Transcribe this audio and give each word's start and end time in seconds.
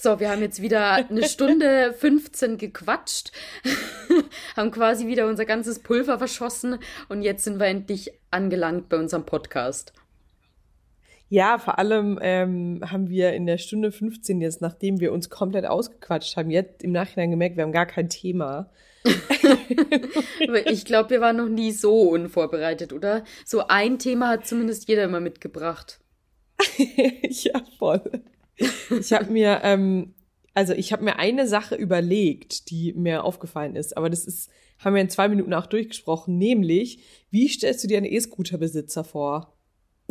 So, 0.00 0.20
wir 0.20 0.30
haben 0.30 0.42
jetzt 0.42 0.62
wieder 0.62 0.92
eine 0.92 1.24
Stunde 1.24 1.92
15 1.98 2.56
gequatscht, 2.56 3.32
haben 4.56 4.70
quasi 4.70 5.08
wieder 5.08 5.26
unser 5.26 5.44
ganzes 5.44 5.80
Pulver 5.80 6.18
verschossen 6.18 6.78
und 7.08 7.22
jetzt 7.22 7.42
sind 7.42 7.58
wir 7.58 7.66
endlich 7.66 8.12
angelangt 8.30 8.88
bei 8.88 8.96
unserem 8.96 9.26
Podcast. 9.26 9.92
Ja, 11.28 11.58
vor 11.58 11.80
allem 11.80 12.16
ähm, 12.22 12.80
haben 12.88 13.08
wir 13.08 13.32
in 13.32 13.46
der 13.46 13.58
Stunde 13.58 13.90
15 13.90 14.40
jetzt, 14.40 14.62
nachdem 14.62 15.00
wir 15.00 15.12
uns 15.12 15.30
komplett 15.30 15.66
ausgequatscht 15.66 16.36
haben, 16.36 16.50
jetzt 16.50 16.84
im 16.84 16.92
Nachhinein 16.92 17.32
gemerkt, 17.32 17.56
wir 17.56 17.64
haben 17.64 17.72
gar 17.72 17.86
kein 17.86 18.08
Thema. 18.08 18.70
ich 20.66 20.84
glaube, 20.84 21.10
wir 21.10 21.20
waren 21.20 21.36
noch 21.36 21.48
nie 21.48 21.72
so 21.72 22.02
unvorbereitet, 22.10 22.92
oder? 22.92 23.24
So 23.44 23.66
ein 23.66 23.98
Thema 23.98 24.28
hat 24.28 24.46
zumindest 24.46 24.88
jeder 24.88 25.04
immer 25.04 25.20
mitgebracht. 25.20 25.98
ja, 26.78 27.60
voll. 27.78 28.22
Ich 29.00 29.12
habe 29.12 29.30
mir, 29.30 29.60
ähm, 29.62 30.14
also 30.54 30.72
ich 30.72 30.92
habe 30.92 31.04
mir 31.04 31.18
eine 31.18 31.46
Sache 31.46 31.74
überlegt, 31.74 32.70
die 32.70 32.92
mir 32.94 33.24
aufgefallen 33.24 33.76
ist, 33.76 33.96
aber 33.96 34.10
das 34.10 34.24
ist, 34.24 34.50
haben 34.78 34.94
wir 34.94 35.02
in 35.02 35.10
zwei 35.10 35.28
Minuten 35.28 35.54
auch 35.54 35.66
durchgesprochen, 35.66 36.38
nämlich, 36.38 37.00
wie 37.30 37.48
stellst 37.48 37.84
du 37.84 37.88
dir 37.88 37.98
einen 37.98 38.06
E-Scooter-Besitzer 38.06 39.04
vor? 39.04 39.56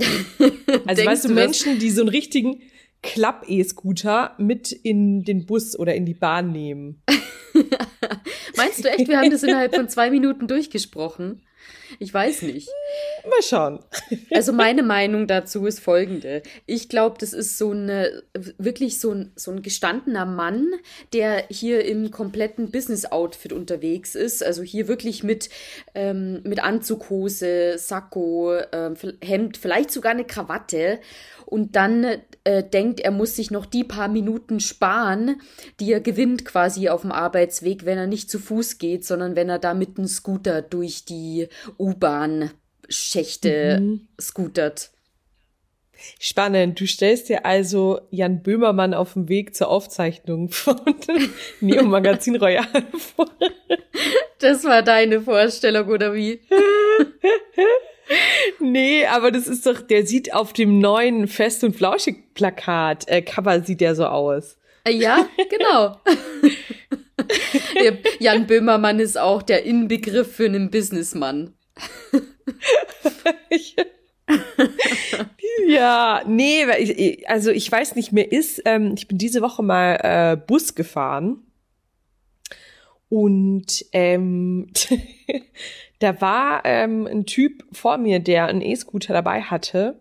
also 0.85 1.05
weißt 1.05 1.25
du, 1.25 1.33
Menschen, 1.33 1.79
die 1.79 1.89
so 1.89 2.01
einen 2.01 2.09
richtigen 2.09 2.61
Klapp-E-Scooter 3.01 4.35
mit 4.37 4.71
in 4.71 5.23
den 5.23 5.45
Bus 5.45 5.77
oder 5.77 5.95
in 5.95 6.05
die 6.05 6.13
Bahn 6.13 6.51
nehmen. 6.51 7.03
Meinst 8.57 8.83
du 8.83 8.89
echt, 8.89 9.07
wir 9.07 9.19
haben 9.19 9.31
das 9.31 9.43
innerhalb 9.43 9.75
von 9.75 9.89
zwei 9.89 10.09
Minuten 10.09 10.47
durchgesprochen? 10.47 11.41
Ich 11.99 12.13
weiß 12.13 12.43
nicht. 12.43 12.69
Mal 13.25 13.43
schauen. 13.43 13.79
Also 14.31 14.53
meine 14.53 14.83
Meinung 14.83 15.27
dazu 15.27 15.65
ist 15.65 15.79
folgende. 15.79 16.43
Ich 16.65 16.89
glaube, 16.89 17.17
das 17.19 17.33
ist 17.33 17.57
so 17.57 17.71
eine, 17.71 18.23
wirklich 18.57 18.99
so 18.99 19.11
ein, 19.11 19.31
so 19.35 19.51
ein 19.51 19.61
gestandener 19.61 20.25
Mann, 20.25 20.67
der 21.13 21.45
hier 21.49 21.85
im 21.85 22.11
kompletten 22.11 22.71
Business-Outfit 22.71 23.53
unterwegs 23.53 24.15
ist. 24.15 24.43
Also 24.43 24.63
hier 24.63 24.87
wirklich 24.87 25.23
mit, 25.23 25.49
ähm, 25.95 26.41
mit 26.43 26.63
Anzughose, 26.63 27.77
Sakko, 27.77 28.57
ähm, 28.71 28.95
Hemd, 29.21 29.57
vielleicht 29.57 29.91
sogar 29.91 30.11
eine 30.11 30.25
Krawatte 30.25 30.99
und 31.47 31.75
dann 31.77 32.05
äh, 32.43 32.61
denkt, 32.61 32.99
er 32.99 33.11
muss 33.11 33.37
sich 33.37 33.51
noch 33.51 33.65
die 33.65 33.85
paar 33.85 34.09
Minuten 34.09 34.59
sparen, 34.59 35.39
die 35.79 35.93
er 35.93 36.01
gewinnt 36.01 36.43
quasi 36.43 36.89
auf 36.89 37.01
dem 37.01 37.13
Arbeitsweg, 37.13 37.85
wenn 37.85 37.97
er 37.97 38.07
nicht 38.07 38.29
zu 38.29 38.37
Fuß 38.37 38.79
geht, 38.79 39.05
sondern 39.05 39.37
wenn 39.37 39.47
er 39.47 39.57
da 39.57 39.73
mit 39.73 39.97
einem 39.97 40.07
Scooter 40.07 40.61
durch 40.61 41.05
die 41.05 41.47
U-Bahn-Schächte 41.79 43.79
mhm. 43.79 44.09
scootert. 44.19 44.91
Spannend. 46.19 46.81
Du 46.81 46.85
stellst 46.85 47.29
dir 47.29 47.45
also 47.45 48.01
Jan 48.11 48.43
Böhmermann 48.43 48.93
auf 48.93 49.13
dem 49.13 49.29
Weg 49.29 49.55
zur 49.55 49.69
Aufzeichnung 49.69 50.49
von 50.49 50.81
Neo 51.61 51.83
Magazin 51.83 52.35
Royal 52.35 52.67
vor. 52.97 53.31
Das 54.39 54.65
war 54.65 54.83
deine 54.83 55.21
Vorstellung, 55.21 55.87
oder 55.87 56.13
wie? 56.13 56.41
nee, 58.59 59.05
aber 59.05 59.31
das 59.31 59.47
ist 59.47 59.65
doch, 59.65 59.81
der 59.81 60.05
sieht 60.05 60.33
auf 60.33 60.53
dem 60.53 60.79
neuen 60.79 61.27
Fest- 61.27 61.63
und 61.63 61.75
Flauschig-Plakat, 61.75 63.07
äh, 63.07 63.21
Cover 63.21 63.61
sieht 63.61 63.81
der 63.81 63.95
so 63.95 64.05
aus. 64.05 64.57
Äh, 64.83 64.91
ja, 64.91 65.27
genau. 65.49 65.97
Jan 68.19 68.47
Böhmermann 68.47 68.99
ist 68.99 69.17
auch 69.17 69.41
der 69.41 69.63
Inbegriff 69.63 70.35
für 70.35 70.45
einen 70.45 70.71
Businessmann. 70.71 71.53
ja, 75.67 76.23
nee, 76.27 77.23
also 77.27 77.51
ich 77.51 77.71
weiß 77.71 77.95
nicht, 77.95 78.11
mir 78.11 78.31
ist, 78.31 78.61
ähm, 78.65 78.93
ich 78.97 79.07
bin 79.07 79.17
diese 79.17 79.41
Woche 79.41 79.63
mal 79.63 79.99
äh, 80.01 80.37
Bus 80.37 80.75
gefahren 80.75 81.43
und 83.09 83.85
ähm, 83.93 84.67
da 85.99 86.21
war 86.21 86.61
ähm, 86.65 87.07
ein 87.07 87.25
Typ 87.25 87.63
vor 87.71 87.97
mir, 87.97 88.19
der 88.19 88.45
einen 88.47 88.61
E-Scooter 88.61 89.13
dabei 89.13 89.41
hatte 89.41 89.99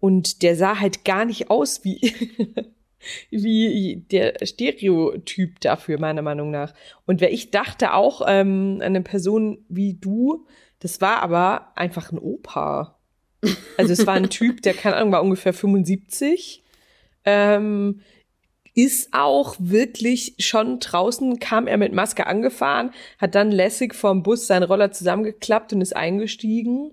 und 0.00 0.42
der 0.42 0.56
sah 0.56 0.80
halt 0.80 1.04
gar 1.04 1.24
nicht 1.24 1.50
aus 1.50 1.84
wie 1.84 2.00
wie 3.30 4.04
der 4.10 4.34
Stereotyp 4.44 5.60
dafür 5.60 5.98
meiner 5.98 6.22
Meinung 6.22 6.50
nach. 6.50 6.74
Und 7.06 7.20
wer 7.20 7.32
ich 7.32 7.50
dachte 7.50 7.92
auch 7.92 8.22
ähm, 8.26 8.80
eine 8.82 9.02
Person 9.02 9.64
wie 9.68 9.94
du, 9.94 10.46
das 10.80 11.00
war 11.00 11.22
aber 11.22 11.72
einfach 11.76 12.12
ein 12.12 12.18
Opa. 12.18 12.98
Also 13.76 13.92
es 13.92 14.06
war 14.06 14.14
ein 14.14 14.30
Typ, 14.30 14.62
der 14.62 14.74
keine 14.74 14.96
Ahnung 14.96 15.12
war 15.12 15.22
ungefähr 15.22 15.52
75. 15.52 16.64
Ähm, 17.24 18.00
ist 18.76 19.08
auch 19.12 19.56
wirklich 19.58 20.34
schon 20.38 20.78
draußen, 20.80 21.40
kam 21.40 21.66
er 21.66 21.78
mit 21.78 21.94
Maske 21.94 22.26
angefahren, 22.26 22.92
hat 23.18 23.34
dann 23.34 23.50
lässig 23.50 23.94
vom 23.94 24.22
Bus 24.22 24.46
seinen 24.46 24.64
Roller 24.64 24.92
zusammengeklappt 24.92 25.72
und 25.72 25.80
ist 25.80 25.96
eingestiegen. 25.96 26.92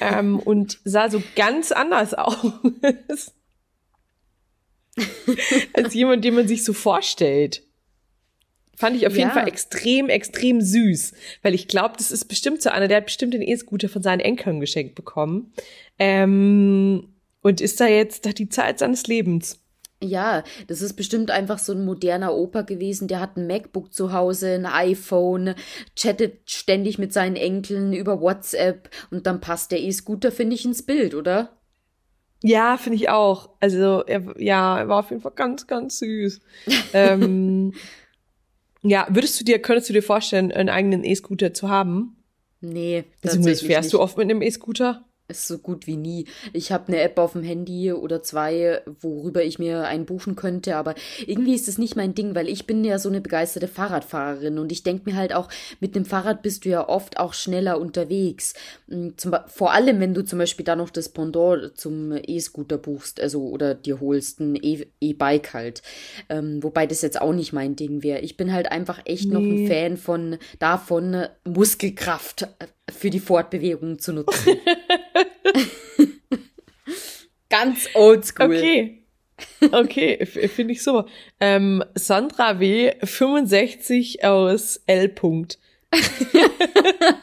ähm, 0.00 0.38
und 0.38 0.78
sah 0.84 1.10
so 1.10 1.20
ganz 1.34 1.72
anders 1.72 2.14
aus. 2.14 3.34
als 5.72 5.94
jemand, 5.94 6.24
den 6.24 6.36
man 6.36 6.46
sich 6.46 6.62
so 6.62 6.72
vorstellt. 6.72 7.64
Fand 8.76 8.96
ich 8.96 9.08
auf 9.08 9.14
ja. 9.14 9.20
jeden 9.20 9.30
Fall 9.32 9.48
extrem, 9.48 10.08
extrem 10.08 10.60
süß. 10.60 11.12
Weil 11.42 11.54
ich 11.54 11.66
glaube, 11.66 11.96
das 11.98 12.12
ist 12.12 12.26
bestimmt 12.26 12.62
so 12.62 12.70
einer, 12.70 12.86
der 12.86 12.98
hat 12.98 13.06
bestimmt 13.06 13.34
den 13.34 13.42
E-Scooter 13.42 13.88
von 13.88 14.02
seinen 14.02 14.20
Enkeln 14.20 14.60
geschenkt 14.60 14.94
bekommen. 14.94 15.52
Ähm, 15.98 17.08
und 17.42 17.60
ist 17.60 17.80
da 17.80 17.88
jetzt 17.88 18.26
da 18.26 18.32
die 18.32 18.48
Zeit 18.48 18.78
seines 18.78 19.08
Lebens. 19.08 19.63
Ja, 20.04 20.44
das 20.66 20.82
ist 20.82 20.94
bestimmt 20.94 21.30
einfach 21.30 21.58
so 21.58 21.72
ein 21.72 21.84
moderner 21.84 22.34
Opa 22.34 22.62
gewesen, 22.62 23.08
der 23.08 23.20
hat 23.20 23.36
ein 23.36 23.46
MacBook 23.46 23.92
zu 23.92 24.12
Hause, 24.12 24.54
ein 24.54 24.66
iPhone, 24.66 25.54
chattet 25.96 26.50
ständig 26.50 26.98
mit 26.98 27.12
seinen 27.12 27.36
Enkeln 27.36 27.92
über 27.94 28.20
WhatsApp 28.20 28.90
und 29.10 29.26
dann 29.26 29.40
passt 29.40 29.72
der 29.72 29.80
E-Scooter, 29.80 30.30
finde 30.30 30.56
ich, 30.56 30.64
ins 30.64 30.84
Bild, 30.84 31.14
oder? 31.14 31.56
Ja, 32.42 32.76
finde 32.76 32.96
ich 32.96 33.08
auch. 33.08 33.50
Also, 33.60 34.04
er, 34.04 34.34
ja, 34.38 34.78
er 34.78 34.88
war 34.88 34.98
auf 34.98 35.08
jeden 35.08 35.22
Fall 35.22 35.32
ganz, 35.34 35.66
ganz 35.66 35.98
süß. 36.00 36.40
ähm, 36.92 37.72
ja, 38.82 39.06
würdest 39.08 39.40
du 39.40 39.44
dir, 39.44 39.60
könntest 39.60 39.88
du 39.88 39.94
dir 39.94 40.02
vorstellen, 40.02 40.52
einen 40.52 40.68
eigenen 40.68 41.04
E-Scooter 41.04 41.54
zu 41.54 41.70
haben? 41.70 42.22
Nee, 42.60 43.04
tatsächlich 43.22 43.66
fährst 43.66 43.86
nicht. 43.86 43.94
du 43.94 44.00
oft 44.00 44.18
mit 44.18 44.24
einem 44.30 44.42
E-Scooter? 44.42 45.06
Ist 45.28 45.46
so 45.46 45.58
gut 45.58 45.86
wie 45.86 45.96
nie. 45.96 46.26
Ich 46.52 46.70
habe 46.70 46.88
eine 46.88 47.00
App 47.00 47.18
auf 47.18 47.32
dem 47.32 47.42
Handy 47.42 47.92
oder 47.92 48.22
zwei, 48.22 48.82
worüber 49.00 49.42
ich 49.42 49.58
mir 49.58 49.84
einen 49.84 50.04
buchen 50.04 50.36
könnte, 50.36 50.76
aber 50.76 50.94
irgendwie 51.26 51.54
ist 51.54 51.68
es 51.68 51.78
nicht 51.78 51.96
mein 51.96 52.14
Ding, 52.14 52.34
weil 52.34 52.48
ich 52.48 52.66
bin 52.66 52.84
ja 52.84 52.98
so 52.98 53.08
eine 53.08 53.20
begeisterte 53.20 53.68
Fahrradfahrerin 53.68 54.58
und 54.58 54.70
ich 54.70 54.82
denke 54.82 55.10
mir 55.10 55.16
halt 55.16 55.34
auch, 55.34 55.48
mit 55.80 55.96
dem 55.96 56.04
Fahrrad 56.04 56.42
bist 56.42 56.64
du 56.64 56.68
ja 56.68 56.88
oft 56.88 57.18
auch 57.18 57.32
schneller 57.32 57.80
unterwegs. 57.80 58.54
Hm, 58.88 59.16
zum, 59.16 59.34
vor 59.46 59.72
allem, 59.72 60.00
wenn 60.00 60.14
du 60.14 60.24
zum 60.24 60.38
Beispiel 60.38 60.64
da 60.64 60.76
noch 60.76 60.90
das 60.90 61.08
Pendant 61.08 61.76
zum 61.76 62.12
E-Scooter 62.12 62.78
buchst, 62.78 63.20
also 63.20 63.48
oder 63.48 63.74
dir 63.74 64.00
holst, 64.00 64.40
ein 64.40 64.56
e-, 64.56 64.86
E-Bike 65.00 65.54
halt. 65.54 65.82
Ähm, 66.28 66.62
wobei 66.62 66.86
das 66.86 67.02
jetzt 67.02 67.20
auch 67.20 67.32
nicht 67.32 67.52
mein 67.52 67.76
Ding 67.76 68.02
wäre. 68.02 68.20
Ich 68.20 68.36
bin 68.36 68.52
halt 68.52 68.70
einfach 68.70 69.00
echt 69.06 69.28
nee. 69.28 69.34
noch 69.34 69.40
ein 69.40 69.66
Fan 69.66 69.96
von 69.96 70.38
davon, 70.58 71.26
Muskelkraft 71.44 72.42
äh, 72.42 72.66
für 72.92 73.10
die 73.10 73.20
Fortbewegung 73.20 73.98
zu 73.98 74.12
nutzen. 74.12 74.58
Ganz 77.48 77.88
oldschool. 77.94 78.56
Okay. 78.56 79.00
Okay, 79.72 80.26
finde 80.26 80.74
ich 80.74 80.82
super. 80.82 81.06
Ähm, 81.40 81.82
Sandra 81.94 82.60
W. 82.60 82.92
65 83.02 84.22
aus 84.24 84.82
L. 84.86 85.06
-Punkt. 85.06 85.56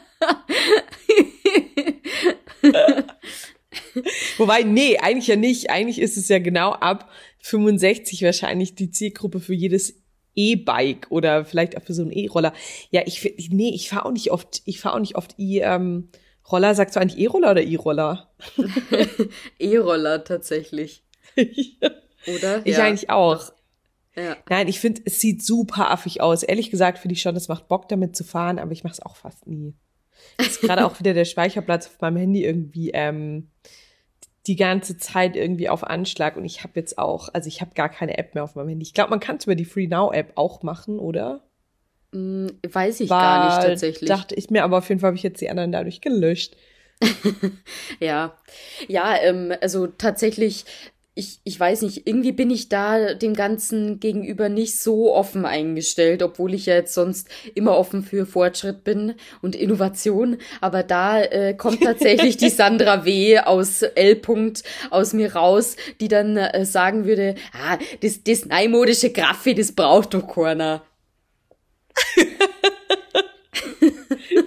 Wobei, 4.36 4.62
nee, 4.62 4.98
eigentlich 4.98 5.26
ja 5.26 5.36
nicht. 5.36 5.70
Eigentlich 5.70 6.00
ist 6.00 6.16
es 6.16 6.28
ja 6.28 6.38
genau 6.38 6.72
ab 6.72 7.10
65 7.40 8.22
wahrscheinlich 8.22 8.74
die 8.74 8.90
Zielgruppe 8.90 9.40
für 9.40 9.54
jedes 9.54 10.02
E-Bike 10.34 11.08
oder 11.10 11.44
vielleicht 11.44 11.76
auch 11.76 11.82
für 11.82 11.94
so 11.94 12.02
einen 12.02 12.12
E-Roller. 12.12 12.52
Ja, 12.90 13.02
ich 13.04 13.50
nee, 13.50 13.72
ich 13.74 13.88
fahre 13.88 14.06
auch 14.06 14.12
nicht 14.12 14.30
oft, 14.30 14.62
ich 14.64 14.80
fahre 14.80 14.96
auch 14.96 15.00
nicht 15.00 15.16
oft 15.16 15.34
E 15.38 15.60
ähm, 15.60 16.08
Roller, 16.50 16.74
sagst 16.74 16.96
du 16.96 17.00
eigentlich 17.00 17.18
E-Roller 17.18 17.52
oder 17.52 17.62
E-Roller? 17.62 18.30
E-Roller 19.58 20.24
tatsächlich. 20.24 21.04
Oder? 21.36 22.64
Ich 22.64 22.76
ja. 22.76 22.84
eigentlich 22.84 23.10
auch. 23.10 23.52
Ja. 24.14 24.36
Nein, 24.48 24.68
ich 24.68 24.78
finde, 24.78 25.02
es 25.06 25.20
sieht 25.20 25.42
super 25.42 25.90
affig 25.90 26.20
aus. 26.20 26.42
Ehrlich 26.42 26.70
gesagt 26.70 26.98
finde 26.98 27.14
ich 27.14 27.22
schon, 27.22 27.34
es 27.36 27.48
macht 27.48 27.68
Bock 27.68 27.88
damit 27.88 28.14
zu 28.14 28.24
fahren, 28.24 28.58
aber 28.58 28.72
ich 28.72 28.84
mache 28.84 28.92
es 28.92 29.02
auch 29.02 29.16
fast 29.16 29.46
nie. 29.46 29.74
Ist 30.38 30.60
gerade 30.60 30.84
auch 30.84 30.98
wieder 31.00 31.14
der 31.14 31.24
Speicherplatz 31.24 31.86
auf 31.86 32.00
meinem 32.00 32.18
Handy 32.18 32.44
irgendwie 32.44 32.90
ähm, 32.90 33.50
die 34.46 34.56
ganze 34.56 34.98
Zeit 34.98 35.36
irgendwie 35.36 35.68
auf 35.68 35.84
Anschlag 35.84 36.36
und 36.36 36.44
ich 36.44 36.62
habe 36.62 36.72
jetzt 36.76 36.98
auch, 36.98 37.28
also 37.32 37.48
ich 37.48 37.60
habe 37.60 37.74
gar 37.74 37.88
keine 37.88 38.18
App 38.18 38.34
mehr 38.34 38.44
auf 38.44 38.54
meinem 38.54 38.68
Handy. 38.68 38.82
Ich 38.82 38.94
glaube, 38.94 39.10
man 39.10 39.20
kann 39.20 39.36
es 39.36 39.44
über 39.44 39.54
die 39.54 39.64
Free 39.64 39.86
Now 39.86 40.12
App 40.12 40.32
auch 40.34 40.62
machen, 40.62 40.98
oder? 40.98 41.42
Hm, 42.12 42.58
weiß 42.70 43.00
ich 43.00 43.10
War, 43.10 43.20
gar 43.20 43.46
nicht 43.46 43.68
tatsächlich. 43.68 44.08
Dachte 44.08 44.34
ich 44.34 44.50
mir, 44.50 44.64
aber 44.64 44.78
auf 44.78 44.88
jeden 44.88 45.00
Fall 45.00 45.08
habe 45.08 45.16
ich 45.16 45.22
jetzt 45.22 45.40
die 45.40 45.50
anderen 45.50 45.72
dadurch 45.72 46.00
gelöscht. 46.00 46.56
ja, 48.00 48.36
ja, 48.86 49.16
ähm, 49.22 49.52
also 49.60 49.88
tatsächlich 49.88 50.64
ich, 51.14 51.40
ich 51.44 51.60
weiß 51.60 51.82
nicht, 51.82 52.06
irgendwie 52.06 52.32
bin 52.32 52.50
ich 52.50 52.70
da 52.70 53.12
dem 53.12 53.34
Ganzen 53.34 54.00
gegenüber 54.00 54.48
nicht 54.48 54.78
so 54.78 55.14
offen 55.14 55.44
eingestellt, 55.44 56.22
obwohl 56.22 56.54
ich 56.54 56.64
ja 56.64 56.74
jetzt 56.74 56.94
sonst 56.94 57.28
immer 57.54 57.76
offen 57.76 58.02
für 58.02 58.24
Fortschritt 58.24 58.82
bin 58.82 59.14
und 59.42 59.54
Innovation. 59.54 60.38
Aber 60.62 60.82
da 60.82 61.20
äh, 61.20 61.52
kommt 61.52 61.82
tatsächlich 61.82 62.38
die 62.38 62.48
Sandra 62.50 63.04
W. 63.04 63.40
aus 63.40 63.82
L. 63.82 64.14
-Punkt 64.14 64.64
aus 64.90 65.12
mir 65.12 65.34
raus, 65.34 65.76
die 66.00 66.08
dann 66.08 66.38
äh, 66.38 66.64
sagen 66.64 67.04
würde, 67.04 67.34
ah, 67.52 67.76
das, 68.00 68.24
das 68.24 68.46
neumodische 68.46 69.10
Graffi, 69.10 69.54
das 69.54 69.72
braucht 69.72 70.14
doch 70.14 70.26
keiner. 70.26 70.82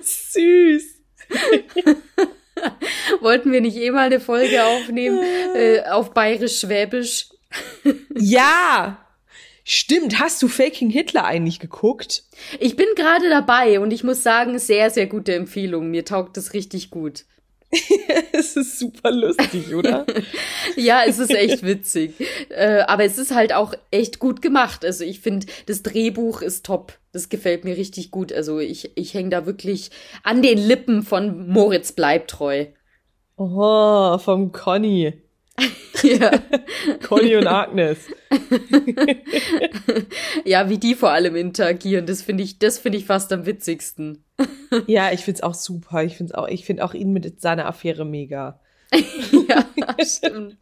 Süß. 0.02 0.84
Wollten 3.22 3.52
wir 3.52 3.62
nicht 3.62 3.78
eh 3.78 3.92
mal 3.92 4.06
eine 4.06 4.20
Folge 4.20 4.64
aufnehmen 4.64 5.20
äh, 5.56 5.82
auf 5.84 6.14
bayerisch-schwäbisch? 6.14 7.30
ja! 8.16 9.02
Stimmt, 9.68 10.20
hast 10.20 10.44
du 10.44 10.48
Faking 10.48 10.92
Hitler 10.92 11.26
eigentlich 11.26 11.60
geguckt? 11.60 12.24
Ich 12.60 12.76
bin 12.76 12.86
gerade 12.96 13.30
dabei 13.32 13.80
und 13.80 13.92
ich 13.92 14.04
muss 14.04 14.22
sagen, 14.22 14.60
sehr, 14.60 14.92
sehr 14.92 15.08
gute 15.08 15.34
Empfehlung. 15.34 15.90
Mir 15.90 16.06
taugt 16.06 16.38
das 16.38 16.54
richtig 16.54 16.92
gut. 16.92 17.26
es 18.32 18.56
ist 18.56 18.80
super 18.80 19.12
lustig, 19.12 19.74
oder? 19.74 20.06
ja, 20.76 21.04
es 21.06 21.20
ist 21.20 21.32
echt 21.32 21.64
witzig. 21.64 22.14
Äh, 22.50 22.82
aber 22.82 23.04
es 23.04 23.18
ist 23.18 23.34
halt 23.34 23.54
auch 23.54 23.74
echt 23.92 24.20
gut 24.20 24.42
gemacht. 24.42 24.86
Also 24.86 25.04
ich 25.04 25.20
finde, 25.20 25.48
das 25.66 25.84
Drehbuch 25.84 26.42
ist 26.42 26.66
top. 26.66 26.94
Das 27.12 27.30
gefällt 27.30 27.64
mir 27.64 27.78
richtig 27.78 28.12
gut. 28.12 28.34
Also 28.34 28.60
ich, 28.60 28.92
ich 28.96 29.14
hänge 29.14 29.30
da 29.30 29.46
wirklich 29.46 29.92
an 30.24 30.42
den 30.42 30.58
Lippen 30.58 31.04
von 31.04 31.48
Moritz 31.48 31.92
Bleibtreu. 31.92 32.66
Oh, 33.38 34.18
vom 34.18 34.52
Conny. 34.52 35.22
ja. 36.06 36.32
Conny 37.08 37.36
und 37.36 37.48
Agnes. 37.48 38.00
ja, 40.46 40.70
wie 40.70 40.78
die 40.78 40.96
vor 40.96 41.12
allem 41.12 41.36
interagieren, 41.36 42.06
das 42.06 42.22
finde 42.22 42.44
ich, 42.44 42.60
das 42.60 42.80
finde 42.80 42.98
ich 42.98 43.06
fast 43.06 43.32
am 43.34 43.46
witzigsten. 43.46 44.24
ja, 44.88 45.12
ich 45.12 45.22
finde 45.22 45.40
es 45.40 45.44
auch 45.44 45.54
super. 45.54 46.04
Ich 46.04 46.18
finde 46.18 46.38
auch, 46.38 46.48
ich 46.48 46.66
finde 46.66 46.84
auch 46.84 46.94
ihn 46.94 47.12
mit 47.12 47.42
seiner 47.42 47.66
Affäre 47.66 48.06
mega. 48.06 48.60
ja, 49.48 49.66
stimmt. 50.04 50.58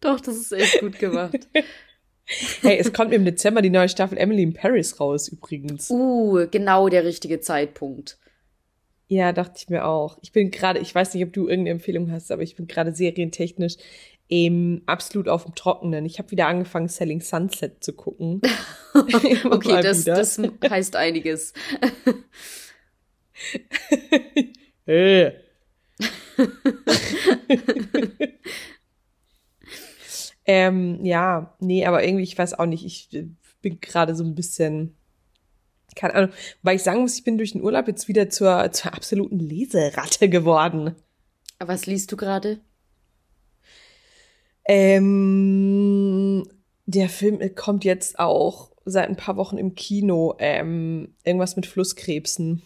Doch, 0.00 0.20
das 0.20 0.36
ist 0.36 0.52
echt 0.52 0.80
gut 0.80 0.98
gemacht. 0.98 1.48
Hey, 2.62 2.78
es 2.78 2.92
kommt 2.92 3.12
im 3.12 3.24
Dezember 3.24 3.60
die 3.60 3.70
neue 3.70 3.88
Staffel 3.88 4.16
Emily 4.16 4.42
in 4.42 4.54
Paris 4.54 5.00
raus, 5.00 5.28
übrigens. 5.28 5.90
Uh, 5.90 6.46
genau 6.50 6.88
der 6.88 7.04
richtige 7.04 7.40
Zeitpunkt. 7.40 8.18
Ja, 9.12 9.32
dachte 9.32 9.54
ich 9.56 9.68
mir 9.68 9.86
auch. 9.86 10.18
Ich 10.22 10.30
bin 10.30 10.52
gerade, 10.52 10.78
ich 10.78 10.94
weiß 10.94 11.14
nicht, 11.14 11.24
ob 11.24 11.32
du 11.32 11.48
irgendeine 11.48 11.70
Empfehlung 11.70 12.12
hast, 12.12 12.30
aber 12.30 12.42
ich 12.42 12.54
bin 12.54 12.68
gerade 12.68 12.94
serientechnisch 12.94 13.74
eben 14.28 14.82
absolut 14.86 15.28
auf 15.28 15.42
dem 15.42 15.56
Trockenen. 15.56 16.04
Ich 16.06 16.20
habe 16.20 16.30
wieder 16.30 16.46
angefangen, 16.46 16.86
Selling 16.86 17.20
Sunset 17.20 17.82
zu 17.82 17.92
gucken. 17.92 18.40
okay, 18.94 19.82
das, 19.82 20.04
das 20.04 20.40
heißt 20.62 20.94
einiges. 20.94 21.52
hey. 24.86 25.32
ähm, 30.44 31.04
ja, 31.04 31.56
nee, 31.58 31.84
aber 31.84 32.04
irgendwie, 32.04 32.22
ich 32.22 32.38
weiß 32.38 32.56
auch 32.60 32.66
nicht, 32.66 32.84
ich 32.84 33.08
bin 33.60 33.80
gerade 33.80 34.14
so 34.14 34.22
ein 34.22 34.36
bisschen 34.36 34.96
keine 35.96 36.14
Ahnung, 36.14 36.30
weil 36.62 36.76
ich 36.76 36.82
sagen 36.82 37.00
muss, 37.00 37.16
ich 37.16 37.24
bin 37.24 37.38
durch 37.38 37.52
den 37.52 37.62
Urlaub 37.62 37.88
jetzt 37.88 38.08
wieder 38.08 38.30
zur, 38.30 38.70
zur 38.72 38.92
absoluten 38.94 39.38
Leseratte 39.38 40.28
geworden. 40.28 40.94
Was 41.58 41.86
liest 41.86 42.10
du 42.12 42.16
gerade? 42.16 42.60
Ähm, 44.64 46.46
der 46.86 47.08
Film 47.08 47.40
kommt 47.54 47.84
jetzt 47.84 48.18
auch 48.18 48.70
seit 48.84 49.08
ein 49.08 49.16
paar 49.16 49.36
Wochen 49.36 49.58
im 49.58 49.74
Kino. 49.74 50.34
Ähm, 50.38 51.14
irgendwas 51.24 51.56
mit 51.56 51.66
Flusskrebsen. 51.66 52.62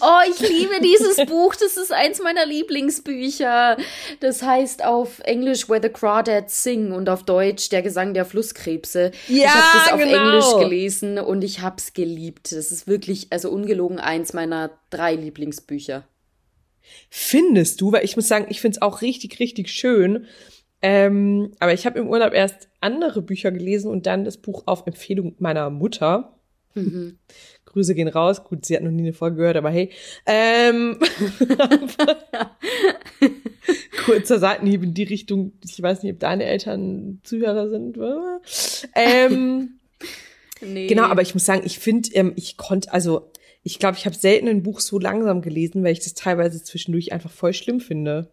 Oh, 0.00 0.30
ich 0.30 0.40
liebe 0.48 0.80
dieses 0.82 1.16
Buch. 1.26 1.54
Das 1.54 1.76
ist 1.76 1.92
eins 1.92 2.22
meiner 2.22 2.46
Lieblingsbücher. 2.46 3.76
Das 4.20 4.42
heißt 4.42 4.84
auf 4.84 5.20
Englisch 5.20 5.68
Where 5.68 5.82
the 5.82 5.88
Crawdads 5.88 6.62
Sing 6.62 6.92
und 6.92 7.08
auf 7.08 7.24
Deutsch 7.24 7.68
Der 7.68 7.82
Gesang 7.82 8.14
der 8.14 8.24
Flusskrebse. 8.24 9.10
Ja, 9.28 9.36
ich 9.36 9.48
habe 9.48 9.78
das 9.78 9.92
auf 9.92 9.98
genau. 10.00 10.24
Englisch 10.24 10.56
gelesen 10.58 11.18
und 11.18 11.42
ich 11.42 11.60
hab's 11.60 11.92
geliebt. 11.92 12.52
Das 12.52 12.70
ist 12.70 12.86
wirklich, 12.86 13.28
also 13.30 13.50
ungelogen, 13.50 13.98
eins 13.98 14.32
meiner 14.32 14.70
drei 14.90 15.14
Lieblingsbücher. 15.14 16.06
Findest 17.10 17.80
du? 17.80 17.92
Weil 17.92 18.04
ich 18.04 18.16
muss 18.16 18.28
sagen, 18.28 18.46
ich 18.48 18.60
find's 18.60 18.80
auch 18.80 19.02
richtig, 19.02 19.40
richtig 19.40 19.70
schön. 19.70 20.26
Ähm, 20.82 21.52
aber 21.58 21.72
ich 21.72 21.86
habe 21.86 21.98
im 21.98 22.08
Urlaub 22.08 22.32
erst 22.32 22.68
andere 22.80 23.22
Bücher 23.22 23.50
gelesen 23.50 23.90
und 23.90 24.06
dann 24.06 24.24
das 24.24 24.36
Buch 24.36 24.64
auf 24.66 24.86
Empfehlung 24.86 25.34
meiner 25.38 25.70
Mutter. 25.70 26.38
Mhm. 26.74 27.18
Grüße 27.76 27.94
gehen 27.94 28.08
raus. 28.08 28.42
Gut, 28.42 28.64
sie 28.64 28.74
hat 28.74 28.82
noch 28.82 28.90
nie 28.90 29.02
eine 29.02 29.12
Folge 29.12 29.36
gehört, 29.36 29.58
aber 29.58 29.68
hey. 29.68 29.90
Ähm, 30.24 30.98
kurzer 34.06 34.38
Seitenhieb 34.38 34.82
in 34.82 34.94
die 34.94 35.02
Richtung. 35.02 35.52
Ich 35.62 35.82
weiß 35.82 36.02
nicht, 36.02 36.14
ob 36.14 36.20
deine 36.20 36.44
Eltern 36.44 37.20
Zuhörer 37.22 37.68
sind. 37.68 37.98
Ähm, 38.94 39.78
nee. 40.62 40.86
Genau, 40.86 41.02
aber 41.02 41.20
ich 41.20 41.34
muss 41.34 41.44
sagen, 41.44 41.64
ich 41.66 41.78
finde, 41.78 42.08
ähm, 42.14 42.32
ich 42.36 42.56
konnte, 42.56 42.90
also 42.94 43.30
ich 43.62 43.78
glaube, 43.78 43.98
ich 43.98 44.06
habe 44.06 44.16
selten 44.16 44.48
ein 44.48 44.62
Buch 44.62 44.80
so 44.80 44.98
langsam 44.98 45.42
gelesen, 45.42 45.84
weil 45.84 45.92
ich 45.92 46.00
das 46.00 46.14
teilweise 46.14 46.64
zwischendurch 46.64 47.12
einfach 47.12 47.30
voll 47.30 47.52
schlimm 47.52 47.80
finde. 47.80 48.30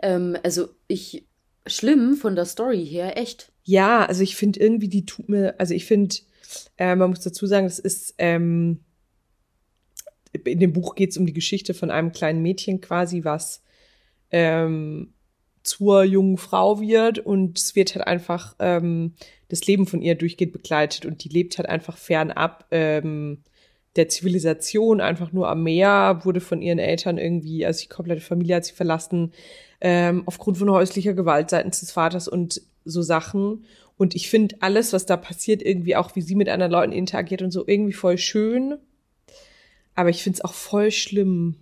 Ähm, 0.00 0.38
also 0.42 0.68
ich 0.88 1.26
schlimm 1.66 2.16
von 2.16 2.34
der 2.34 2.46
Story 2.46 2.86
her, 2.86 3.18
echt. 3.18 3.52
Ja, 3.64 4.06
also 4.06 4.22
ich 4.22 4.36
finde 4.36 4.60
irgendwie, 4.60 4.88
die 4.88 5.04
tut 5.04 5.28
mir, 5.28 5.60
also 5.60 5.74
ich 5.74 5.84
finde, 5.84 6.16
äh, 6.76 6.94
man 6.94 7.10
muss 7.10 7.20
dazu 7.20 7.46
sagen, 7.46 7.66
das 7.66 7.78
ist, 7.78 8.14
ähm, 8.18 8.80
in 10.44 10.58
dem 10.58 10.72
Buch 10.72 10.94
geht 10.94 11.10
es 11.10 11.16
um 11.16 11.26
die 11.26 11.32
Geschichte 11.32 11.74
von 11.74 11.90
einem 11.90 12.12
kleinen 12.12 12.42
Mädchen 12.42 12.80
quasi, 12.80 13.24
was 13.24 13.62
ähm, 14.30 15.14
zur 15.62 16.04
jungen 16.04 16.36
Frau 16.36 16.80
wird 16.80 17.18
und 17.18 17.58
es 17.58 17.74
wird 17.74 17.94
halt 17.94 18.06
einfach 18.06 18.54
ähm, 18.58 19.14
das 19.48 19.66
Leben 19.66 19.86
von 19.86 20.02
ihr 20.02 20.14
durchgeht 20.14 20.52
begleitet 20.52 21.06
und 21.06 21.24
die 21.24 21.28
lebt 21.28 21.56
halt 21.56 21.68
einfach 21.68 21.96
fernab 21.96 22.66
ähm, 22.70 23.42
der 23.96 24.08
Zivilisation, 24.08 25.00
einfach 25.00 25.32
nur 25.32 25.48
am 25.48 25.62
Meer, 25.62 26.20
wurde 26.24 26.40
von 26.40 26.60
ihren 26.60 26.78
Eltern 26.78 27.16
irgendwie, 27.16 27.64
also 27.64 27.82
die 27.82 27.88
komplette 27.88 28.20
Familie 28.20 28.56
hat 28.56 28.64
sie 28.64 28.72
verlassen, 28.72 29.32
ähm, 29.80 30.24
aufgrund 30.26 30.58
von 30.58 30.70
häuslicher 30.70 31.14
Gewalt 31.14 31.50
seitens 31.50 31.80
des 31.80 31.92
Vaters 31.92 32.28
und 32.28 32.60
so 32.84 33.02
Sachen. 33.02 33.64
Und 33.96 34.14
ich 34.14 34.28
finde 34.28 34.56
alles, 34.60 34.92
was 34.92 35.06
da 35.06 35.16
passiert, 35.16 35.62
irgendwie 35.62 35.96
auch, 35.96 36.16
wie 36.16 36.22
sie 36.22 36.34
mit 36.34 36.48
anderen 36.48 36.72
Leuten 36.72 36.92
interagiert 36.92 37.42
und 37.42 37.52
so, 37.52 37.66
irgendwie 37.66 37.92
voll 37.92 38.18
schön. 38.18 38.78
Aber 39.94 40.10
ich 40.10 40.22
finde 40.22 40.38
es 40.38 40.44
auch 40.44 40.54
voll 40.54 40.90
schlimm. 40.90 41.56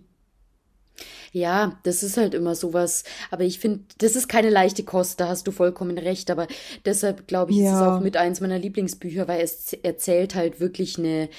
Ja, 1.31 1.79
das 1.83 2.03
ist 2.03 2.17
halt 2.17 2.35
immer 2.35 2.53
sowas. 2.53 3.03
Aber 3.31 3.43
ich 3.43 3.59
finde, 3.59 3.81
das 3.97 4.15
ist 4.15 4.27
keine 4.27 4.51
leichte 4.51 4.83
Kost, 4.83 5.19
da 5.19 5.27
hast 5.27 5.47
du 5.47 5.51
vollkommen 5.51 5.97
recht. 5.97 6.29
Aber 6.29 6.47
deshalb 6.85 7.27
glaube 7.27 7.51
ich, 7.51 7.57
ja. 7.57 7.71
ist 7.71 7.75
es 7.75 7.81
auch 7.81 7.99
mit 8.01 8.17
eins 8.17 8.39
meiner 8.39 8.59
Lieblingsbücher, 8.59 9.27
weil 9.27 9.41
es 9.41 9.73
erzählt 9.73 10.35
halt 10.35 10.59
wirklich 10.59 10.97
eine, 10.99 11.29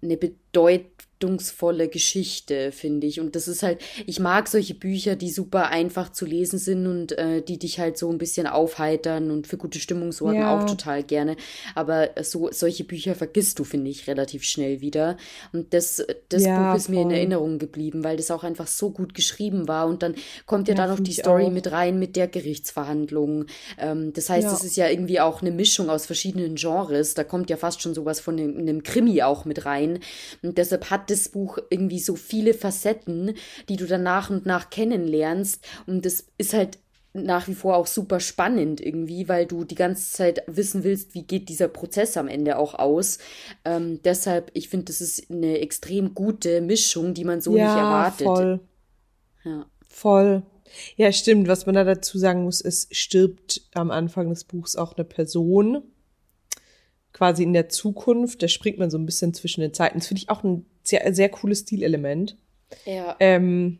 eine 0.00 0.16
bedeut 0.16 0.86
bedeutungsvolle 1.20 1.88
Geschichte, 1.88 2.72
finde 2.72 3.06
ich. 3.06 3.20
Und 3.20 3.36
das 3.36 3.46
ist 3.46 3.62
halt, 3.62 3.80
ich 4.06 4.20
mag 4.20 4.48
solche 4.48 4.74
Bücher, 4.74 5.16
die 5.16 5.30
super 5.30 5.68
einfach 5.68 6.10
zu 6.10 6.24
lesen 6.26 6.58
sind 6.58 6.86
und 6.86 7.12
äh, 7.12 7.42
die 7.42 7.58
dich 7.58 7.78
halt 7.78 7.98
so 7.98 8.10
ein 8.10 8.18
bisschen 8.18 8.46
aufheitern 8.46 9.30
und 9.30 9.46
für 9.46 9.56
gute 9.56 9.78
Stimmung 9.78 10.12
sorgen 10.12 10.40
ja. 10.40 10.58
auch 10.58 10.66
total 10.66 11.02
gerne. 11.02 11.36
Aber 11.74 12.10
so 12.22 12.48
solche 12.50 12.84
Bücher 12.84 13.14
vergisst 13.14 13.58
du, 13.58 13.64
finde 13.64 13.90
ich, 13.90 14.06
relativ 14.08 14.44
schnell 14.44 14.80
wieder. 14.80 15.16
Und 15.52 15.74
das, 15.74 16.04
das 16.28 16.44
ja, 16.44 16.70
Buch 16.72 16.78
ist 16.78 16.86
voll. 16.86 16.96
mir 16.96 17.02
in 17.02 17.10
Erinnerung 17.10 17.58
geblieben, 17.58 18.02
weil 18.02 18.16
das 18.16 18.30
auch 18.30 18.44
einfach 18.44 18.66
so 18.66 18.90
gut 18.90 19.14
geschrieben 19.14 19.68
war. 19.68 19.86
Und 19.86 20.02
dann 20.02 20.14
kommt 20.46 20.68
ja, 20.68 20.74
ja 20.74 20.86
da 20.86 20.92
noch 20.92 21.00
die 21.00 21.12
Story 21.12 21.44
auch. 21.44 21.50
mit 21.50 21.70
rein 21.70 21.98
mit 21.98 22.16
der 22.16 22.28
Gerichtsverhandlung. 22.28 23.46
Ähm, 23.78 24.12
das 24.14 24.30
heißt, 24.30 24.50
es 24.50 24.64
ist 24.64 24.76
ja 24.76 24.88
irgendwie 24.88 25.20
auch 25.20 25.42
eine 25.42 25.50
Mischung 25.50 25.90
aus 25.90 26.06
verschiedenen 26.06 26.54
Genres. 26.54 27.14
Da 27.14 27.24
kommt 27.24 27.50
ja 27.50 27.56
fast 27.56 27.82
schon 27.82 27.94
sowas 27.94 28.20
von 28.20 28.38
einem, 28.38 28.58
einem 28.58 28.82
Krimi 28.82 29.22
auch 29.22 29.44
mit 29.44 29.66
rein. 29.66 30.00
Und 30.42 30.56
deshalb 30.56 30.90
hat 30.90 31.09
das 31.10 31.28
Buch 31.28 31.58
irgendwie 31.70 31.98
so 32.00 32.16
viele 32.16 32.54
Facetten, 32.54 33.34
die 33.68 33.76
du 33.76 33.86
dann 33.86 34.02
nach 34.02 34.30
und 34.30 34.46
nach 34.46 34.70
kennenlernst. 34.70 35.64
Und 35.86 36.04
das 36.04 36.26
ist 36.38 36.52
halt 36.54 36.78
nach 37.12 37.48
wie 37.48 37.54
vor 37.54 37.76
auch 37.76 37.88
super 37.88 38.20
spannend 38.20 38.80
irgendwie, 38.80 39.28
weil 39.28 39.46
du 39.46 39.64
die 39.64 39.74
ganze 39.74 40.12
Zeit 40.12 40.42
wissen 40.46 40.84
willst, 40.84 41.14
wie 41.14 41.22
geht 41.22 41.48
dieser 41.48 41.68
Prozess 41.68 42.16
am 42.16 42.28
Ende 42.28 42.56
auch 42.56 42.74
aus. 42.74 43.18
Ähm, 43.64 44.00
deshalb, 44.04 44.50
ich 44.54 44.68
finde, 44.68 44.86
das 44.86 45.00
ist 45.00 45.30
eine 45.30 45.58
extrem 45.58 46.14
gute 46.14 46.60
Mischung, 46.60 47.14
die 47.14 47.24
man 47.24 47.40
so 47.40 47.56
ja, 47.56 47.64
nicht 47.64 47.82
erwartet. 47.82 48.26
Voll. 48.26 48.60
Ja. 49.44 49.66
Voll. 49.88 50.42
Ja, 50.96 51.10
stimmt. 51.10 51.48
Was 51.48 51.66
man 51.66 51.74
da 51.74 51.82
dazu 51.82 52.16
sagen 52.16 52.44
muss, 52.44 52.60
ist, 52.60 52.94
stirbt 52.94 53.62
am 53.74 53.90
Anfang 53.90 54.28
des 54.28 54.44
Buchs 54.44 54.76
auch 54.76 54.96
eine 54.96 55.04
Person 55.04 55.82
quasi 57.12 57.42
in 57.42 57.52
der 57.52 57.68
Zukunft. 57.68 58.40
Da 58.40 58.46
springt 58.46 58.78
man 58.78 58.90
so 58.90 58.98
ein 58.98 59.06
bisschen 59.06 59.34
zwischen 59.34 59.62
den 59.62 59.74
Zeiten. 59.74 59.98
Das 59.98 60.06
finde 60.06 60.22
ich 60.22 60.30
auch 60.30 60.44
ein 60.44 60.64
sehr, 60.90 61.14
sehr 61.14 61.28
cooles 61.28 61.60
Stilelement. 61.60 62.36
Ja. 62.84 63.16
Ähm, 63.20 63.78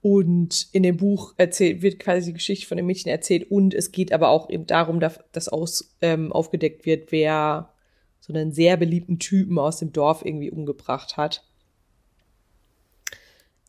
Und 0.00 0.66
in 0.72 0.82
dem 0.82 0.96
Buch 0.96 1.34
erzählt, 1.36 1.80
wird 1.82 2.00
quasi 2.00 2.26
die 2.26 2.32
Geschichte 2.34 2.66
von 2.66 2.76
dem 2.76 2.86
Mädchen 2.86 3.10
erzählt 3.10 3.48
und 3.52 3.72
es 3.72 3.92
geht 3.92 4.12
aber 4.12 4.30
auch 4.30 4.50
eben 4.50 4.66
darum, 4.66 4.98
dass 4.98 5.48
aus, 5.48 5.94
ähm, 6.00 6.32
aufgedeckt 6.32 6.84
wird, 6.86 7.12
wer 7.12 7.72
so 8.18 8.32
einen 8.32 8.52
sehr 8.52 8.76
beliebten 8.76 9.20
Typen 9.20 9.58
aus 9.58 9.78
dem 9.78 9.92
Dorf 9.92 10.24
irgendwie 10.24 10.50
umgebracht 10.50 11.16
hat. 11.16 11.44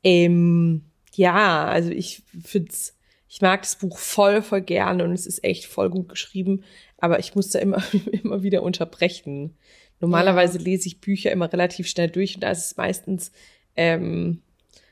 Ähm, 0.04 0.84
ja, 1.14 1.66
also 1.66 1.92
ich 1.92 2.24
find's, 2.44 2.96
ich 3.30 3.42
mag 3.42 3.62
das 3.62 3.78
Buch 3.78 3.98
voll, 4.00 4.42
voll 4.42 4.62
gerne 4.62 5.04
und 5.04 5.12
es 5.14 5.28
ist 5.28 5.44
echt 5.44 5.66
voll 5.66 5.90
gut 5.90 6.10
geschrieben, 6.10 6.64
aber 6.98 7.20
ich 7.20 7.36
muss 7.36 7.50
da 7.50 7.60
immer, 7.60 7.84
immer 8.24 8.42
wieder 8.42 8.64
unterbrechen. 8.64 9.56
Normalerweise 10.04 10.58
ja. 10.58 10.66
lese 10.66 10.88
ich 10.90 11.00
Bücher 11.00 11.32
immer 11.32 11.52
relativ 11.52 11.88
schnell 11.88 12.10
durch 12.10 12.36
und 12.36 12.42
da 12.42 12.52
ist 12.52 12.66
es 12.66 12.76
meistens 12.76 13.32
ähm, 13.78 14.42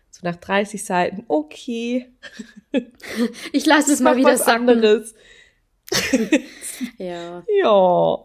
so 0.09 0.21
nach 0.23 0.37
30 0.37 0.85
Seiten, 0.85 1.25
okay. 1.27 2.07
Ich 3.51 3.65
lasse 3.65 3.91
es 3.91 3.99
mal 3.99 4.15
wieder 4.15 4.37
sagen. 4.37 4.69
Anderes. 4.69 5.13
ja. 6.97 7.43
Ja. 7.61 8.19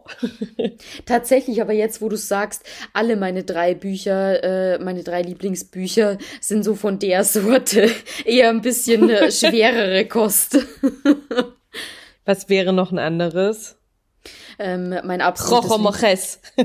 Tatsächlich, 1.05 1.61
aber 1.61 1.73
jetzt, 1.73 2.01
wo 2.01 2.07
du 2.07 2.15
sagst, 2.15 2.63
alle 2.93 3.17
meine 3.17 3.43
drei 3.43 3.75
Bücher, 3.75 4.41
äh, 4.41 4.79
meine 4.79 5.03
drei 5.03 5.23
Lieblingsbücher 5.23 6.17
sind 6.39 6.63
so 6.63 6.73
von 6.75 6.99
der 6.99 7.25
Sorte. 7.25 7.91
Eher 8.23 8.49
ein 8.49 8.61
bisschen 8.61 9.09
äh, 9.09 9.29
schwerere 9.29 10.05
Kost. 10.05 10.57
Was 12.23 12.47
wäre 12.47 12.71
noch 12.71 12.93
ein 12.93 12.99
anderes? 12.99 13.77
Ähm, 14.59 14.95
mein 15.03 15.21
absolutes 15.21 15.69
Rojo 15.69 15.81
Moches. 15.81 16.39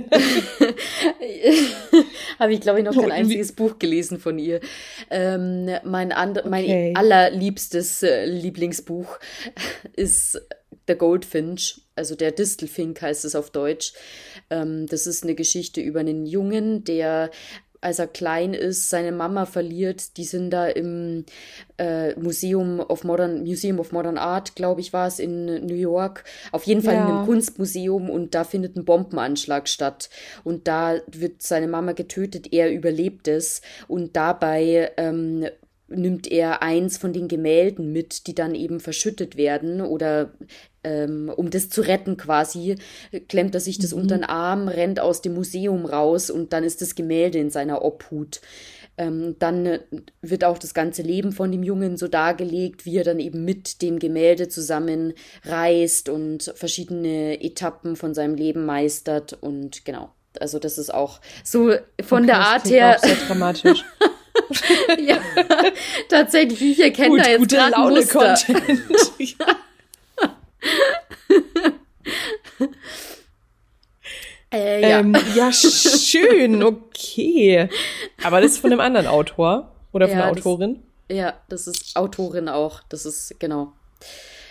Habe 2.39 2.55
ich, 2.55 2.61
glaube 2.61 2.79
ich, 2.79 2.85
noch 2.85 2.95
kein 2.95 3.13
einziges 3.13 3.53
Buch 3.53 3.79
gelesen 3.79 4.19
von 4.19 4.39
ihr. 4.39 4.61
Ähm, 5.11 5.71
mein, 5.85 6.13
and 6.13 6.45
mein 6.47 6.97
allerliebstes 6.97 8.03
äh, 8.03 8.25
Lieblingsbuch 8.25 9.19
ist 9.95 10.41
The 10.89 10.95
Goldfinch, 10.95 11.83
also 11.95 12.15
der 12.15 12.33
Distelfink 12.33 13.01
heißt 13.03 13.25
es 13.25 13.35
auf 13.35 13.51
Deutsch. 13.51 13.93
Ähm, 14.51 14.87
das 14.87 15.07
ist 15.07 15.23
eine 15.23 15.35
Geschichte 15.35 15.81
über 15.81 16.01
einen 16.01 16.27
Jungen, 16.27 16.85
der 16.85 17.31
als 17.83 17.99
er 17.99 18.07
klein 18.07 18.55
ist, 18.55 18.89
seine 18.89 19.13
Mama 19.13 19.45
verliert. 19.45 20.17
Die 20.17 20.25
sind 20.25 20.51
da 20.51 20.67
im 20.69 21.25
äh, 21.79 22.15
Museum 22.15 22.81
of 22.81 23.05
Modern 23.05 23.43
Museum 23.43 23.81
of 23.81 23.93
Modern 23.93 24.19
Art, 24.19 24.55
glaube 24.55 24.81
ich, 24.81 24.93
war 24.93 25.09
es 25.09 25.19
in 25.19 25.67
New 25.67 25.75
York. 25.75 26.25
Auf 26.53 26.65
jeden 26.65 26.83
Fall 26.83 26.95
ja. 26.95 27.05
in 27.05 27.13
einem 27.13 27.27
Kunstmuseum 27.27 28.09
und 28.09 28.35
da 28.35 28.45
findet 28.45 28.77
ein 28.77 28.85
Bombenanschlag 28.85 29.69
statt. 29.69 30.11
Und 30.45 30.69
da 30.69 31.01
wird 31.09 31.43
seine 31.43 31.69
Mama 31.69 31.93
getötet, 31.93 32.53
er 32.53 32.73
überlebt 32.73 33.27
es 33.29 33.63
und 33.89 34.17
dabei 34.17 34.93
ähm, 34.97 35.47
nimmt 35.89 36.31
er 36.31 36.63
eins 36.63 36.97
von 36.97 37.13
den 37.13 37.29
Gemälden 37.29 37.93
mit, 37.93 38.27
die 38.27 38.35
dann 38.35 38.55
eben 38.55 38.81
verschüttet 38.81 39.37
werden 39.37 39.81
oder 39.81 40.33
ähm, 40.85 41.33
um 41.35 41.51
das 41.51 41.69
zu 41.69 41.81
retten 41.83 42.17
quasi, 42.17 42.77
klemmt 43.29 43.55
er 43.55 43.61
sich 43.61 43.79
das 43.79 43.93
mhm. 43.93 44.03
unter 44.03 44.17
den 44.17 44.25
Arm, 44.25 44.69
rennt 44.69 45.01
aus 45.01 45.23
dem 45.23 45.35
Museum 45.35 45.87
raus 45.87 46.31
und 46.31 46.53
dann 46.53 46.65
ist 46.65 46.83
das 46.83 46.95
Gemälde 46.95 47.39
in 47.39 47.51
seiner 47.51 47.83
Obhut. 47.83 48.41
Ähm, 48.99 49.37
dann 49.39 49.79
wird 50.21 50.45
auch 50.45 50.59
das 50.59 50.75
ganze 50.75 51.01
Leben 51.03 51.33
von 51.33 51.51
dem 51.51 51.63
Jungen 51.63 51.97
so 51.97 52.09
dargelegt, 52.09 52.85
wie 52.85 52.99
er 52.99 53.05
dann 53.05 53.21
eben 53.21 53.45
mit 53.45 53.81
dem 53.81 53.99
Gemälde 53.99 54.49
zusammen 54.49 55.15
reist 55.45 56.11
und 56.11 56.53
verschiedene 56.55 57.43
Etappen 57.43 57.97
von 57.97 58.13
seinem 58.13 58.35
Leben 58.35 58.67
meistert 58.67 59.39
und 59.41 59.85
genau. 59.85 60.11
Also 60.41 60.59
das 60.59 60.79
ist 60.79 60.93
auch 60.93 61.21
so 61.45 61.75
von 62.03 62.23
okay, 62.23 62.27
der 62.27 62.39
Art 62.39 62.71
her. 62.71 62.97
Auch 62.97 63.05
sehr 63.05 63.17
dramatisch. 63.27 63.85
ja, 64.99 65.19
tatsächlich, 66.09 66.63
ich 66.63 66.81
erkenne 66.81 67.23
da 67.23 67.31
jetzt 67.31 67.49
gerade 67.49 67.73
Laune 67.73 68.07
Content. 68.07 68.63
äh, 74.53 74.83
ja. 74.83 75.01
Ähm, 75.01 75.17
ja, 75.35 75.53
schön, 75.53 76.63
okay. 76.69 77.69
Aber 78.23 78.41
das 78.41 78.53
ist 78.53 78.59
von 78.59 78.73
einem 78.73 78.81
anderen 78.81 79.07
Autor 79.07 79.73
oder 79.93 80.09
von 80.09 80.19
ja, 80.19 80.25
der 80.25 80.33
Autorin? 80.33 80.83
Das, 81.09 81.17
ja, 81.17 81.35
das 81.49 81.67
ist 81.67 81.97
Autorin 81.97 82.49
auch. 82.49 82.83
Das 82.89 83.07
ist, 83.07 83.35
genau. 83.39 83.73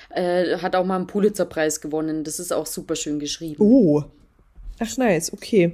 Äh, 0.10 0.58
hat 0.58 0.76
auch 0.76 0.86
mal 0.86 0.98
einen 0.98 1.08
Pulitzerpreis 1.08 1.82
gewonnen. 1.82 2.24
Das 2.24 2.40
ist 2.40 2.52
auch 2.52 2.66
super 2.66 2.96
schön 2.96 3.20
geschrieben. 3.20 3.58
Oh. 3.60 4.04
Ach, 4.80 4.98
nice, 4.98 5.32
okay. 5.32 5.74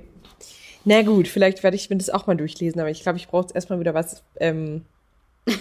Na 0.83 1.01
gut, 1.01 1.27
vielleicht 1.27 1.63
werde 1.63 1.75
ich 1.75 1.89
mir 1.89 1.97
das 1.97 2.09
auch 2.09 2.27
mal 2.27 2.37
durchlesen, 2.37 2.79
aber 2.79 2.89
ich 2.89 3.03
glaube, 3.03 3.17
ich 3.17 3.27
brauche 3.27 3.43
jetzt 3.43 3.55
erstmal 3.55 3.79
wieder 3.79 3.93
was, 3.93 4.23
ähm, 4.39 4.85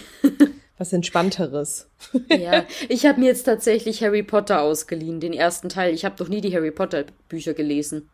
was 0.79 0.93
Entspannteres. 0.93 1.89
ja, 2.29 2.65
ich 2.89 3.07
habe 3.07 3.21
mir 3.21 3.27
jetzt 3.27 3.45
tatsächlich 3.45 4.03
Harry 4.03 4.23
Potter 4.23 4.61
ausgeliehen, 4.61 5.21
den 5.21 5.33
ersten 5.33 5.69
Teil. 5.69 5.95
Ich 5.95 6.05
habe 6.05 6.17
doch 6.17 6.29
nie 6.29 6.41
die 6.41 6.55
Harry 6.55 6.71
Potter 6.71 7.05
Bücher 7.29 7.55
gelesen. 7.55 8.09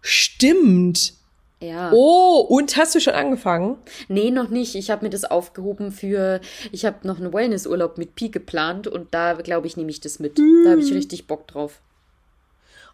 Stimmt. 0.00 1.14
Ja. 1.60 1.90
Oh, 1.92 2.46
und 2.48 2.76
hast 2.76 2.94
du 2.94 3.00
schon 3.00 3.14
angefangen? 3.14 3.78
Nee, 4.08 4.30
noch 4.30 4.48
nicht. 4.48 4.76
Ich 4.76 4.90
habe 4.90 5.04
mir 5.04 5.10
das 5.10 5.24
aufgehoben 5.24 5.90
für, 5.90 6.40
ich 6.70 6.84
habe 6.84 7.06
noch 7.06 7.18
einen 7.18 7.32
Wellnessurlaub 7.32 7.98
mit 7.98 8.14
Pi 8.14 8.28
geplant 8.28 8.86
und 8.86 9.12
da 9.12 9.32
glaube 9.34 9.66
ich, 9.66 9.76
nehme 9.76 9.90
ich 9.90 10.00
das 10.00 10.20
mit. 10.20 10.38
Mm. 10.38 10.64
Da 10.64 10.70
habe 10.70 10.80
ich 10.80 10.92
richtig 10.92 11.26
Bock 11.26 11.48
drauf. 11.48 11.80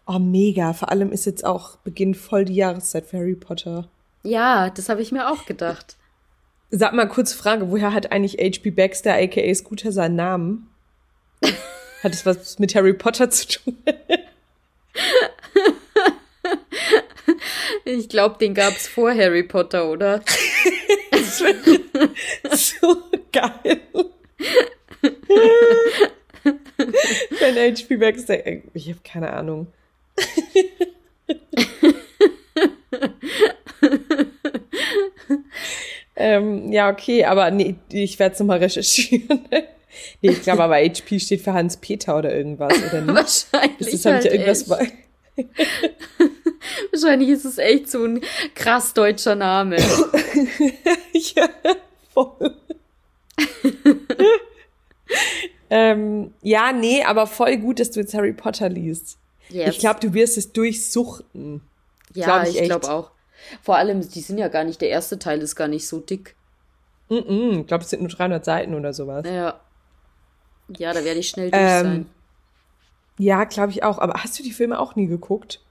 Oh, 0.07 0.19
mega. 0.19 0.73
Vor 0.73 0.89
allem 0.89 1.11
ist 1.11 1.25
jetzt 1.25 1.45
auch 1.45 1.77
Beginn 1.77 2.15
voll 2.15 2.45
die 2.45 2.55
Jahreszeit 2.55 3.05
für 3.05 3.17
Harry 3.17 3.35
Potter. 3.35 3.87
Ja, 4.23 4.69
das 4.71 4.89
habe 4.89 5.01
ich 5.01 5.11
mir 5.11 5.29
auch 5.29 5.45
gedacht. 5.45 5.97
Sag 6.71 6.93
mal 6.93 7.07
kurz 7.07 7.33
Frage, 7.33 7.69
woher 7.69 7.93
hat 7.93 8.11
eigentlich 8.11 8.37
H.P. 8.39 8.71
Baxter 8.71 9.13
aka 9.13 9.53
Scooter 9.53 9.91
seinen 9.91 10.15
Namen? 10.15 10.67
hat 12.03 12.13
es 12.13 12.25
was 12.25 12.57
mit 12.59 12.75
Harry 12.75 12.93
Potter 12.93 13.29
zu 13.29 13.47
tun? 13.47 13.77
ich 17.85 18.09
glaube, 18.09 18.37
den 18.39 18.53
gab 18.53 18.75
es 18.75 18.87
vor 18.87 19.13
Harry 19.13 19.43
Potter, 19.43 19.89
oder? 19.89 20.21
so 22.51 22.97
geil. 23.31 23.81
Wenn 27.39 27.55
H.P. 27.55 27.97
Baxter, 27.97 28.45
ich 28.73 28.89
habe 28.89 28.99
keine 29.03 29.33
Ahnung. 29.33 29.67
ähm, 36.15 36.71
ja, 36.71 36.89
okay, 36.89 37.25
aber 37.25 37.51
nee, 37.51 37.75
ich 37.91 38.17
werde 38.19 38.33
es 38.33 38.39
nochmal 38.39 38.59
recherchieren. 38.59 39.41
nee, 40.21 40.29
ich 40.31 40.41
glaube 40.41 40.63
aber 40.63 40.75
HP 40.75 41.19
steht 41.19 41.41
für 41.41 41.53
Hans-Peter 41.53 42.17
oder 42.17 42.33
irgendwas, 42.33 42.73
oder 42.77 43.01
nicht? 43.01 43.15
Wahrscheinlich. 43.51 43.91
Das 43.91 44.05
halt 44.05 44.25
ja 44.25 44.31
irgendwas 44.31 44.63
bei. 44.65 44.91
Wahrscheinlich 46.91 47.29
ist 47.29 47.45
es 47.45 47.57
echt 47.57 47.91
so 47.91 48.05
ein 48.05 48.21
krass 48.53 48.93
deutscher 48.93 49.35
Name. 49.35 49.77
ja, 51.13 51.49
voll. 52.13 52.55
ähm, 55.69 56.33
ja, 56.41 56.71
nee, 56.71 57.03
aber 57.03 57.27
voll 57.27 57.57
gut, 57.57 57.79
dass 57.79 57.91
du 57.91 57.99
jetzt 57.99 58.13
Harry 58.13 58.33
Potter 58.33 58.69
liest. 58.69 59.17
Yes. 59.49 59.71
Ich 59.71 59.79
glaube, 59.79 59.99
du 59.99 60.13
wirst 60.13 60.37
es 60.37 60.53
durchsuchten. 60.53 61.61
Ja, 62.13 62.25
glaub 62.25 62.47
ich, 62.47 62.61
ich 62.61 62.69
glaube 62.69 62.89
auch. 62.89 63.11
Vor 63.61 63.77
allem, 63.77 64.07
die 64.07 64.21
sind 64.21 64.37
ja 64.37 64.47
gar 64.47 64.63
nicht, 64.63 64.81
der 64.81 64.89
erste 64.89 65.19
Teil 65.19 65.41
ist 65.41 65.55
gar 65.55 65.67
nicht 65.67 65.87
so 65.87 65.99
dick. 65.99 66.35
Mm 67.09 67.13
-mm, 67.15 67.61
ich 67.61 67.67
glaube, 67.67 67.83
es 67.83 67.89
sind 67.89 68.01
nur 68.01 68.09
300 68.09 68.43
Seiten 68.43 68.73
oder 68.73 68.93
sowas. 68.93 69.25
Ja. 69.27 69.59
Ja, 70.69 70.93
da 70.93 71.03
werde 71.03 71.19
ich 71.19 71.29
schnell 71.29 71.51
durch 71.51 71.61
ähm, 71.61 71.83
sein. 71.83 72.09
Ja, 73.17 73.43
glaube 73.43 73.71
ich 73.71 73.83
auch. 73.83 73.99
Aber 73.99 74.23
hast 74.23 74.37
du 74.39 74.43
die 74.43 74.51
Filme 74.51 74.79
auch 74.79 74.95
nie 74.95 75.07
geguckt? 75.07 75.61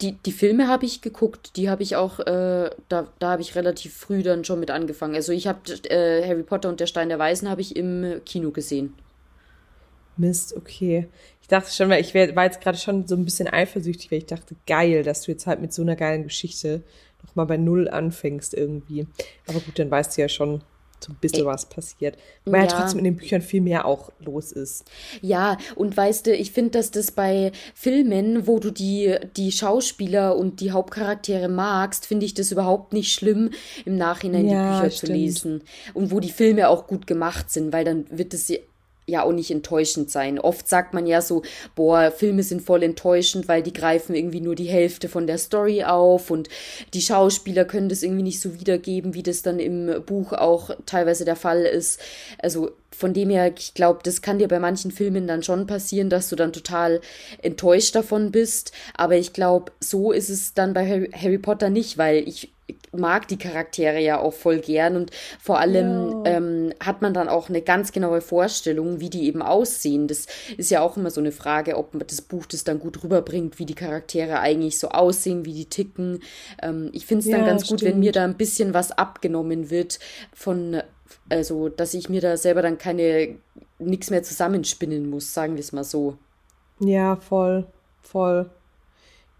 Die, 0.00 0.12
die 0.12 0.32
Filme 0.32 0.68
habe 0.68 0.86
ich 0.86 1.00
geguckt, 1.00 1.56
die 1.56 1.68
habe 1.68 1.82
ich 1.82 1.96
auch, 1.96 2.20
äh, 2.20 2.70
da, 2.88 3.08
da 3.18 3.30
habe 3.30 3.42
ich 3.42 3.56
relativ 3.56 3.96
früh 3.96 4.22
dann 4.22 4.44
schon 4.44 4.60
mit 4.60 4.70
angefangen. 4.70 5.16
Also 5.16 5.32
ich 5.32 5.48
habe 5.48 5.58
äh, 5.90 6.26
Harry 6.26 6.44
Potter 6.44 6.68
und 6.68 6.78
der 6.78 6.86
Stein 6.86 7.08
der 7.08 7.18
Weisen 7.18 7.50
habe 7.50 7.60
ich 7.60 7.74
im 7.74 8.20
Kino 8.24 8.52
gesehen. 8.52 8.94
Mist, 10.18 10.56
okay. 10.56 11.08
Ich 11.40 11.48
dachte 11.48 11.72
schon, 11.72 11.88
weil 11.88 12.00
ich 12.00 12.14
war 12.14 12.44
jetzt 12.44 12.60
gerade 12.60 12.78
schon 12.78 13.06
so 13.06 13.14
ein 13.14 13.24
bisschen 13.24 13.48
eifersüchtig, 13.48 14.10
weil 14.10 14.18
ich 14.18 14.26
dachte, 14.26 14.54
geil, 14.66 15.02
dass 15.02 15.22
du 15.22 15.32
jetzt 15.32 15.46
halt 15.46 15.60
mit 15.60 15.72
so 15.72 15.82
einer 15.82 15.96
geilen 15.96 16.24
Geschichte 16.24 16.82
nochmal 17.24 17.46
bei 17.46 17.56
Null 17.56 17.88
anfängst 17.88 18.54
irgendwie. 18.54 19.06
Aber 19.46 19.60
gut, 19.60 19.78
dann 19.78 19.90
weißt 19.90 20.16
du 20.16 20.22
ja 20.22 20.28
schon 20.28 20.62
so 21.00 21.12
ein 21.12 21.16
bisschen, 21.20 21.46
was 21.46 21.66
passiert. 21.66 22.18
Weil 22.44 22.64
ja. 22.64 22.68
ja 22.68 22.78
trotzdem 22.78 22.98
in 22.98 23.04
den 23.04 23.16
Büchern 23.16 23.40
viel 23.40 23.60
mehr 23.60 23.86
auch 23.86 24.10
los 24.18 24.52
ist. 24.52 24.84
Ja, 25.20 25.56
und 25.76 25.96
weißt 25.96 26.26
du, 26.26 26.34
ich 26.34 26.52
finde, 26.52 26.72
dass 26.72 26.90
das 26.90 27.12
bei 27.12 27.52
Filmen, 27.74 28.46
wo 28.46 28.58
du 28.58 28.70
die, 28.70 29.16
die 29.36 29.52
Schauspieler 29.52 30.36
und 30.36 30.60
die 30.60 30.72
Hauptcharaktere 30.72 31.48
magst, 31.48 32.06
finde 32.06 32.26
ich 32.26 32.34
das 32.34 32.52
überhaupt 32.52 32.92
nicht 32.92 33.12
schlimm, 33.12 33.50
im 33.84 33.96
Nachhinein 33.96 34.48
ja, 34.48 34.50
die 34.50 34.80
Bücher 34.80 34.90
stimmt. 34.90 35.06
zu 35.06 35.12
lesen. 35.12 35.62
Und 35.94 36.10
wo 36.10 36.20
die 36.20 36.32
Filme 36.32 36.68
auch 36.68 36.86
gut 36.86 37.06
gemacht 37.06 37.50
sind, 37.50 37.72
weil 37.72 37.84
dann 37.84 38.06
wird 38.10 38.34
es 38.34 38.52
ja 39.08 39.22
auch 39.22 39.32
nicht 39.32 39.50
enttäuschend 39.50 40.10
sein. 40.10 40.38
Oft 40.38 40.68
sagt 40.68 40.94
man 40.94 41.06
ja 41.06 41.20
so, 41.20 41.42
boah, 41.74 42.10
Filme 42.10 42.42
sind 42.42 42.62
voll 42.62 42.82
enttäuschend, 42.82 43.48
weil 43.48 43.62
die 43.62 43.72
greifen 43.72 44.14
irgendwie 44.14 44.40
nur 44.40 44.54
die 44.54 44.68
Hälfte 44.68 45.08
von 45.08 45.26
der 45.26 45.38
Story 45.38 45.84
auf 45.84 46.30
und 46.30 46.48
die 46.94 47.00
Schauspieler 47.00 47.64
können 47.64 47.88
das 47.88 48.02
irgendwie 48.02 48.22
nicht 48.22 48.40
so 48.40 48.58
wiedergeben, 48.58 49.14
wie 49.14 49.22
das 49.22 49.42
dann 49.42 49.58
im 49.58 50.02
Buch 50.04 50.32
auch 50.32 50.70
teilweise 50.86 51.24
der 51.24 51.36
Fall 51.36 51.62
ist. 51.62 52.00
Also 52.38 52.70
von 52.98 53.14
dem 53.14 53.30
her, 53.30 53.52
ich 53.56 53.74
glaube, 53.74 54.00
das 54.02 54.22
kann 54.22 54.38
dir 54.38 54.48
bei 54.48 54.58
manchen 54.58 54.90
Filmen 54.90 55.28
dann 55.28 55.44
schon 55.44 55.68
passieren, 55.68 56.10
dass 56.10 56.28
du 56.28 56.36
dann 56.36 56.52
total 56.52 57.00
enttäuscht 57.42 57.94
davon 57.94 58.32
bist. 58.32 58.72
Aber 58.94 59.16
ich 59.16 59.32
glaube, 59.32 59.70
so 59.78 60.10
ist 60.10 60.30
es 60.30 60.52
dann 60.52 60.74
bei 60.74 61.08
Harry, 61.12 61.38
Potter 61.38 61.70
nicht, 61.70 61.96
weil 61.96 62.28
ich 62.28 62.52
mag 62.92 63.28
die 63.28 63.38
Charaktere 63.38 64.00
ja 64.00 64.18
auch 64.18 64.32
voll 64.32 64.58
gern 64.58 64.96
und 64.96 65.10
vor 65.40 65.58
allem 65.58 66.24
ja. 66.24 66.36
ähm, 66.36 66.72
hat 66.80 67.02
man 67.02 67.14
dann 67.14 67.28
auch 67.28 67.48
eine 67.48 67.62
ganz 67.62 67.92
genaue 67.92 68.20
Vorstellung, 68.20 69.00
wie 69.00 69.10
die 69.10 69.26
eben 69.26 69.42
aussehen. 69.42 70.08
Das 70.08 70.26
ist 70.56 70.70
ja 70.70 70.80
auch 70.80 70.96
immer 70.96 71.10
so 71.10 71.20
eine 71.20 71.32
Frage, 71.32 71.76
ob 71.76 71.98
das 72.06 72.22
Buch 72.22 72.46
das 72.46 72.64
dann 72.64 72.78
gut 72.78 73.02
rüberbringt, 73.02 73.58
wie 73.58 73.66
die 73.66 73.74
Charaktere 73.74 74.40
eigentlich 74.40 74.78
so 74.78 74.88
aussehen, 74.88 75.44
wie 75.44 75.54
die 75.54 75.66
ticken. 75.66 76.22
Ähm, 76.62 76.90
ich 76.92 77.06
finde 77.06 77.24
es 77.24 77.30
dann 77.30 77.40
ja, 77.40 77.46
ganz 77.46 77.66
stimmt. 77.66 77.80
gut, 77.80 77.88
wenn 77.88 78.00
mir 78.00 78.12
da 78.12 78.24
ein 78.24 78.36
bisschen 78.36 78.74
was 78.74 78.92
abgenommen 78.92 79.70
wird 79.70 79.98
von, 80.32 80.82
also 81.28 81.68
dass 81.68 81.94
ich 81.94 82.08
mir 82.08 82.20
da 82.20 82.36
selber 82.36 82.62
dann 82.62 82.78
keine, 82.78 83.36
nichts 83.78 84.10
mehr 84.10 84.22
zusammenspinnen 84.22 85.08
muss, 85.08 85.32
sagen 85.32 85.54
wir 85.54 85.60
es 85.60 85.72
mal 85.72 85.84
so. 85.84 86.16
Ja, 86.80 87.16
voll, 87.16 87.66
voll. 88.02 88.50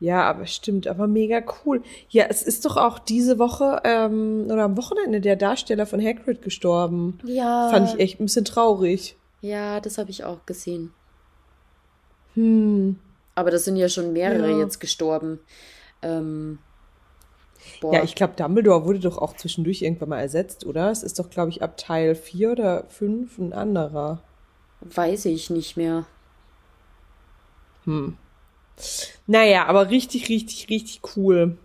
Ja, 0.01 0.23
aber 0.29 0.47
stimmt, 0.47 0.87
aber 0.87 1.09
mega 1.09 1.43
cool. 1.65 1.83
Ja, 2.09 2.27
es 2.29 2.43
ist 2.43 2.65
doch 2.65 2.77
auch 2.77 3.01
diese 3.01 3.39
Woche 3.39 3.81
ähm, 3.85 4.47
oder 4.47 4.65
am 4.65 4.77
Wochenende 4.77 5.21
der 5.21 5.35
Darsteller 5.35 5.87
von 5.87 6.01
Hagrid 6.01 6.43
gestorben. 6.43 7.19
Ja. 7.25 7.69
Fand 7.71 7.89
ich 7.89 7.99
echt 7.99 8.21
ein 8.21 8.27
bisschen 8.27 8.45
traurig. 8.45 9.17
Ja, 9.41 9.81
das 9.81 9.99
habe 9.99 10.11
ich 10.11 10.25
auch 10.25 10.47
gesehen. 10.47 10.93
Hm. 12.35 12.99
Aber 13.35 13.51
das 13.51 13.65
sind 13.65 13.77
ja 13.77 13.89
schon 13.89 14.13
mehrere 14.13 14.51
ja. 14.53 14.59
jetzt 14.59 14.79
gestorben. 14.79 15.41
Ähm, 16.03 16.59
ja, 17.83 18.03
ich 18.03 18.15
glaube, 18.15 18.35
Dumbledore 18.37 18.85
wurde 18.85 19.01
doch 19.01 19.19
auch 19.19 19.35
zwischendurch 19.35 19.83
irgendwann 19.83 20.11
mal 20.11 20.21
ersetzt, 20.21 20.65
oder? 20.65 20.91
Es 20.91 21.03
ist 21.03 21.19
doch, 21.19 21.31
glaube 21.31 21.51
ich, 21.51 21.63
ab 21.63 21.77
Teil 21.77 22.15
4 22.15 22.53
oder 22.53 22.85
5 22.89 23.39
ein 23.39 23.53
anderer. 23.53 24.23
Weiß 24.81 25.25
ich 25.25 25.51
nicht 25.51 25.77
mehr. 25.77 26.07
Hm. 27.85 28.17
Naja, 29.27 29.67
aber 29.67 29.91
richtig, 29.91 30.29
richtig, 30.29 30.69
richtig 30.69 31.01
cool. 31.17 31.59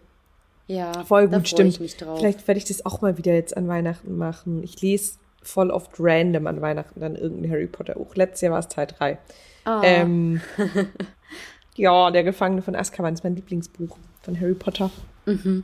Ja, 0.68 1.04
voll 1.04 1.28
gut, 1.28 1.48
stimmt. 1.48 1.78
Vielleicht 1.78 2.48
werde 2.48 2.58
ich 2.58 2.66
das 2.66 2.86
auch 2.86 3.02
mal 3.02 3.18
wieder 3.18 3.34
jetzt 3.34 3.56
an 3.56 3.68
Weihnachten 3.68 4.18
machen. 4.18 4.64
Ich 4.64 4.82
lese 4.82 5.18
voll 5.42 5.72
oft 5.72 5.92
random 6.00 6.48
an 6.48 6.62
Weihnachten 6.62 7.00
dann 7.00 7.16
irgendein 7.16 7.52
Harry 7.52 7.68
Potter 7.68 7.96
Buch. 7.96 8.16
Letztes 8.16 8.42
Jahr 8.42 8.54
war 8.54 8.60
es 8.60 8.70
Teil 8.70 8.88
3. 8.88 9.18
Oh. 9.66 9.82
Ähm, 9.84 10.42
ja, 11.76 12.12
Der 12.12 12.24
Gefangene 12.24 12.62
von 12.62 12.76
Azkaban 12.76 13.14
ist 13.14 13.24
mein 13.24 13.36
Lieblingsbuch 13.36 13.98
von 14.22 14.40
Harry 14.40 14.54
Potter. 14.54 14.90
Mhm. 15.26 15.64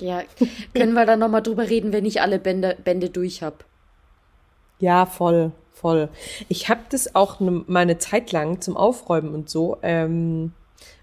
Ja, 0.00 0.22
können 0.74 0.94
wir 0.94 1.06
dann 1.06 1.18
nochmal 1.18 1.42
drüber 1.42 1.68
reden, 1.68 1.92
wenn 1.92 2.04
ich 2.04 2.20
alle 2.20 2.38
Bände, 2.38 2.76
Bände 2.82 3.10
durch 3.10 3.42
habe. 3.42 3.58
Ja, 4.80 5.06
voll, 5.06 5.52
voll. 5.72 6.08
Ich 6.48 6.68
habe 6.68 6.80
das 6.90 7.14
auch 7.14 7.38
ne, 7.38 7.62
mal 7.66 7.80
eine 7.80 7.98
Zeit 7.98 8.32
lang 8.32 8.60
zum 8.60 8.76
Aufräumen 8.76 9.34
und 9.34 9.48
so 9.48 9.78
ähm, 9.82 10.52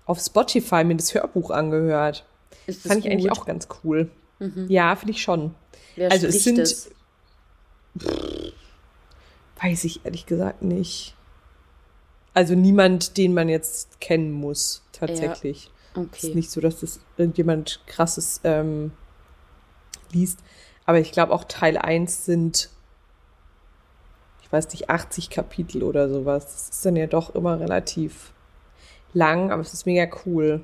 auf 0.09 0.19
Spotify 0.19 0.83
mir 0.83 0.95
das 0.95 1.13
Hörbuch 1.13 1.51
angehört. 1.51 2.25
Ist 2.65 2.83
das 2.83 2.91
Fand 2.91 3.05
ich 3.05 3.11
eigentlich 3.11 3.31
auch 3.31 3.45
ganz 3.45 3.67
cool. 3.83 4.09
Mhm. 4.39 4.65
Ja, 4.67 4.95
finde 4.95 5.11
ich 5.11 5.21
schon. 5.21 5.53
Wer 5.95 6.11
also 6.11 6.25
es 6.25 6.43
sind. 6.43 6.57
Es? 6.57 6.89
weiß 9.61 9.83
ich 9.83 10.05
ehrlich 10.05 10.25
gesagt 10.25 10.63
nicht. 10.63 11.15
Also 12.33 12.55
niemand, 12.55 13.17
den 13.17 13.35
man 13.35 13.49
jetzt 13.49 14.01
kennen 14.01 14.31
muss, 14.31 14.81
tatsächlich. 14.93 15.65
Ja. 15.95 16.01
Okay. 16.01 16.09
Es 16.17 16.23
ist 16.23 16.35
nicht 16.35 16.49
so, 16.49 16.59
dass 16.59 16.79
das 16.79 17.01
irgendjemand 17.17 17.81
krasses 17.85 18.41
ähm, 18.43 18.91
liest. 20.11 20.39
Aber 20.85 20.99
ich 20.99 21.11
glaube 21.11 21.33
auch 21.33 21.43
Teil 21.43 21.77
1 21.77 22.25
sind, 22.25 22.69
ich 24.41 24.51
weiß 24.51 24.69
nicht, 24.71 24.89
80 24.89 25.29
Kapitel 25.29 25.83
oder 25.83 26.09
sowas. 26.09 26.45
Das 26.45 26.69
ist 26.69 26.85
dann 26.85 26.95
ja 26.95 27.05
doch 27.05 27.35
immer 27.35 27.59
relativ 27.59 28.31
lang, 29.13 29.51
aber 29.51 29.61
es 29.61 29.73
ist 29.73 29.85
mega 29.85 30.07
cool. 30.25 30.61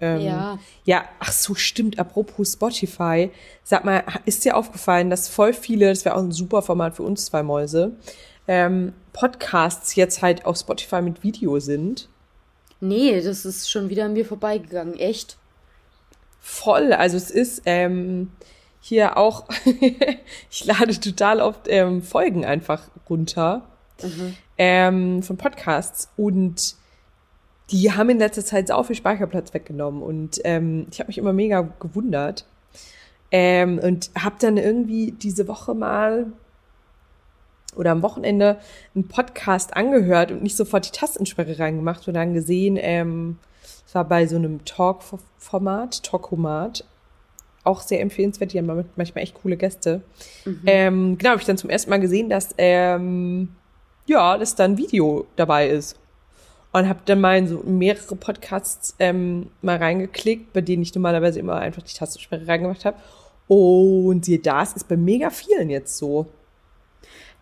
Ähm, 0.00 0.20
ja. 0.20 0.58
Ja, 0.84 1.04
ach 1.18 1.32
so, 1.32 1.54
stimmt. 1.54 1.98
Apropos 1.98 2.52
Spotify. 2.52 3.30
Sag 3.64 3.84
mal, 3.84 4.04
ist 4.24 4.44
dir 4.44 4.56
aufgefallen, 4.56 5.10
dass 5.10 5.28
voll 5.28 5.52
viele, 5.52 5.88
das 5.88 6.04
wäre 6.04 6.14
auch 6.14 6.22
ein 6.22 6.32
super 6.32 6.62
Format 6.62 6.96
für 6.96 7.02
uns 7.02 7.26
zwei 7.26 7.42
Mäuse, 7.42 7.92
ähm, 8.46 8.92
Podcasts 9.12 9.94
jetzt 9.96 10.22
halt 10.22 10.46
auf 10.46 10.56
Spotify 10.56 11.02
mit 11.02 11.22
Video 11.22 11.58
sind? 11.58 12.08
Nee, 12.80 13.20
das 13.20 13.44
ist 13.44 13.70
schon 13.70 13.88
wieder 13.88 14.04
an 14.04 14.12
mir 14.12 14.24
vorbeigegangen. 14.24 14.98
Echt? 14.98 15.36
Voll. 16.40 16.92
Also 16.92 17.16
es 17.16 17.30
ist 17.30 17.62
ähm, 17.66 18.30
hier 18.80 19.16
auch, 19.16 19.48
ich 20.50 20.64
lade 20.64 20.98
total 20.98 21.40
oft 21.40 21.66
ähm, 21.66 22.02
Folgen 22.02 22.44
einfach 22.44 22.84
runter 23.10 23.62
mhm. 24.02 24.36
ähm, 24.56 25.22
von 25.22 25.36
Podcasts 25.36 26.08
und 26.16 26.76
die 27.70 27.92
haben 27.92 28.10
in 28.10 28.18
letzter 28.18 28.44
Zeit 28.44 28.70
auch 28.70 28.84
viel 28.84 28.96
Speicherplatz 28.96 29.52
weggenommen 29.52 30.02
und 30.02 30.40
ähm, 30.44 30.86
ich 30.90 31.00
habe 31.00 31.08
mich 31.08 31.18
immer 31.18 31.32
mega 31.32 31.68
gewundert 31.80 32.46
ähm, 33.30 33.78
und 33.78 34.10
habe 34.18 34.36
dann 34.40 34.56
irgendwie 34.56 35.12
diese 35.12 35.48
Woche 35.48 35.74
mal 35.74 36.26
oder 37.76 37.90
am 37.90 38.02
Wochenende 38.02 38.58
einen 38.94 39.08
Podcast 39.08 39.76
angehört 39.76 40.32
und 40.32 40.42
nicht 40.42 40.56
sofort 40.56 40.86
die 40.86 40.98
Tastensperre 40.98 41.58
reingemacht 41.58 42.08
und 42.08 42.14
dann 42.14 42.32
gesehen, 42.32 42.78
ähm, 42.80 43.38
es 43.86 43.94
war 43.94 44.04
bei 44.04 44.26
so 44.26 44.36
einem 44.36 44.64
Talk-Format, 44.64 46.02
Talkomat, 46.02 46.84
auch 47.64 47.82
sehr 47.82 48.00
empfehlenswert, 48.00 48.52
die 48.52 48.58
haben 48.58 48.84
manchmal 48.96 49.22
echt 49.22 49.34
coole 49.34 49.58
Gäste. 49.58 50.00
Mhm. 50.46 50.62
Ähm, 50.64 51.18
genau, 51.18 51.30
habe 51.30 51.40
ich 51.40 51.46
dann 51.46 51.58
zum 51.58 51.68
ersten 51.68 51.90
Mal 51.90 52.00
gesehen, 52.00 52.30
dass 52.30 52.54
ähm, 52.56 53.50
ja, 54.06 54.38
dass 54.38 54.54
da 54.54 54.64
ein 54.64 54.78
Video 54.78 55.26
dabei 55.36 55.68
ist 55.68 55.98
und 56.72 56.88
habe 56.88 57.00
dann 57.04 57.20
mal 57.20 57.38
in 57.38 57.48
so 57.48 57.62
mehrere 57.64 58.16
Podcasts 58.16 58.94
ähm, 58.98 59.50
mal 59.62 59.76
reingeklickt, 59.76 60.52
bei 60.52 60.60
denen 60.60 60.82
ich 60.82 60.94
normalerweise 60.94 61.38
immer 61.38 61.56
einfach 61.56 61.82
die 61.82 61.94
Tastensperre 61.94 62.46
reingemacht 62.46 62.84
habe. 62.84 62.98
Und 63.48 64.26
siehe 64.26 64.38
da, 64.38 64.62
es 64.62 64.74
ist 64.74 64.88
bei 64.88 64.96
mega 64.96 65.30
vielen 65.30 65.70
jetzt 65.70 65.96
so. 65.96 66.26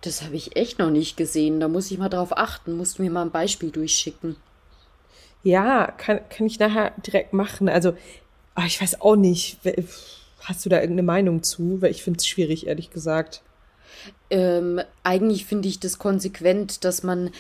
Das 0.03 0.23
habe 0.23 0.37
ich 0.37 0.57
echt 0.57 0.79
noch 0.79 0.91
nicht 0.91 1.17
gesehen. 1.17 1.59
Da 1.59 1.67
muss 1.67 1.91
ich 1.91 1.99
mal 1.99 2.09
drauf 2.09 2.37
achten. 2.37 2.77
Musst 2.77 2.99
du 2.99 3.03
mir 3.03 3.11
mal 3.11 3.23
ein 3.23 3.33
Beispiel 3.33 3.71
durchschicken. 3.71 4.37
Ja, 5.43 5.91
kann, 5.91 6.21
kann 6.29 6.47
ich 6.47 6.61
nachher 6.61 6.93
direkt 7.05 7.33
machen. 7.33 7.69
Also, 7.69 7.95
ach, 8.55 8.67
ich 8.67 8.81
weiß 8.81 9.01
auch 9.01 9.17
nicht. 9.17 9.59
Hast 10.41 10.65
du 10.65 10.69
da 10.69 10.77
irgendeine 10.77 11.07
Meinung 11.07 11.43
zu? 11.43 11.83
Weil 11.83 11.91
ich 11.91 12.05
finde 12.05 12.19
es 12.19 12.27
schwierig, 12.27 12.69
ehrlich 12.69 12.91
gesagt. 12.91 13.43
Ähm, 14.31 14.81
eigentlich 15.03 15.47
finde 15.47 15.69
ich 15.69 15.81
das 15.81 15.99
konsequent, 15.99 16.85
dass 16.85 17.03
man 17.03 17.31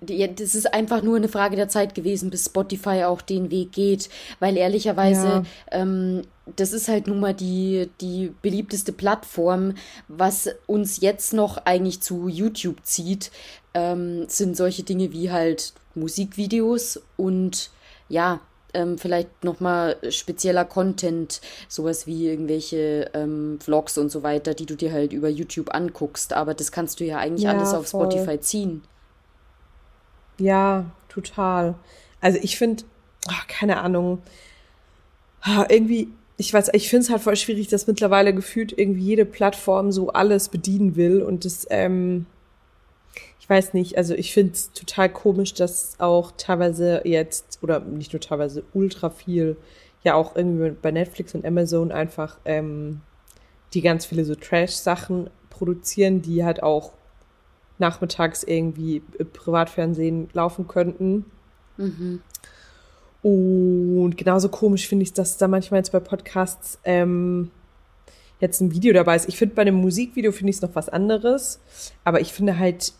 das 0.00 0.54
ist 0.54 0.72
einfach 0.72 1.02
nur 1.02 1.16
eine 1.16 1.28
Frage 1.28 1.56
der 1.56 1.68
Zeit 1.68 1.94
gewesen, 1.94 2.30
bis 2.30 2.46
Spotify 2.46 3.04
auch 3.04 3.20
den 3.20 3.50
Weg 3.50 3.72
geht, 3.72 4.08
weil 4.38 4.56
ehrlicherweise, 4.56 5.26
ja. 5.26 5.42
ähm, 5.70 6.22
das 6.54 6.72
ist 6.72 6.88
halt 6.88 7.08
nun 7.08 7.18
mal 7.18 7.34
die, 7.34 7.90
die 8.00 8.32
beliebteste 8.42 8.92
Plattform, 8.92 9.74
was 10.06 10.48
uns 10.66 11.00
jetzt 11.00 11.32
noch 11.32 11.58
eigentlich 11.64 12.00
zu 12.00 12.28
YouTube 12.28 12.76
zieht, 12.84 13.32
ähm, 13.74 14.26
sind 14.28 14.56
solche 14.56 14.84
Dinge 14.84 15.12
wie 15.12 15.32
halt 15.32 15.72
Musikvideos 15.94 17.00
und 17.16 17.70
ja, 18.08 18.40
ähm, 18.72 18.98
vielleicht 18.98 19.42
nochmal 19.42 19.96
spezieller 20.10 20.64
Content, 20.64 21.40
sowas 21.68 22.06
wie 22.06 22.28
irgendwelche 22.28 23.10
ähm, 23.14 23.58
Vlogs 23.60 23.98
und 23.98 24.10
so 24.10 24.22
weiter, 24.22 24.54
die 24.54 24.66
du 24.66 24.76
dir 24.76 24.92
halt 24.92 25.12
über 25.12 25.28
YouTube 25.28 25.74
anguckst. 25.74 26.34
Aber 26.34 26.54
das 26.54 26.70
kannst 26.70 27.00
du 27.00 27.04
ja 27.04 27.18
eigentlich 27.18 27.44
ja, 27.44 27.52
alles 27.52 27.72
auf 27.72 27.88
voll. 27.88 28.10
Spotify 28.10 28.38
ziehen. 28.38 28.82
Ja, 30.38 30.86
total. 31.08 31.74
Also 32.20 32.38
ich 32.42 32.56
finde, 32.58 32.84
keine 33.48 33.78
Ahnung, 33.80 34.22
irgendwie, 35.68 36.08
ich 36.36 36.52
weiß, 36.52 36.70
ich 36.74 36.90
finde 36.90 37.04
es 37.04 37.10
halt 37.10 37.22
voll 37.22 37.36
schwierig, 37.36 37.68
dass 37.68 37.86
mittlerweile 37.86 38.34
gefühlt 38.34 38.76
irgendwie 38.76 39.02
jede 39.02 39.24
Plattform 39.24 39.92
so 39.92 40.10
alles 40.10 40.48
bedienen 40.48 40.96
will 40.96 41.22
und 41.22 41.44
das, 41.44 41.66
ähm, 41.70 42.26
ich 43.40 43.48
weiß 43.48 43.74
nicht, 43.74 43.96
also 43.96 44.14
ich 44.14 44.32
finde 44.34 44.52
es 44.54 44.72
total 44.72 45.08
komisch, 45.08 45.54
dass 45.54 45.98
auch 46.00 46.32
teilweise 46.36 47.02
jetzt, 47.04 47.58
oder 47.62 47.80
nicht 47.80 48.12
nur 48.12 48.20
teilweise, 48.20 48.64
ultra 48.74 49.10
viel, 49.10 49.56
ja 50.02 50.14
auch 50.14 50.36
irgendwie 50.36 50.70
bei 50.70 50.90
Netflix 50.90 51.34
und 51.34 51.44
Amazon 51.46 51.92
einfach 51.92 52.38
ähm, 52.44 53.00
die 53.74 53.80
ganz 53.82 54.04
viele 54.06 54.24
so 54.24 54.34
Trash-Sachen 54.34 55.30
produzieren, 55.50 56.22
die 56.22 56.44
halt 56.44 56.62
auch 56.62 56.92
nachmittags 57.78 58.42
irgendwie 58.42 59.02
Privatfernsehen 59.32 60.28
laufen 60.32 60.66
könnten. 60.68 61.26
Mhm. 61.76 62.22
Und 63.22 64.16
genauso 64.16 64.48
komisch 64.48 64.88
finde 64.88 65.02
ich 65.02 65.10
es, 65.10 65.14
dass 65.14 65.36
da 65.36 65.48
manchmal 65.48 65.80
jetzt 65.80 65.92
bei 65.92 66.00
Podcasts 66.00 66.78
ähm, 66.84 67.50
jetzt 68.40 68.60
ein 68.60 68.72
Video 68.72 68.92
dabei 68.92 69.16
ist. 69.16 69.28
Ich 69.28 69.36
finde 69.36 69.54
bei 69.54 69.62
einem 69.62 69.76
Musikvideo 69.76 70.32
finde 70.32 70.50
ich 70.50 70.56
es 70.56 70.62
noch 70.62 70.74
was 70.74 70.88
anderes, 70.88 71.60
aber 72.04 72.20
ich 72.20 72.32
finde 72.32 72.58
halt 72.58 72.92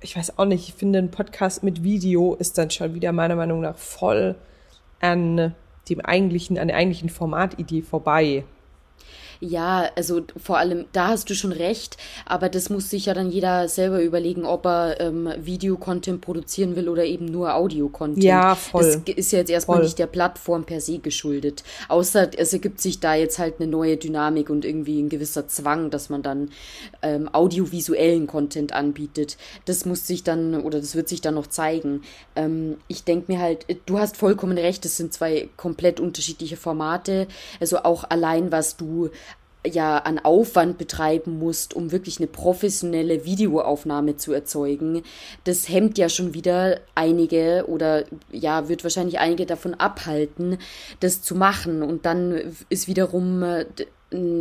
ich 0.00 0.16
weiß 0.16 0.38
auch 0.38 0.44
nicht, 0.44 0.68
ich 0.68 0.74
finde, 0.74 0.98
ein 0.98 1.10
Podcast 1.10 1.62
mit 1.62 1.82
Video 1.82 2.34
ist 2.34 2.58
dann 2.58 2.70
schon 2.70 2.94
wieder 2.94 3.12
meiner 3.12 3.36
Meinung 3.36 3.60
nach 3.60 3.76
voll 3.76 4.36
an 5.00 5.54
dem 5.88 6.00
eigentlichen, 6.00 6.58
an 6.58 6.68
der 6.68 6.76
eigentlichen 6.76 7.08
Formatidee 7.08 7.82
vorbei. 7.82 8.44
Ja, 9.40 9.88
also 9.94 10.22
vor 10.36 10.58
allem, 10.58 10.86
da 10.92 11.08
hast 11.08 11.30
du 11.30 11.34
schon 11.34 11.52
recht, 11.52 11.96
aber 12.26 12.48
das 12.48 12.70
muss 12.70 12.90
sich 12.90 13.06
ja 13.06 13.14
dann 13.14 13.30
jeder 13.30 13.68
selber 13.68 14.02
überlegen, 14.02 14.44
ob 14.44 14.66
er 14.66 15.00
ähm, 15.00 15.28
Videocontent 15.38 16.20
produzieren 16.20 16.74
will 16.74 16.88
oder 16.88 17.04
eben 17.04 17.26
nur 17.26 17.54
Audio-Content. 17.54 18.24
Ja, 18.24 18.56
voll. 18.56 19.02
Das 19.06 19.14
ist 19.14 19.32
ja 19.32 19.38
jetzt 19.38 19.50
erstmal 19.50 19.78
voll. 19.78 19.84
nicht 19.84 19.98
der 19.98 20.08
Plattform 20.08 20.64
per 20.64 20.80
se 20.80 20.98
geschuldet. 20.98 21.62
Außer 21.88 22.30
es 22.36 22.52
ergibt 22.52 22.80
sich 22.80 22.98
da 22.98 23.14
jetzt 23.14 23.38
halt 23.38 23.60
eine 23.60 23.70
neue 23.70 23.96
Dynamik 23.96 24.50
und 24.50 24.64
irgendwie 24.64 25.00
ein 25.00 25.08
gewisser 25.08 25.46
Zwang, 25.46 25.90
dass 25.90 26.08
man 26.08 26.22
dann 26.22 26.50
ähm, 27.02 27.28
audiovisuellen 27.32 28.26
Content 28.26 28.72
anbietet. 28.72 29.36
Das 29.66 29.84
muss 29.84 30.06
sich 30.06 30.24
dann, 30.24 30.62
oder 30.62 30.80
das 30.80 30.96
wird 30.96 31.08
sich 31.08 31.20
dann 31.20 31.34
noch 31.34 31.46
zeigen. 31.46 32.02
Ähm, 32.34 32.78
ich 32.88 33.04
denke 33.04 33.32
mir 33.32 33.38
halt, 33.38 33.66
du 33.86 33.98
hast 33.98 34.16
vollkommen 34.16 34.58
recht, 34.58 34.84
es 34.84 34.96
sind 34.96 35.12
zwei 35.12 35.48
komplett 35.56 36.00
unterschiedliche 36.00 36.56
Formate. 36.56 37.28
Also 37.60 37.78
auch 37.78 38.04
allein, 38.08 38.50
was 38.50 38.76
du 38.76 39.10
ja 39.68 39.98
an 39.98 40.18
Aufwand 40.18 40.78
betreiben 40.78 41.38
musst, 41.38 41.74
um 41.74 41.92
wirklich 41.92 42.18
eine 42.18 42.26
professionelle 42.26 43.24
Videoaufnahme 43.24 44.16
zu 44.16 44.32
erzeugen, 44.32 45.02
das 45.44 45.68
hemmt 45.68 45.98
ja 45.98 46.08
schon 46.08 46.34
wieder 46.34 46.80
einige 46.94 47.64
oder 47.68 48.04
ja, 48.32 48.68
wird 48.68 48.82
wahrscheinlich 48.84 49.18
einige 49.18 49.46
davon 49.46 49.74
abhalten, 49.74 50.58
das 51.00 51.22
zu 51.22 51.34
machen. 51.34 51.82
Und 51.82 52.06
dann 52.06 52.56
ist 52.68 52.88
wiederum 52.88 53.42
äh, 53.42 53.66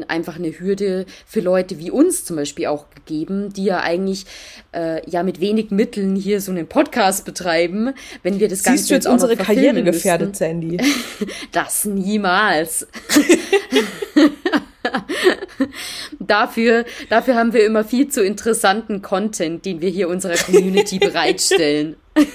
einfach 0.07 0.37
eine 0.37 0.57
Hürde 0.57 1.05
für 1.25 1.41
Leute 1.41 1.77
wie 1.77 1.91
uns 1.91 2.23
zum 2.23 2.37
Beispiel 2.37 2.67
auch 2.67 2.85
gegeben, 2.89 3.51
die 3.51 3.65
ja 3.65 3.81
eigentlich 3.81 4.25
äh, 4.73 5.07
ja 5.09 5.23
mit 5.23 5.41
wenig 5.41 5.71
Mitteln 5.71 6.15
hier 6.15 6.39
so 6.39 6.51
einen 6.51 6.67
Podcast 6.67 7.25
betreiben, 7.25 7.93
wenn 8.23 8.39
wir 8.39 8.47
das 8.47 8.59
Siehst 8.59 8.65
Ganze 8.65 8.87
du 8.87 8.93
jetzt, 8.93 9.05
jetzt 9.05 9.11
unsere 9.11 9.35
Karriere 9.35 9.83
gefährdet, 9.83 10.37
Sandy? 10.37 10.77
das 11.51 11.85
niemals. 11.85 12.87
dafür, 16.19 16.85
dafür 17.09 17.35
haben 17.35 17.53
wir 17.53 17.65
immer 17.65 17.83
viel 17.83 18.07
zu 18.09 18.23
interessanten 18.23 19.01
Content, 19.01 19.65
den 19.65 19.81
wir 19.81 19.89
hier 19.89 20.09
unserer 20.09 20.35
Community 20.35 20.99
bereitstellen. 20.99 21.95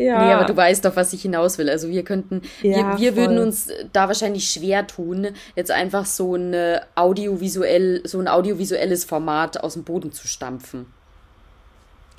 Ja. 0.00 0.24
Nee, 0.24 0.32
aber 0.32 0.44
du 0.44 0.56
weißt 0.56 0.84
doch, 0.84 0.94
was 0.94 1.12
ich 1.12 1.22
hinaus 1.22 1.58
will. 1.58 1.68
Also 1.68 1.88
wir 1.88 2.04
könnten, 2.04 2.42
ja, 2.62 2.96
wir, 2.96 2.98
wir 2.98 3.16
würden 3.16 3.38
uns 3.38 3.68
da 3.92 4.06
wahrscheinlich 4.06 4.48
schwer 4.48 4.86
tun, 4.86 5.30
jetzt 5.56 5.72
einfach 5.72 6.06
so 6.06 6.36
ein 6.36 6.54
audiovisuell, 6.94 8.02
so 8.06 8.20
ein 8.20 8.28
audiovisuelles 8.28 9.04
Format 9.04 9.60
aus 9.60 9.74
dem 9.74 9.82
Boden 9.82 10.12
zu 10.12 10.28
stampfen. 10.28 10.86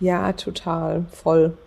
Ja, 0.01 0.33
total, 0.33 1.05
voll. 1.11 1.57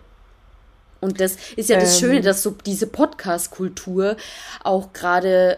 Und 1.03 1.19
das 1.19 1.37
ist 1.57 1.69
ja 1.69 1.79
das 1.79 1.95
ähm, 1.95 1.99
Schöne, 1.99 2.21
dass 2.21 2.41
so 2.41 2.55
diese 2.65 2.87
Podcast-Kultur 2.87 4.15
auch 4.63 4.93
gerade 4.93 5.57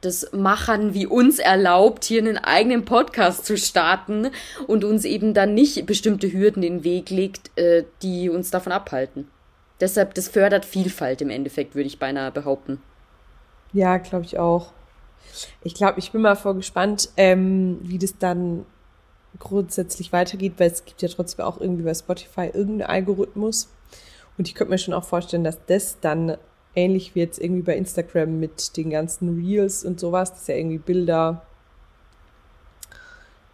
das 0.00 0.30
Machern 0.32 0.92
wie 0.92 1.06
uns 1.06 1.38
erlaubt, 1.38 2.04
hier 2.04 2.20
einen 2.20 2.36
eigenen 2.36 2.84
Podcast 2.84 3.46
zu 3.46 3.56
starten 3.56 4.30
und 4.66 4.84
uns 4.84 5.04
eben 5.04 5.32
dann 5.32 5.54
nicht 5.54 5.86
bestimmte 5.86 6.30
Hürden 6.30 6.62
in 6.62 6.78
den 6.78 6.84
Weg 6.84 7.10
legt, 7.10 7.56
äh, 7.56 7.84
die 8.02 8.28
uns 8.28 8.50
davon 8.50 8.72
abhalten. 8.72 9.28
Deshalb, 9.80 10.14
das 10.14 10.28
fördert 10.28 10.64
Vielfalt 10.64 11.22
im 11.22 11.30
Endeffekt, 11.30 11.74
würde 11.74 11.86
ich 11.86 11.98
beinahe 11.98 12.30
behaupten. 12.30 12.82
Ja, 13.72 13.96
glaube 13.98 14.24
ich 14.24 14.38
auch. 14.38 14.72
Ich 15.62 15.74
glaube, 15.74 15.98
ich 15.98 16.12
bin 16.12 16.22
mal 16.22 16.36
voll 16.36 16.54
gespannt, 16.54 17.08
ähm, 17.16 17.78
wie 17.82 17.98
das 17.98 18.18
dann 18.18 18.66
grundsätzlich 19.38 20.12
weitergeht, 20.12 20.54
weil 20.58 20.70
es 20.70 20.84
gibt 20.84 21.02
ja 21.02 21.08
trotzdem 21.08 21.44
auch 21.44 21.60
irgendwie 21.60 21.82
bei 21.82 21.94
Spotify 21.94 22.50
irgendeinen 22.52 22.90
Algorithmus. 22.90 23.68
Und 24.36 24.48
ich 24.48 24.54
könnte 24.54 24.70
mir 24.70 24.78
schon 24.78 24.94
auch 24.94 25.04
vorstellen, 25.04 25.44
dass 25.44 25.64
das 25.66 26.00
dann 26.00 26.36
ähnlich 26.74 27.14
wie 27.14 27.20
jetzt 27.20 27.38
irgendwie 27.38 27.62
bei 27.62 27.76
Instagram 27.76 28.40
mit 28.40 28.76
den 28.76 28.90
ganzen 28.90 29.36
Reels 29.36 29.84
und 29.84 30.00
sowas, 30.00 30.32
das 30.32 30.42
ist 30.42 30.48
ja 30.48 30.56
irgendwie 30.56 30.78
Bilder, 30.78 31.42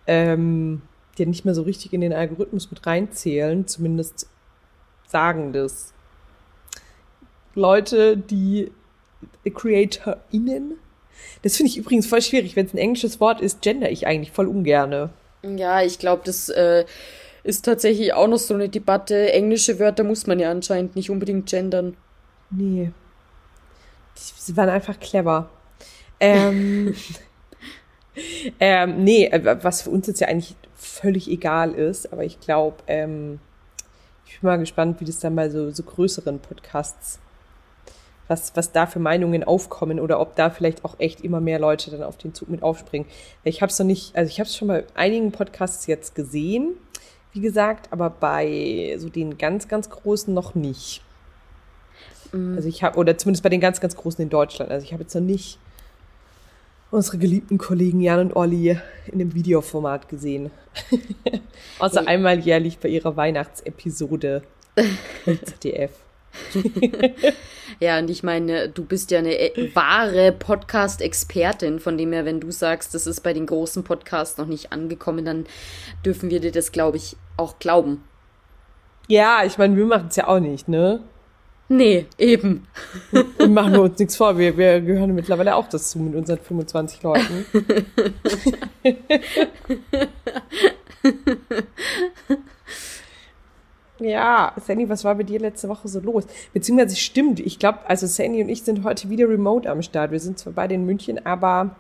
ähm, 0.07 0.83
die 1.19 1.27
nicht 1.27 1.45
mehr 1.45 1.55
so 1.55 1.63
richtig 1.63 1.93
in 1.93 2.01
den 2.01 2.13
Algorithmus 2.13 2.71
mit 2.71 2.87
reinzählen, 2.87 3.67
zumindest 3.67 4.27
sagen 5.07 5.53
das 5.53 5.93
Leute, 7.55 8.17
die 8.17 8.71
CreatorInnen. 9.53 10.79
Das 11.43 11.57
finde 11.57 11.71
ich 11.71 11.77
übrigens 11.77 12.07
voll 12.07 12.23
schwierig. 12.23 12.57
Wenn 12.57 12.67
es 12.67 12.75
ein 12.75 12.79
englisches 12.79 13.21
Wort 13.21 13.41
ist, 13.41 13.61
gender 13.61 13.91
ich 13.91 14.07
eigentlich 14.07 14.33
voll 14.33 14.47
ungerne. 14.47 15.11
Ja, 15.43 15.83
ich 15.83 15.99
glaube, 15.99 16.23
das 16.25 16.49
äh, 16.49 16.85
ist 17.43 17.65
tatsächlich 17.65 18.13
auch 18.13 18.29
noch 18.29 18.39
so 18.39 18.55
eine 18.55 18.69
Debatte. 18.69 19.33
Englische 19.33 19.79
Wörter 19.79 20.05
muss 20.05 20.27
man 20.27 20.39
ja 20.39 20.51
anscheinend 20.51 20.97
nicht 20.97 21.11
unbedingt 21.11 21.49
gendern. 21.49 21.97
Nee. 22.51 22.91
Sie 24.15 24.57
waren 24.57 24.69
einfach 24.69 24.99
clever. 25.01 25.49
Ähm, 26.19 26.95
ähm, 28.61 29.05
nee, 29.05 29.27
äh, 29.27 29.59
was 29.63 29.83
für 29.83 29.91
uns 29.91 30.07
jetzt 30.07 30.21
ja 30.21 30.29
eigentlich 30.29 30.57
völlig 30.75 31.29
egal 31.29 31.73
ist, 31.73 32.13
aber 32.13 32.25
ich 32.25 32.41
glaube, 32.41 32.77
ähm, 32.87 33.41
ich 34.27 34.41
bin 34.41 34.49
mal 34.49 34.59
gespannt, 34.59 35.01
wie 35.01 35.05
das 35.05 35.21
dann 35.21 35.35
bei 35.35 35.49
so, 35.49 35.71
so 35.71 35.83
größeren 35.83 36.39
Podcasts, 36.39 37.19
was, 38.29 38.55
was 38.55 38.73
da 38.73 38.87
für 38.87 38.99
Meinungen 38.99 39.45
aufkommen 39.45 39.99
oder 39.99 40.21
ob 40.21 40.37
da 40.37 40.51
vielleicht 40.51 40.85
auch 40.85 40.97
echt 40.99 41.23
immer 41.23 41.41
mehr 41.41 41.59
Leute 41.59 41.91
dann 41.91 42.03
auf 42.03 42.17
den 42.17 42.35
Zug 42.35 42.49
mit 42.49 42.63
aufspringen. 42.63 43.09
Ich 43.45 43.63
habe 43.63 43.71
es 43.71 43.79
noch 43.79 43.87
nicht, 43.87 44.15
also 44.15 44.29
ich 44.29 44.39
habe 44.39 44.49
es 44.49 44.57
schon 44.57 44.69
bei 44.69 44.85
einigen 44.95 45.33
Podcasts 45.33 45.87
jetzt 45.87 46.15
gesehen, 46.15 46.75
wie 47.33 47.41
gesagt, 47.41 47.93
aber 47.93 48.11
bei 48.11 48.97
so 48.99 49.09
den 49.09 49.39
ganz, 49.39 49.69
ganz 49.69 49.91
großen 49.91 50.33
noch 50.33 50.55
nicht. 50.55 51.03
Mhm. 52.33 52.57
Also 52.57 52.69
ich 52.69 52.83
habe, 52.83 52.99
oder 52.99 53.17
zumindest 53.17 53.43
bei 53.43 53.49
den 53.49 53.61
ganz, 53.61 53.81
ganz 53.81 53.97
großen 53.97 54.23
in 54.23 54.31
Deutschland. 54.31 54.71
Also 54.71 54.85
ich 54.85 54.93
habe 54.93 55.03
jetzt 55.03 55.15
noch 55.15 55.23
nicht 55.23 55.59
unsere 56.91 57.19
geliebten 57.19 57.59
Kollegen 57.59 58.01
Jan 58.01 58.21
und 58.21 58.37
Olli 58.37 58.77
in 59.07 59.19
dem 59.19 59.35
Videoformat 59.35 60.09
gesehen. 60.09 60.51
Außer 61.79 62.01
hey. 62.01 62.09
einmal 62.09 62.39
jährlich 62.41 62.79
bei 62.79 62.89
ihrer 62.89 63.17
Weihnachtsepisode 63.17 64.43
im 65.27 65.45
ZDF. 65.45 65.93
ja, 67.81 67.99
und 67.99 68.11
ich 68.11 68.23
meine, 68.23 68.69
du 68.69 68.85
bist 68.85 69.11
ja 69.11 69.19
eine 69.19 69.39
äh, 69.39 69.75
wahre 69.75 70.33
Podcast-Expertin, 70.33 71.81
von 71.81 71.99
dem 71.99 72.13
her, 72.13 72.25
wenn 72.25 72.41
du 72.41 72.51
sagst, 72.51 72.95
das 72.95 73.07
ist 73.07 73.21
bei 73.21 73.33
den 73.33 73.47
großen 73.47 73.85
Podcasts 73.85 74.39
noch 74.39 74.47
nicht 74.47 74.73
angekommen, 74.73 75.25
dann 75.25 75.47
dürfen 76.05 76.31
wir 76.31 76.41
dir 76.41 76.53
das, 76.53 76.73
glaube 76.73 76.97
ich, 76.97 77.17
auch 77.37 77.59
glauben. 77.59 78.05
Ja, 79.09 79.45
ich 79.45 79.59
meine, 79.59 79.77
wir 79.77 79.87
machen 79.87 80.07
es 80.09 80.17
ja 80.17 80.29
auch 80.29 80.41
nicht, 80.41 80.69
ne? 80.69 81.01
Nee, 81.69 82.07
eben. 82.19 82.67
Und 83.39 83.55
machen 83.55 83.75
wir 83.75 83.83
uns 83.83 83.99
nichts 83.99 84.17
vor. 84.17 84.37
Wir, 84.37 84.57
wir 84.57 84.81
gehören 84.81 85.15
mittlerweile 85.15 85.55
auch 85.55 85.69
dazu 85.69 86.01
mit 86.01 86.17
unseren 86.17 86.39
25 86.39 87.03
Leuten. 87.05 87.47
ja, 94.01 94.53
Sandy, 94.65 94.89
was 94.89 95.05
war 95.05 95.15
bei 95.15 95.23
dir 95.23 95.39
letzte 95.39 95.69
Woche 95.69 95.89
so 95.89 96.01
los? 96.01 96.25
Beziehungsweise 96.53 96.97
stimmt, 96.97 97.41
ich 97.41 97.59
glaube, 97.59 97.79
also 97.87 98.07
Sandy 98.07 98.43
und 98.43 98.49
ich 98.49 98.63
sind 98.63 98.85
heute 98.85 99.11
wieder 99.11 99.29
remote 99.29 99.71
am 99.71 99.83
Start. 99.83 100.11
Wir 100.11 100.21
sind 100.21 100.39
zwar 100.39 100.53
beide 100.53 100.75
in 100.75 100.87
München, 100.87 101.25
aber 101.25 101.77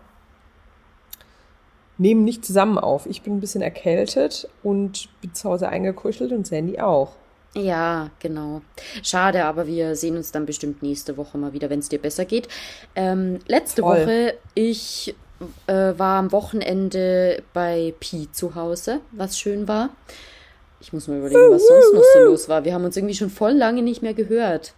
nehmen 1.98 2.24
nicht 2.24 2.44
zusammen 2.44 2.78
auf. 2.78 3.06
Ich 3.06 3.22
bin 3.22 3.36
ein 3.36 3.40
bisschen 3.40 3.62
erkältet 3.62 4.48
und 4.62 5.08
bin 5.20 5.34
zu 5.34 5.48
Hause 5.48 5.68
eingekuschelt 5.68 6.32
und 6.32 6.46
Sandy 6.46 6.80
auch. 6.80 7.12
Ja, 7.54 8.10
genau. 8.20 8.62
Schade, 9.02 9.44
aber 9.44 9.66
wir 9.66 9.96
sehen 9.96 10.16
uns 10.16 10.30
dann 10.30 10.46
bestimmt 10.46 10.82
nächste 10.82 11.16
Woche 11.16 11.36
mal 11.36 11.52
wieder, 11.52 11.68
wenn 11.68 11.80
es 11.80 11.88
dir 11.88 11.98
besser 11.98 12.24
geht. 12.24 12.48
Ähm, 12.94 13.40
letzte 13.48 13.82
Voll. 13.82 14.02
Woche, 14.02 14.34
ich 14.54 15.14
äh, 15.66 15.72
war 15.98 16.18
am 16.18 16.32
Wochenende 16.32 17.42
bei 17.52 17.94
Pi 17.98 18.28
zu 18.30 18.54
Hause, 18.54 19.00
was 19.10 19.38
schön 19.38 19.66
war. 19.66 19.90
Ich 20.80 20.92
muss 20.92 21.08
mal 21.08 21.18
überlegen, 21.18 21.50
was 21.50 21.66
sonst 21.66 21.94
noch 21.94 22.04
so 22.14 22.18
los 22.20 22.48
war. 22.48 22.64
Wir 22.64 22.72
haben 22.72 22.84
uns 22.84 22.96
irgendwie 22.96 23.14
schon 23.14 23.30
voll 23.30 23.52
lange 23.52 23.82
nicht 23.82 24.02
mehr 24.02 24.14
gehört. 24.14 24.74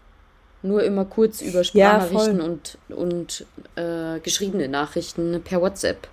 Nur 0.63 0.83
immer 0.83 1.05
kurz 1.05 1.41
über 1.41 1.65
Sprachnachrichten 1.65 2.39
ja, 2.39 2.45
und, 2.45 2.79
und 2.89 3.47
äh, 3.77 4.21
geschriebene 4.21 4.69
Nachrichten 4.69 5.41
per 5.43 5.61
WhatsApp. 5.61 6.09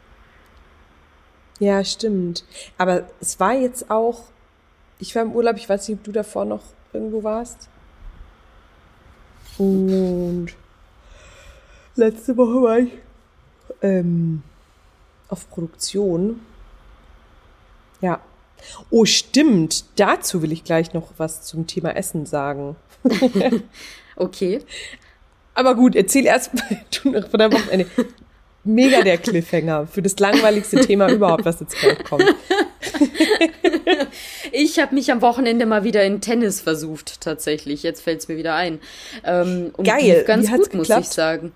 Ja, 1.60 1.84
stimmt. 1.84 2.44
Aber 2.78 3.08
es 3.20 3.40
war 3.40 3.54
jetzt 3.54 3.92
auch 3.92 4.24
ich 5.00 5.16
war 5.16 5.24
im 5.24 5.32
Urlaub, 5.32 5.56
ich 5.56 5.68
weiß 5.68 5.88
nicht, 5.88 5.98
ob 5.98 6.04
du 6.04 6.12
davor 6.12 6.46
noch 6.46 6.64
irgendwo 6.92 7.24
warst. 7.24 7.70
Und 9.58 10.50
letzte 11.96 12.36
Woche 12.38 12.62
war 12.62 12.80
ich 12.80 12.92
ähm, 13.82 14.44
auf 15.30 15.50
Produktion. 15.50 16.42
Ja. 18.02 18.20
Oh, 18.90 19.06
stimmt. 19.06 19.86
Dazu 19.96 20.42
will 20.42 20.52
ich 20.52 20.64
gleich 20.64 20.94
noch 20.94 21.12
was 21.18 21.44
zum 21.44 21.68
Thema 21.68 21.96
Essen 21.96 22.26
sagen. 22.26 22.76
okay. 24.16 24.60
Aber 25.54 25.76
gut, 25.76 25.96
erzähl 25.96 26.26
erst 26.26 26.54
mal 26.54 26.64
du 27.04 27.12
noch 27.12 27.30
von 27.30 27.40
deinem 27.40 27.54
Wochenende. 27.54 27.88
mega 28.64 29.02
der 29.02 29.18
Cliffhanger 29.18 29.88
für 29.88 30.02
das 30.02 30.18
langweiligste 30.20 30.82
Thema 30.86 31.10
überhaupt, 31.10 31.46
was 31.46 31.60
jetzt 31.60 31.78
gleich 31.78 32.04
kommt. 32.04 32.24
ich 34.52 34.80
habe 34.80 34.96
mich 34.96 35.12
am 35.12 35.22
Wochenende 35.22 35.66
mal 35.66 35.84
wieder 35.84 36.04
in 36.04 36.22
Tennis 36.22 36.62
versucht, 36.62 37.22
tatsächlich. 37.22 37.84
Jetzt 37.84 38.02
fällt 38.02 38.20
es 38.20 38.28
mir 38.28 38.38
wieder 38.38 38.56
ein. 38.56 38.80
Ähm, 39.24 39.72
und 39.76 39.86
Geil. 39.86 40.24
Ganz 40.26 40.48
Wie 40.48 40.52
gut, 40.52 40.60
hat's 40.60 40.74
muss 40.74 40.88
geklappt? 40.88 41.06
ich 41.06 41.10
sagen. 41.10 41.52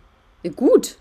Gut. 0.56 0.98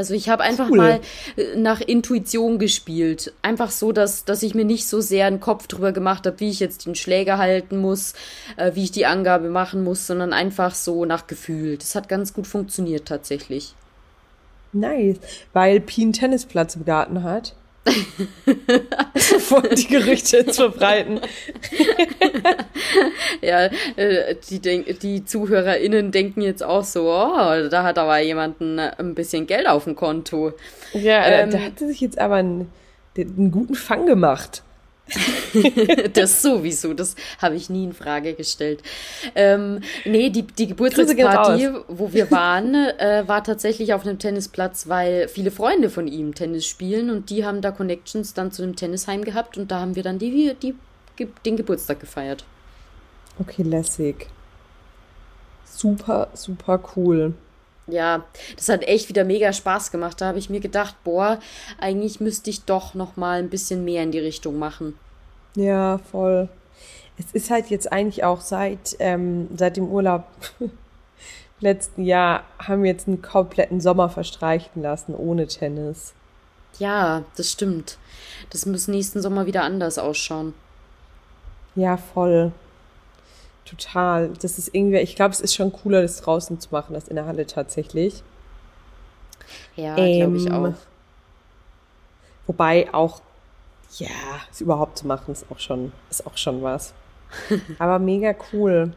Also 0.00 0.14
ich 0.14 0.30
habe 0.30 0.42
einfach 0.42 0.70
Cool. 0.70 0.78
mal 0.78 1.00
äh, 1.36 1.56
nach 1.56 1.82
Intuition 1.82 2.58
gespielt. 2.58 3.34
Einfach 3.42 3.70
so, 3.70 3.92
dass, 3.92 4.24
dass 4.24 4.42
ich 4.42 4.54
mir 4.54 4.64
nicht 4.64 4.88
so 4.88 5.02
sehr 5.02 5.26
einen 5.26 5.40
Kopf 5.40 5.66
drüber 5.66 5.92
gemacht 5.92 6.26
habe, 6.26 6.40
wie 6.40 6.48
ich 6.48 6.58
jetzt 6.58 6.86
den 6.86 6.94
Schläger 6.94 7.36
halten 7.36 7.76
muss, 7.76 8.14
äh, 8.56 8.74
wie 8.74 8.84
ich 8.84 8.92
die 8.92 9.04
Angabe 9.04 9.50
machen 9.50 9.84
muss, 9.84 10.06
sondern 10.06 10.32
einfach 10.32 10.74
so 10.74 11.04
nach 11.04 11.26
Gefühl. 11.26 11.76
Das 11.76 11.94
hat 11.94 12.08
ganz 12.08 12.32
gut 12.32 12.46
funktioniert 12.46 13.06
tatsächlich. 13.08 13.74
Nice. 14.72 15.18
Weil 15.52 15.80
Pi 15.80 16.00
einen 16.00 16.14
Tennisplatz 16.14 16.76
im 16.76 16.86
Garten 16.86 17.22
hat. 17.22 17.54
Bevor 19.14 19.62
die 19.62 19.86
Gerüchte 19.86 20.38
jetzt 20.38 20.56
verbreiten. 20.56 21.20
Ja, 23.42 23.70
äh, 23.96 24.34
die, 24.50 24.60
denk, 24.60 25.00
die 25.00 25.24
ZuhörerInnen 25.24 26.10
denken 26.10 26.42
jetzt 26.42 26.62
auch 26.62 26.84
so, 26.84 27.10
oh, 27.10 27.68
da 27.68 27.82
hat 27.84 27.98
aber 27.98 28.18
jemanden 28.18 28.78
ein 28.78 29.14
bisschen 29.14 29.46
Geld 29.46 29.66
auf 29.66 29.84
dem 29.84 29.96
Konto. 29.96 30.52
Ja, 30.92 31.24
Ähm. 31.24 31.50
da, 31.50 31.58
da 31.58 31.64
hat 31.64 31.78
sie 31.78 31.86
sich 31.86 32.00
jetzt 32.00 32.18
aber 32.18 32.36
einen, 32.36 32.70
einen 33.16 33.50
guten 33.50 33.74
Fang 33.74 34.06
gemacht. 34.06 34.62
Das 36.14 36.42
sowieso, 36.42 36.94
das 36.94 37.14
habe 37.40 37.56
ich 37.56 37.70
nie 37.70 37.84
in 37.84 37.92
Frage 37.92 38.34
gestellt. 38.34 38.82
Ähm, 39.34 39.80
nee, 40.04 40.30
die, 40.30 40.42
die 40.42 40.68
Geburtstagsparty, 40.68 41.68
wo 41.88 42.12
wir 42.12 42.30
waren, 42.30 42.74
äh, 42.74 43.24
war 43.26 43.44
tatsächlich 43.44 43.94
auf 43.94 44.06
einem 44.06 44.18
Tennisplatz, 44.18 44.88
weil 44.88 45.28
viele 45.28 45.50
Freunde 45.50 45.90
von 45.90 46.06
ihm 46.06 46.34
Tennis 46.34 46.66
spielen 46.66 47.10
und 47.10 47.30
die 47.30 47.44
haben 47.44 47.60
da 47.60 47.70
Connections 47.70 48.34
dann 48.34 48.52
zu 48.52 48.62
einem 48.62 48.76
Tennisheim 48.76 49.24
gehabt 49.24 49.58
und 49.58 49.70
da 49.70 49.80
haben 49.80 49.96
wir 49.96 50.02
dann 50.02 50.18
die, 50.18 50.54
die, 50.60 50.74
den 51.44 51.56
Geburtstag 51.56 52.00
gefeiert. 52.00 52.44
Okay, 53.38 53.62
lässig. 53.62 54.26
Super, 55.64 56.28
super 56.34 56.80
cool. 56.96 57.34
Ja, 57.90 58.24
das 58.56 58.68
hat 58.68 58.82
echt 58.82 59.08
wieder 59.08 59.24
mega 59.24 59.52
Spaß 59.52 59.90
gemacht. 59.90 60.20
Da 60.20 60.26
habe 60.26 60.38
ich 60.38 60.50
mir 60.50 60.60
gedacht, 60.60 60.96
boah, 61.04 61.38
eigentlich 61.78 62.20
müsste 62.20 62.50
ich 62.50 62.64
doch 62.64 62.94
noch 62.94 63.16
mal 63.16 63.38
ein 63.38 63.50
bisschen 63.50 63.84
mehr 63.84 64.02
in 64.02 64.12
die 64.12 64.18
Richtung 64.18 64.58
machen. 64.58 64.98
Ja, 65.54 65.98
voll. 66.10 66.48
Es 67.18 67.32
ist 67.32 67.50
halt 67.50 67.68
jetzt 67.68 67.92
eigentlich 67.92 68.24
auch 68.24 68.40
seit, 68.40 68.96
ähm, 68.98 69.48
seit 69.56 69.76
dem 69.76 69.88
Urlaub 69.88 70.24
letzten 71.60 72.04
Jahr 72.04 72.44
haben 72.58 72.82
wir 72.82 72.90
jetzt 72.90 73.08
einen 73.08 73.22
kompletten 73.22 73.80
Sommer 73.80 74.08
verstreichen 74.08 74.82
lassen 74.82 75.14
ohne 75.14 75.46
Tennis. 75.46 76.14
Ja, 76.78 77.24
das 77.36 77.50
stimmt. 77.50 77.98
Das 78.50 78.64
muss 78.64 78.88
nächsten 78.88 79.20
Sommer 79.20 79.46
wieder 79.46 79.64
anders 79.64 79.98
ausschauen. 79.98 80.54
Ja, 81.74 81.96
voll. 81.96 82.52
Total. 83.70 84.30
Das 84.42 84.58
ist 84.58 84.74
irgendwie, 84.74 84.98
ich 84.98 85.16
glaube, 85.16 85.32
es 85.32 85.40
ist 85.40 85.54
schon 85.54 85.72
cooler, 85.72 86.02
das 86.02 86.20
draußen 86.20 86.60
zu 86.60 86.68
machen, 86.72 86.94
als 86.94 87.08
in 87.08 87.16
der 87.16 87.26
Halle 87.26 87.46
tatsächlich. 87.46 88.22
Ja, 89.76 90.08
glaube 90.08 90.36
ich 90.36 90.50
Ähm, 90.50 90.52
auch. 90.52 90.76
Wobei 92.46 92.92
auch, 92.92 93.22
ja, 93.98 94.08
es 94.50 94.60
überhaupt 94.60 94.98
zu 94.98 95.06
machen, 95.06 95.32
ist 95.32 95.50
auch 95.50 95.58
schon, 95.58 95.92
ist 96.10 96.26
auch 96.26 96.36
schon 96.36 96.62
was. 96.62 96.94
Aber 97.78 97.98
mega 97.98 98.34
cool. 98.52 98.94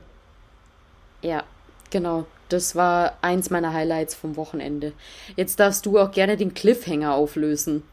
Ja, 1.22 1.44
genau. 1.90 2.26
Das 2.50 2.76
war 2.76 3.18
eins 3.22 3.50
meiner 3.50 3.74
Highlights 3.74 4.14
vom 4.16 4.36
Wochenende. 4.36 4.94
Jetzt 5.36 5.60
darfst 5.60 5.86
du 5.86 5.98
auch 6.00 6.12
gerne 6.12 6.38
den 6.38 6.54
Cliffhanger 6.54 7.16
auflösen. 7.16 7.84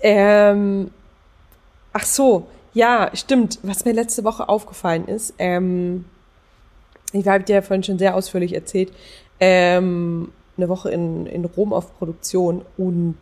Ähm, 0.00 0.90
ach 1.92 2.04
so, 2.04 2.46
ja, 2.78 3.10
stimmt. 3.12 3.58
Was 3.64 3.84
mir 3.84 3.92
letzte 3.92 4.22
Woche 4.22 4.48
aufgefallen 4.48 5.08
ist, 5.08 5.34
ähm, 5.38 6.04
ich 7.12 7.26
habe 7.26 7.42
dir 7.42 7.56
ja 7.56 7.62
vorhin 7.62 7.82
schon 7.82 7.98
sehr 7.98 8.14
ausführlich 8.14 8.54
erzählt, 8.54 8.92
ähm, 9.40 10.30
eine 10.56 10.68
Woche 10.68 10.88
in, 10.92 11.26
in 11.26 11.44
Rom 11.44 11.72
auf 11.72 11.98
Produktion 11.98 12.64
und 12.76 13.16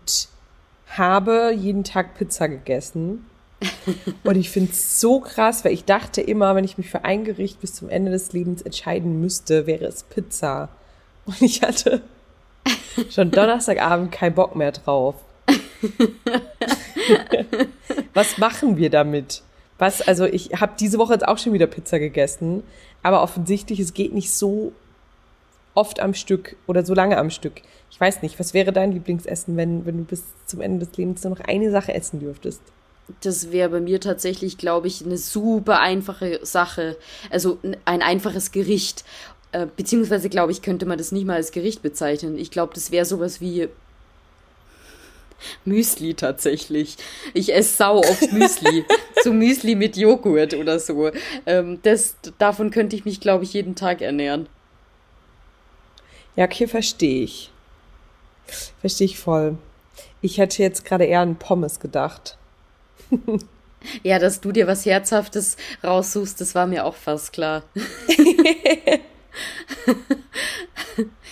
habe 0.88 1.54
jeden 1.56 1.84
Tag 1.84 2.18
Pizza 2.18 2.48
gegessen. 2.48 3.24
Und 4.24 4.36
ich 4.36 4.50
finde 4.50 4.72
es 4.72 5.00
so 5.00 5.20
krass, 5.20 5.64
weil 5.64 5.72
ich 5.72 5.86
dachte 5.86 6.20
immer, 6.20 6.54
wenn 6.54 6.64
ich 6.64 6.76
mich 6.76 6.90
für 6.90 7.06
ein 7.06 7.24
Gericht 7.24 7.58
bis 7.62 7.72
zum 7.72 7.88
Ende 7.88 8.10
des 8.10 8.34
Lebens 8.34 8.60
entscheiden 8.60 9.22
müsste, 9.22 9.66
wäre 9.66 9.86
es 9.86 10.02
Pizza. 10.02 10.68
Und 11.24 11.40
ich 11.40 11.62
hatte 11.62 12.02
schon 13.08 13.30
Donnerstagabend 13.30 14.12
keinen 14.12 14.34
Bock 14.34 14.56
mehr 14.56 14.72
drauf. 14.72 15.14
Was 18.12 18.36
machen 18.36 18.76
wir 18.76 18.90
damit? 18.90 19.42
Was, 19.78 20.00
also 20.00 20.24
ich 20.24 20.52
habe 20.60 20.72
diese 20.78 20.98
Woche 20.98 21.14
jetzt 21.14 21.28
auch 21.28 21.38
schon 21.38 21.52
wieder 21.52 21.66
Pizza 21.66 21.98
gegessen, 21.98 22.62
aber 23.02 23.22
offensichtlich, 23.22 23.78
es 23.78 23.94
geht 23.94 24.14
nicht 24.14 24.32
so 24.32 24.72
oft 25.74 26.00
am 26.00 26.14
Stück 26.14 26.56
oder 26.66 26.84
so 26.84 26.94
lange 26.94 27.18
am 27.18 27.30
Stück. 27.30 27.60
Ich 27.90 28.00
weiß 28.00 28.22
nicht, 28.22 28.38
was 28.40 28.54
wäre 28.54 28.72
dein 28.72 28.92
Lieblingsessen, 28.92 29.56
wenn, 29.56 29.84
wenn 29.86 29.98
du 29.98 30.04
bis 30.04 30.24
zum 30.46 30.60
Ende 30.60 30.86
des 30.86 30.96
Lebens 30.96 31.22
nur 31.22 31.34
noch 31.34 31.44
eine 31.44 31.70
Sache 31.70 31.92
essen 31.94 32.20
dürftest? 32.20 32.62
Das 33.20 33.52
wäre 33.52 33.68
bei 33.68 33.80
mir 33.80 34.00
tatsächlich, 34.00 34.58
glaube 34.58 34.88
ich, 34.88 35.04
eine 35.04 35.18
super 35.18 35.80
einfache 35.80 36.40
Sache. 36.42 36.96
Also 37.30 37.58
ein 37.84 38.02
einfaches 38.02 38.50
Gericht. 38.50 39.04
Äh, 39.52 39.66
beziehungsweise, 39.76 40.28
glaube 40.28 40.50
ich, 40.50 40.62
könnte 40.62 40.86
man 40.86 40.98
das 40.98 41.12
nicht 41.12 41.26
mal 41.26 41.36
als 41.36 41.52
Gericht 41.52 41.82
bezeichnen. 41.82 42.36
Ich 42.36 42.50
glaube, 42.50 42.74
das 42.74 42.90
wäre 42.90 43.04
sowas 43.04 43.40
wie 43.40 43.68
Müsli 45.64 46.14
tatsächlich. 46.14 46.96
Ich 47.34 47.54
esse 47.54 47.76
sau 47.76 47.98
oft 47.98 48.32
Müsli. 48.32 48.84
so 49.22 49.32
Müsli 49.32 49.74
mit 49.74 49.96
Joghurt 49.96 50.54
oder 50.54 50.78
so. 50.78 51.10
Ähm, 51.46 51.80
das, 51.82 52.16
davon 52.38 52.70
könnte 52.70 52.96
ich 52.96 53.04
mich, 53.04 53.20
glaube 53.20 53.44
ich, 53.44 53.52
jeden 53.52 53.74
Tag 53.74 54.00
ernähren. 54.00 54.48
Ja, 56.36 56.44
okay, 56.44 56.66
verstehe 56.66 57.24
ich. 57.24 57.50
Verstehe 58.80 59.06
ich 59.06 59.18
voll. 59.18 59.58
Ich 60.20 60.38
hätte 60.38 60.62
jetzt 60.62 60.84
gerade 60.84 61.04
eher 61.04 61.20
an 61.20 61.36
Pommes 61.36 61.80
gedacht. 61.80 62.36
Ja, 64.02 64.18
dass 64.18 64.40
du 64.40 64.52
dir 64.52 64.66
was 64.66 64.84
Herzhaftes 64.84 65.56
raussuchst, 65.84 66.40
das 66.40 66.54
war 66.54 66.66
mir 66.66 66.84
auch 66.84 66.96
fast 66.96 67.32
klar. 67.32 67.62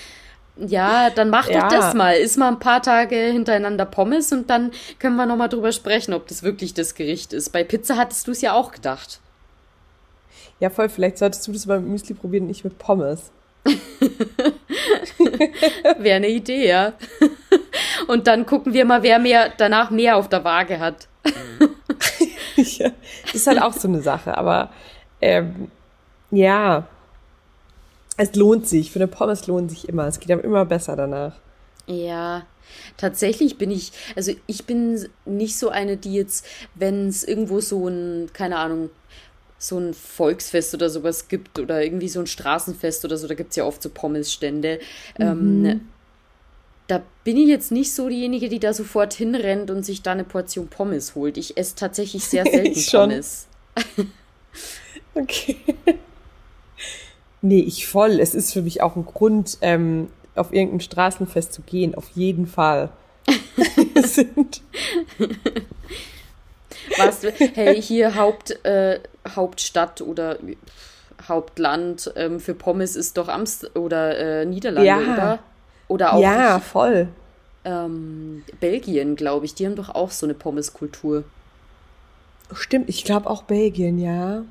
ja, 0.57 1.11
dann 1.11 1.31
mach 1.31 1.49
Ja. 1.49 1.61
doch 1.63 1.69
das 1.69 1.95
mal. 1.95 2.15
Iss 2.17 2.37
mal 2.37 2.49
ein 2.49 2.59
paar 2.59 2.83
Tage 2.83 3.17
hintereinander 3.17 3.85
Pommes 3.85 4.33
und 4.33 4.49
dann 4.51 4.71
können 4.99 5.17
wir 5.17 5.27
nochmal 5.27 5.49
drüber 5.49 5.73
sprechen, 5.73 6.15
ob 6.15 6.29
das 6.29 6.43
wirklich 6.43 6.75
das 6.75 6.95
Gericht 6.95 7.33
ist. 7.33 7.51
Bei 7.51 7.65
Pizza 7.65 7.97
hattest 7.97 8.27
du 8.27 8.33
es 8.33 8.41
ja 8.41 8.53
auch 8.53 8.73
gedacht. 8.73 9.21
Ja, 10.61 10.71
voll, 10.71 10.89
vielleicht 10.89 11.19
solltest 11.19 11.47
du 11.49 11.53
das 11.53 11.67
mal 11.67 11.81
mit 11.81 11.91
Müsli 11.91 12.15
probieren, 12.15 12.47
nicht 12.47 12.65
mit 12.65 12.79
Pommes. 12.79 13.33
Wäre 15.99 16.17
eine 16.17 16.29
Idee, 16.29 16.69
ja. 16.69 16.93
Und 18.07 18.27
dann 18.27 18.47
gucken 18.47 18.73
wir 18.73 18.85
mal, 18.85 19.03
wer 19.03 19.19
mehr 19.19 19.53
danach 19.57 19.91
mehr 19.91 20.17
auf 20.17 20.29
der 20.29 20.45
Waage 20.45 20.79
hat. 20.79 21.09
ja, 22.57 22.91
das 23.25 23.35
ist 23.35 23.47
halt 23.47 23.61
auch 23.63 23.73
so 23.73 23.89
eine 23.89 24.03
Sache, 24.03 24.37
aber 24.37 24.71
ähm, 25.21 25.71
ja, 26.31 26.87
es 28.17 28.35
lohnt 28.35 28.69
sich. 28.69 28.91
Für 28.91 28.99
eine 28.99 29.09
Pommes 29.09 29.47
lohnt 29.47 29.71
sich 29.71 29.89
immer. 29.89 30.07
Es 30.07 30.21
geht 30.21 30.31
einem 30.31 30.41
immer 30.41 30.65
besser 30.65 30.97
danach. 30.97 31.37
Ja, 31.87 32.47
tatsächlich 32.97 33.59
bin 33.59 33.71
ich, 33.71 33.93
also 34.17 34.33
ich 34.47 34.65
bin 34.65 35.07
nicht 35.27 35.59
so 35.59 35.69
eine, 35.69 35.97
die 35.97 36.15
jetzt, 36.15 36.47
wenn 36.75 37.09
es 37.09 37.23
irgendwo 37.23 37.61
so 37.61 37.89
ein, 37.89 38.31
keine 38.33 38.57
Ahnung, 38.57 38.89
so 39.59 39.79
ein 39.79 39.95
Volksfest 39.95 40.75
oder 40.75 40.89
sowas 40.89 41.29
gibt 41.29 41.59
oder 41.59 41.83
irgendwie 41.83 42.09
so 42.09 42.21
ein 42.21 42.27
Straßenfest 42.27 43.05
oder 43.05 43.17
so, 43.17 43.29
da 43.29 43.35
gibt 43.35 43.51
es 43.51 43.57
ja 43.57 43.65
oft 43.65 43.83
so 43.83 43.91
Pommesstände. 43.91 44.79
Ähm, 45.19 45.83
da 46.87 47.03
bin 47.23 47.37
ich 47.37 47.49
jetzt 47.49 47.73
nicht 47.73 47.95
so 47.95 48.09
diejenige, 48.09 48.49
die 48.49 48.59
da 48.59 48.73
sofort 48.73 49.15
hinrennt 49.15 49.71
und 49.71 49.85
sich 49.85 50.03
da 50.03 50.13
eine 50.13 50.25
Portion 50.25 50.69
Pommes 50.69 51.15
holt. 51.15 51.39
Ich 51.39 51.57
esse 51.57 51.77
tatsächlich 51.77 52.25
sehr 52.25 52.45
selten. 52.51 52.83
Pommes. 52.91 53.47
Okay. 55.17 55.57
Nee, 57.45 57.61
ich 57.61 57.87
voll. 57.87 58.21
Es 58.21 58.35
ist 58.35 58.55
für 58.55 58.63
mich 58.63 58.81
auch 58.81 58.97
ein 58.97 59.05
Grund, 59.05 59.59
ähm, 59.61 60.09
auf 60.35 60.51
irgendein 60.53 60.81
Straßenfest 60.81 61.53
zu 61.53 61.61
gehen. 61.61 61.95
Auf 61.95 62.09
jeden 62.15 62.47
Fall. 62.47 62.89
Sind, 64.03 64.63
Was, 66.99 67.23
hey, 67.55 67.81
hier 67.83 68.15
Haupt, 68.17 68.65
äh, 68.65 68.99
Hauptstadt 69.29 70.01
oder 70.01 70.39
Hauptland 71.29 72.13
ähm, 72.17 72.41
für 72.41 72.55
Pommes 72.55 72.97
ist 72.97 73.17
doch 73.19 73.29
Amst 73.29 73.77
oder 73.77 74.19
äh, 74.41 74.45
Niederlande, 74.47 74.87
Ja. 74.87 74.99
oder? 74.99 75.39
Oder 75.89 76.13
auch 76.15 76.21
ja, 76.23 76.61
voll. 76.61 77.09
ähm, 77.67 78.43
Belgien, 78.59 79.17
glaube 79.17 79.45
ich. 79.45 79.55
Die 79.55 79.67
haben 79.67 79.77
doch 79.77 79.91
auch 79.91 80.11
so 80.11 80.25
eine 80.25 80.35
Pommeskultur. 80.35 81.25
Stimmt, 82.55 82.89
ich 82.89 83.05
glaube 83.05 83.29
auch 83.29 83.43
Belgien, 83.43 83.99
ja. 83.99 84.45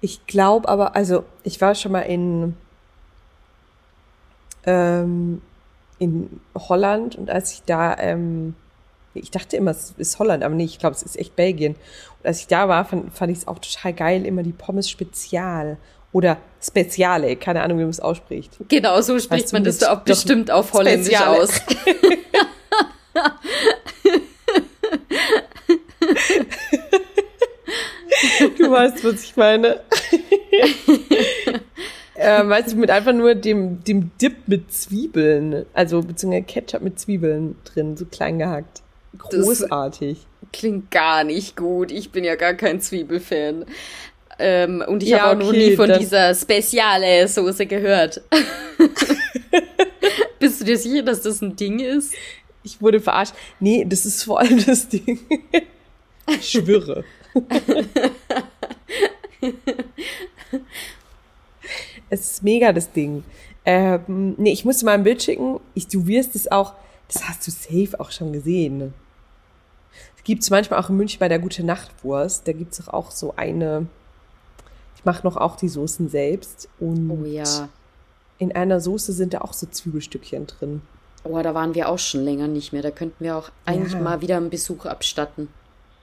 Ich 0.00 0.26
glaube 0.26 0.68
aber, 0.68 0.96
also 0.96 1.24
ich 1.44 1.60
war 1.60 1.74
schon 1.74 1.92
mal 1.92 2.00
in, 2.00 2.56
ähm, 4.64 5.42
in 5.98 6.40
Holland 6.56 7.16
und 7.16 7.30
als 7.30 7.52
ich 7.52 7.62
da, 7.64 7.96
ähm, 7.98 8.54
ich 9.14 9.30
dachte 9.30 9.56
immer, 9.56 9.70
es 9.70 9.94
ist 9.96 10.18
Holland, 10.18 10.42
aber 10.42 10.54
nee, 10.54 10.64
ich 10.64 10.78
glaube, 10.78 10.96
es 10.96 11.02
ist 11.02 11.18
echt 11.18 11.36
Belgien. 11.36 11.74
Und 12.20 12.26
als 12.26 12.40
ich 12.40 12.46
da 12.46 12.68
war, 12.68 12.84
fand, 12.84 13.14
fand 13.14 13.32
ich 13.32 13.38
es 13.38 13.48
auch 13.48 13.58
total 13.58 13.92
geil, 13.92 14.26
immer 14.26 14.42
die 14.42 14.52
Pommes 14.52 14.88
Spezial 14.88 15.76
oder 16.12 16.38
Speziale, 16.60 17.36
keine 17.36 17.62
Ahnung, 17.62 17.78
wie 17.78 17.82
man 17.82 17.90
es 17.90 18.00
ausspricht. 18.00 18.58
Genau, 18.68 19.00
so 19.00 19.18
spricht 19.18 19.44
weißt 19.44 19.52
man 19.54 19.64
das 19.64 19.78
da 19.78 19.94
auch 19.94 20.00
bestimmt 20.00 20.50
auf 20.50 20.72
Holländisch 20.72 21.14
Speziale. 21.14 21.42
aus. 21.42 21.60
du 28.58 28.70
weißt, 28.70 29.04
was 29.04 29.24
ich 29.24 29.36
meine. 29.36 29.76
äh, 32.14 32.46
weißt 32.46 32.72
du, 32.72 32.76
mit 32.76 32.90
einfach 32.90 33.12
nur 33.12 33.34
dem, 33.34 33.82
dem 33.84 34.10
Dip 34.20 34.46
mit 34.46 34.72
Zwiebeln, 34.72 35.66
also 35.72 36.02
beziehungsweise 36.02 36.44
Ketchup 36.44 36.82
mit 36.82 37.00
Zwiebeln 37.00 37.56
drin, 37.64 37.96
so 37.96 38.04
klein 38.06 38.38
gehackt. 38.38 38.82
Großartig. 39.18 40.18
Das 40.40 40.52
klingt 40.52 40.90
gar 40.90 41.24
nicht 41.24 41.56
gut. 41.56 41.92
Ich 41.92 42.10
bin 42.10 42.24
ja 42.24 42.36
gar 42.36 42.54
kein 42.54 42.80
Zwiebelfan. 42.80 43.66
Ähm, 44.38 44.82
und 44.86 45.02
ich 45.02 45.10
ja, 45.10 45.20
habe 45.20 45.30
auch 45.30 45.34
okay, 45.36 45.44
noch 45.44 45.52
nie 45.52 45.76
von 45.76 45.92
dieser 45.98 46.34
speziale 46.34 47.28
Soße 47.28 47.66
gehört. 47.66 48.22
Bist 50.38 50.60
du 50.60 50.64
dir 50.64 50.78
sicher, 50.78 51.02
dass 51.02 51.22
das 51.22 51.42
ein 51.42 51.54
Ding 51.54 51.78
ist? 51.78 52.14
Ich 52.64 52.80
wurde 52.80 53.00
verarscht. 53.00 53.34
Nee, 53.60 53.84
das 53.86 54.06
ist 54.06 54.24
vor 54.24 54.40
allem 54.40 54.64
das 54.64 54.88
Ding. 54.88 55.20
Ich 56.26 56.50
schwöre. 56.50 57.04
es 62.10 62.32
ist 62.32 62.42
mega 62.42 62.72
das 62.72 62.92
Ding. 62.92 63.24
Ähm, 63.64 64.34
nee, 64.38 64.52
ich 64.52 64.64
musste 64.64 64.84
mal 64.84 64.92
ein 64.92 65.04
Bild 65.04 65.22
schicken. 65.22 65.60
Ich, 65.74 65.88
du 65.88 66.06
wirst 66.06 66.34
es 66.34 66.50
auch, 66.50 66.74
das 67.08 67.28
hast 67.28 67.46
du 67.46 67.50
safe 67.50 67.98
auch 67.98 68.10
schon 68.10 68.32
gesehen. 68.32 68.94
Es 70.16 70.24
gibt 70.24 70.42
es 70.42 70.50
manchmal 70.50 70.80
auch 70.80 70.88
in 70.88 70.96
München 70.96 71.18
bei 71.18 71.28
der 71.28 71.38
Gute 71.38 71.64
Nachtwurst. 71.64 72.46
Da 72.46 72.52
gibt 72.52 72.72
es 72.72 72.88
auch 72.88 73.10
so 73.10 73.34
eine. 73.36 73.86
Ich 74.96 75.04
mache 75.04 75.26
noch 75.26 75.36
auch 75.36 75.56
die 75.56 75.68
Soßen 75.68 76.08
selbst. 76.08 76.68
Und 76.78 77.10
oh 77.10 77.24
ja. 77.24 77.68
In 78.38 78.52
einer 78.52 78.80
Soße 78.80 79.12
sind 79.12 79.34
da 79.34 79.42
auch 79.42 79.52
so 79.52 79.66
Zwiebelstückchen 79.66 80.46
drin. 80.46 80.82
Oh, 81.24 81.40
da 81.40 81.54
waren 81.54 81.74
wir 81.74 81.88
auch 81.88 81.98
schon 81.98 82.24
länger 82.24 82.48
nicht 82.48 82.72
mehr. 82.72 82.82
Da 82.82 82.90
könnten 82.90 83.24
wir 83.24 83.36
auch 83.36 83.50
eigentlich 83.64 83.92
ja. 83.92 84.00
mal 84.00 84.20
wieder 84.20 84.36
einen 84.36 84.50
Besuch 84.50 84.86
abstatten. 84.86 85.48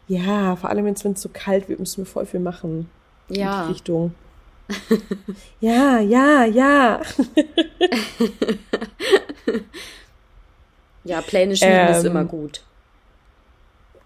Ja, 0.10 0.56
vor 0.56 0.70
allem 0.72 0.86
wenn 0.86 0.96
es 0.96 1.22
so 1.22 1.30
kalt 1.32 1.70
wird, 1.70 1.80
müssen 1.80 2.00
wir 2.00 2.06
voll 2.08 2.26
viel 2.26 2.40
machen. 2.40 2.90
Ja. 3.30 3.62
In 3.62 3.68
die 3.68 3.74
Richtung. 3.74 4.16
ja, 5.62 6.00
ja, 6.00 6.46
ja. 6.46 7.02
ja, 11.04 11.22
Pläne 11.22 11.56
schmieden 11.56 11.88
ähm, 11.88 11.94
ist 11.94 12.06
immer 12.06 12.26
gut. 12.26 12.64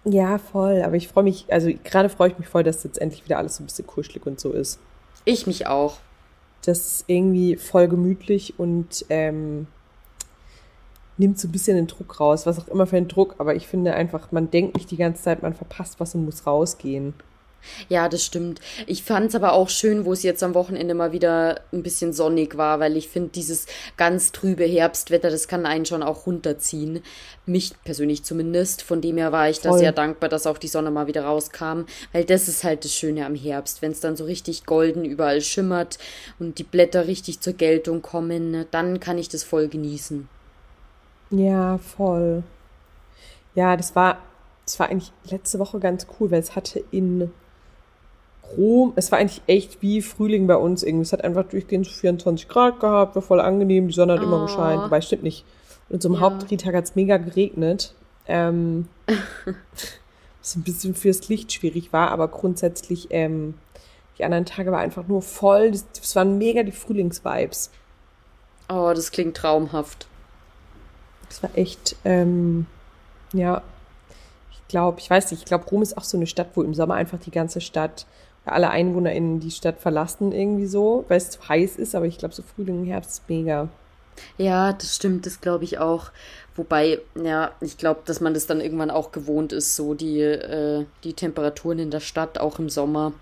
Ja, 0.04 0.36
voll. 0.36 0.82
Aber 0.82 0.96
ich 0.96 1.08
freue 1.08 1.24
mich, 1.24 1.46
also 1.50 1.70
gerade 1.84 2.10
freue 2.10 2.28
ich 2.28 2.38
mich 2.38 2.48
voll, 2.48 2.64
dass 2.64 2.84
jetzt 2.84 2.98
endlich 2.98 3.24
wieder 3.24 3.38
alles 3.38 3.56
so 3.56 3.62
ein 3.62 3.66
bisschen 3.66 3.86
kuschelig 3.86 4.26
und 4.26 4.38
so 4.38 4.52
ist. 4.52 4.78
Ich 5.24 5.46
mich 5.46 5.66
auch. 5.66 5.96
Das 6.66 6.78
ist 6.78 7.04
irgendwie 7.06 7.56
voll 7.56 7.88
gemütlich 7.88 8.58
und 8.58 9.06
ähm, 9.08 9.68
nimmt 11.16 11.38
so 11.38 11.48
ein 11.48 11.52
bisschen 11.52 11.76
den 11.76 11.86
Druck 11.86 12.20
raus, 12.20 12.46
was 12.46 12.58
auch 12.58 12.68
immer 12.68 12.86
für 12.86 12.96
ein 12.96 13.08
Druck, 13.08 13.36
aber 13.38 13.54
ich 13.54 13.66
finde 13.66 13.94
einfach, 13.94 14.32
man 14.32 14.50
denkt 14.50 14.76
nicht 14.76 14.90
die 14.90 14.96
ganze 14.96 15.22
Zeit, 15.22 15.42
man 15.42 15.54
verpasst 15.54 16.00
was 16.00 16.14
und 16.14 16.24
muss 16.24 16.46
rausgehen. 16.46 17.14
Ja, 17.88 18.08
das 18.08 18.24
stimmt. 18.24 18.60
Ich 18.86 19.02
fand 19.02 19.28
es 19.28 19.34
aber 19.34 19.52
auch 19.52 19.68
schön, 19.68 20.04
wo 20.04 20.12
es 20.12 20.22
jetzt 20.22 20.42
am 20.42 20.54
Wochenende 20.54 20.94
mal 20.94 21.12
wieder 21.12 21.60
ein 21.72 21.82
bisschen 21.82 22.12
sonnig 22.12 22.56
war, 22.56 22.80
weil 22.80 22.96
ich 22.96 23.08
finde, 23.08 23.30
dieses 23.30 23.66
ganz 23.96 24.32
trübe 24.32 24.64
Herbstwetter, 24.64 25.30
das 25.30 25.48
kann 25.48 25.66
einen 25.66 25.86
schon 25.86 26.02
auch 26.02 26.26
runterziehen. 26.26 27.02
Mich 27.46 27.72
persönlich 27.84 28.24
zumindest. 28.24 28.82
Von 28.82 29.00
dem 29.00 29.16
her 29.16 29.32
war 29.32 29.48
ich 29.48 29.60
Voll. 29.60 29.72
da 29.72 29.78
sehr 29.78 29.92
dankbar, 29.92 30.28
dass 30.28 30.46
auch 30.46 30.58
die 30.58 30.68
Sonne 30.68 30.90
mal 30.90 31.06
wieder 31.06 31.24
rauskam, 31.24 31.84
weil 32.12 32.24
das 32.24 32.48
ist 32.48 32.64
halt 32.64 32.84
das 32.84 32.94
Schöne 32.94 33.26
am 33.26 33.34
Herbst, 33.34 33.82
wenn 33.82 33.92
es 33.92 34.00
dann 34.00 34.16
so 34.16 34.24
richtig 34.24 34.66
golden 34.66 35.04
überall 35.04 35.40
schimmert 35.40 35.98
und 36.38 36.58
die 36.58 36.64
Blätter 36.64 37.06
richtig 37.06 37.40
zur 37.40 37.54
Geltung 37.54 38.02
kommen, 38.02 38.66
dann 38.70 39.00
kann 39.00 39.18
ich 39.18 39.28
das 39.28 39.42
voll 39.42 39.68
genießen. 39.68 40.28
Ja, 41.30 41.78
voll. 41.78 42.42
Ja, 43.54 43.76
das 43.76 43.94
war, 43.94 44.18
das 44.64 44.78
war 44.78 44.88
eigentlich 44.88 45.12
letzte 45.30 45.58
Woche 45.58 45.78
ganz 45.78 46.06
cool, 46.18 46.30
weil 46.30 46.40
es 46.40 46.56
hatte 46.56 46.82
in 46.90 47.30
Rom, 48.56 48.92
es 48.96 49.10
war 49.10 49.18
eigentlich 49.18 49.42
echt 49.46 49.80
wie 49.82 50.02
Frühling 50.02 50.46
bei 50.46 50.56
uns 50.56 50.82
irgendwie. 50.82 51.02
Es 51.02 51.12
hat 51.12 51.24
einfach 51.24 51.44
durchgehend 51.44 51.86
24 51.86 52.48
Grad 52.48 52.80
gehabt, 52.80 53.14
war 53.14 53.22
voll 53.22 53.40
angenehm, 53.40 53.88
die 53.88 53.94
Sonne 53.94 54.14
hat 54.14 54.20
oh. 54.20 54.24
immer 54.24 54.42
gescheint, 54.42 54.82
wobei 54.82 55.00
stimmt 55.00 55.22
nicht. 55.22 55.44
Und 55.88 56.02
zum 56.02 56.14
ja. 56.14 56.20
Hauptdrehtag 56.20 56.74
hat 56.74 56.84
es 56.84 56.94
mega 56.94 57.16
geregnet. 57.16 57.94
Ähm, 58.26 58.88
was 60.40 60.56
ein 60.56 60.62
bisschen 60.62 60.94
fürs 60.94 61.28
Licht 61.28 61.52
schwierig 61.52 61.92
war, 61.92 62.10
aber 62.10 62.28
grundsätzlich 62.28 63.08
ähm, 63.10 63.54
die 64.18 64.24
anderen 64.24 64.44
Tage 64.44 64.70
war 64.72 64.80
einfach 64.80 65.06
nur 65.08 65.22
voll. 65.22 65.70
Das, 65.70 65.86
das 65.92 66.16
waren 66.16 66.38
mega 66.38 66.62
die 66.62 66.72
Frühlingsvibes. 66.72 67.70
Oh, 68.68 68.92
das 68.94 69.10
klingt 69.10 69.36
traumhaft. 69.36 70.06
Das 71.34 71.42
war 71.42 71.50
echt, 71.58 71.96
ähm, 72.04 72.66
ja, 73.32 73.60
ich 74.52 74.68
glaube, 74.68 75.00
ich 75.00 75.10
weiß 75.10 75.32
nicht, 75.32 75.40
ich 75.40 75.46
glaube, 75.46 75.64
Rom 75.64 75.82
ist 75.82 75.98
auch 75.98 76.04
so 76.04 76.16
eine 76.16 76.28
Stadt, 76.28 76.50
wo 76.54 76.62
im 76.62 76.74
Sommer 76.74 76.94
einfach 76.94 77.18
die 77.18 77.32
ganze 77.32 77.60
Stadt, 77.60 78.06
alle 78.44 78.70
EinwohnerInnen 78.70 79.40
die 79.40 79.50
Stadt 79.50 79.80
verlassen 79.80 80.30
irgendwie 80.30 80.66
so, 80.66 81.04
weil 81.08 81.16
es 81.16 81.30
zu 81.30 81.48
heiß 81.48 81.74
ist, 81.74 81.96
aber 81.96 82.06
ich 82.06 82.18
glaube, 82.18 82.34
so 82.34 82.44
Frühling 82.44 82.82
und 82.82 82.86
Herbst 82.86 83.10
ist 83.10 83.28
mega. 83.28 83.68
Ja, 84.38 84.74
das 84.74 84.94
stimmt, 84.94 85.26
das 85.26 85.40
glaube 85.40 85.64
ich 85.64 85.78
auch. 85.78 86.12
Wobei, 86.54 87.00
ja, 87.20 87.50
ich 87.60 87.78
glaube, 87.78 88.02
dass 88.04 88.20
man 88.20 88.32
das 88.32 88.46
dann 88.46 88.60
irgendwann 88.60 88.92
auch 88.92 89.10
gewohnt 89.10 89.52
ist, 89.52 89.74
so 89.74 89.94
die, 89.94 90.20
äh, 90.20 90.86
die 91.02 91.14
Temperaturen 91.14 91.80
in 91.80 91.90
der 91.90 91.98
Stadt, 91.98 92.38
auch 92.38 92.60
im 92.60 92.68
Sommer. 92.68 93.12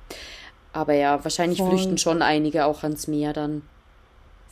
Aber 0.75 0.93
ja, 0.93 1.25
wahrscheinlich 1.25 1.61
Voll. 1.61 1.71
flüchten 1.71 1.97
schon 1.97 2.21
einige 2.21 2.67
auch 2.67 2.83
ans 2.83 3.07
Meer 3.07 3.33
dann. 3.33 3.63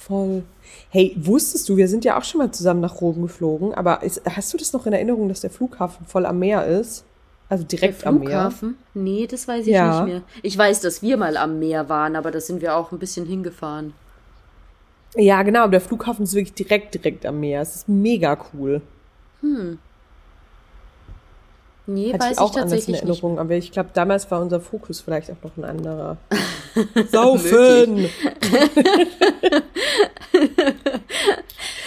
Voll. 0.00 0.44
Hey, 0.88 1.14
wusstest 1.18 1.68
du, 1.68 1.76
wir 1.76 1.86
sind 1.86 2.06
ja 2.06 2.18
auch 2.18 2.24
schon 2.24 2.38
mal 2.38 2.50
zusammen 2.50 2.80
nach 2.80 3.02
Rom 3.02 3.20
geflogen, 3.20 3.74
aber 3.74 4.02
ist, 4.02 4.22
hast 4.24 4.50
du 4.52 4.56
das 4.56 4.72
noch 4.72 4.86
in 4.86 4.94
Erinnerung, 4.94 5.28
dass 5.28 5.42
der 5.42 5.50
Flughafen 5.50 6.06
voll 6.06 6.24
am 6.24 6.38
Meer 6.38 6.64
ist? 6.66 7.04
Also 7.50 7.64
direkt 7.64 8.06
am 8.06 8.20
Meer? 8.20 8.28
Flughafen? 8.50 8.78
Nee, 8.94 9.26
das 9.26 9.46
weiß 9.46 9.66
ich 9.66 9.74
ja. 9.74 10.00
nicht 10.02 10.12
mehr. 10.12 10.22
Ich 10.42 10.56
weiß, 10.56 10.80
dass 10.80 11.02
wir 11.02 11.18
mal 11.18 11.36
am 11.36 11.58
Meer 11.58 11.90
waren, 11.90 12.16
aber 12.16 12.30
da 12.30 12.40
sind 12.40 12.62
wir 12.62 12.76
auch 12.76 12.92
ein 12.92 12.98
bisschen 12.98 13.26
hingefahren. 13.26 13.92
Ja, 15.16 15.42
genau, 15.42 15.64
aber 15.64 15.72
der 15.72 15.82
Flughafen 15.82 16.22
ist 16.22 16.32
wirklich 16.32 16.54
direkt, 16.54 16.94
direkt 16.94 17.26
am 17.26 17.38
Meer. 17.38 17.60
Es 17.60 17.76
ist 17.76 17.88
mega 17.88 18.38
cool. 18.54 18.80
Hm. 19.42 19.78
Nee, 21.86 22.14
Hatte 22.14 22.24
weiß 22.24 22.32
ich 22.32 22.38
auch 22.38 22.50
ich 22.50 22.56
tatsächlich 22.56 23.02
in 23.02 23.06
Erinnerung, 23.06 23.32
nicht. 23.32 23.40
aber 23.40 23.54
ich 23.54 23.70
glaube, 23.70 23.90
damals 23.92 24.30
war 24.30 24.40
unser 24.40 24.60
Fokus 24.60 25.02
vielleicht 25.02 25.30
auch 25.30 25.42
noch 25.44 25.58
ein 25.58 25.64
anderer. 25.64 26.16
Saufen! 27.11 28.09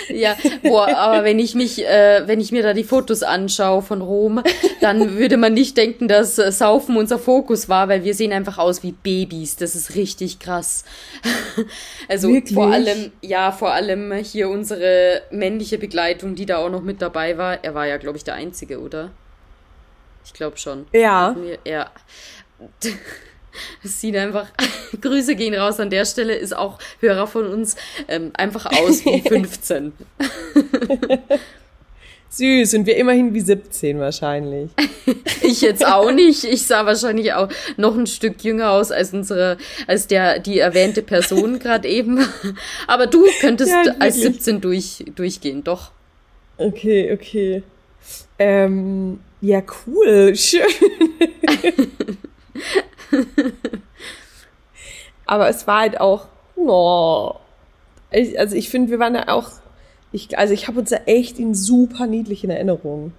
ja, 0.09 0.35
boah, 0.61 0.87
aber 0.95 1.23
wenn 1.23 1.39
ich 1.39 1.55
mich, 1.55 1.85
äh, 1.85 2.23
wenn 2.25 2.39
ich 2.39 2.51
mir 2.51 2.63
da 2.63 2.73
die 2.73 2.83
Fotos 2.83 3.23
anschaue 3.23 3.81
von 3.81 4.01
Rom, 4.01 4.43
dann 4.81 5.17
würde 5.17 5.37
man 5.37 5.53
nicht 5.53 5.77
denken, 5.77 6.07
dass 6.07 6.37
äh, 6.37 6.51
Saufen 6.51 6.97
unser 6.97 7.19
Fokus 7.19 7.69
war, 7.69 7.87
weil 7.87 8.03
wir 8.03 8.13
sehen 8.13 8.33
einfach 8.33 8.57
aus 8.57 8.83
wie 8.83 8.91
Babys. 8.91 9.55
Das 9.55 9.75
ist 9.75 9.95
richtig 9.95 10.39
krass. 10.39 10.83
also 12.07 12.29
Wirklich? 12.29 12.53
vor 12.53 12.71
allem, 12.71 13.11
ja, 13.21 13.51
vor 13.51 13.73
allem 13.73 14.11
hier 14.13 14.49
unsere 14.49 15.21
männliche 15.31 15.77
Begleitung, 15.77 16.35
die 16.35 16.45
da 16.45 16.57
auch 16.57 16.69
noch 16.69 16.83
mit 16.83 17.01
dabei 17.01 17.37
war. 17.37 17.63
Er 17.63 17.73
war 17.73 17.87
ja, 17.87 17.97
glaube 17.97 18.17
ich, 18.17 18.23
der 18.23 18.35
Einzige, 18.35 18.79
oder? 18.79 19.11
Ich 20.25 20.33
glaube 20.33 20.57
schon. 20.57 20.85
Ja. 20.93 21.35
Ja. 21.65 21.91
Es 23.83 23.99
sieht 24.01 24.15
einfach, 24.15 24.47
Grüße 25.01 25.35
gehen 25.35 25.53
raus 25.55 25.79
an 25.79 25.89
der 25.89 26.05
Stelle, 26.05 26.35
ist 26.35 26.55
auch 26.55 26.79
Hörer 26.99 27.27
von 27.27 27.47
uns, 27.47 27.75
ähm, 28.07 28.31
einfach 28.33 28.65
aus 28.65 29.05
wie 29.05 29.21
15. 29.27 29.93
Süß, 32.29 32.73
und 32.73 32.87
wir 32.87 32.97
immerhin 32.97 33.35
wie 33.35 33.41
17 33.41 33.99
wahrscheinlich. 33.99 34.71
ich 35.43 35.61
jetzt 35.61 35.85
auch 35.85 36.11
nicht. 36.11 36.43
Ich 36.45 36.65
sah 36.65 36.83
wahrscheinlich 36.83 37.33
auch 37.33 37.47
noch 37.77 37.95
ein 37.95 38.07
Stück 38.07 38.43
jünger 38.43 38.71
aus 38.71 38.91
als 38.91 39.13
unsere, 39.13 39.57
als 39.85 40.07
der, 40.07 40.39
die 40.39 40.57
erwähnte 40.57 41.03
Person 41.03 41.59
gerade 41.59 41.87
eben. 41.87 42.25
Aber 42.87 43.05
du 43.05 43.27
könntest 43.39 43.71
ja, 43.71 43.83
als 43.99 44.15
17 44.15 44.61
durch, 44.61 45.05
durchgehen, 45.13 45.63
doch. 45.63 45.91
Okay, 46.57 47.13
okay. 47.13 47.61
Ähm, 48.39 49.19
ja, 49.41 49.61
cool, 49.85 50.35
schön. 50.35 50.63
Aber 55.25 55.49
es 55.49 55.67
war 55.67 55.81
halt 55.81 55.99
auch, 55.99 56.27
oh, 56.55 57.35
ich, 58.11 58.37
also 58.39 58.55
ich 58.55 58.69
finde, 58.69 58.91
wir 58.91 58.99
waren 58.99 59.13
da 59.13 59.23
auch, 59.27 59.49
ich, 60.11 60.37
also 60.37 60.53
ich 60.53 60.67
habe 60.67 60.79
uns 60.79 60.89
da 60.89 60.97
echt 61.05 61.39
in 61.39 61.55
super 61.55 62.07
niedlichen 62.07 62.49
Erinnerungen. 62.49 63.13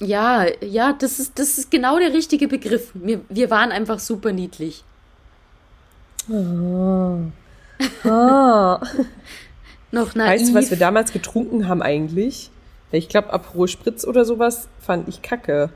Ja, 0.00 0.46
ja, 0.60 0.92
das 0.92 1.18
ist, 1.18 1.38
das 1.38 1.58
ist 1.58 1.70
genau 1.70 1.98
der 1.98 2.12
richtige 2.12 2.48
Begriff. 2.48 2.90
Wir, 2.94 3.20
wir 3.28 3.50
waren 3.50 3.72
einfach 3.72 3.98
super 3.98 4.32
niedlich. 4.32 4.84
Oh. 6.28 7.18
Oh. 8.04 8.76
Noch 9.90 10.14
naiv. 10.14 10.40
Weißt 10.40 10.50
du, 10.50 10.54
was 10.54 10.70
wir 10.70 10.78
damals 10.78 11.12
getrunken 11.12 11.66
haben 11.66 11.82
eigentlich? 11.82 12.50
Ich 12.92 13.08
glaube, 13.08 13.32
Aperol 13.32 13.68
Spritz 13.68 14.06
oder 14.06 14.24
sowas 14.24 14.68
fand 14.80 15.08
ich 15.08 15.22
kacke. 15.22 15.70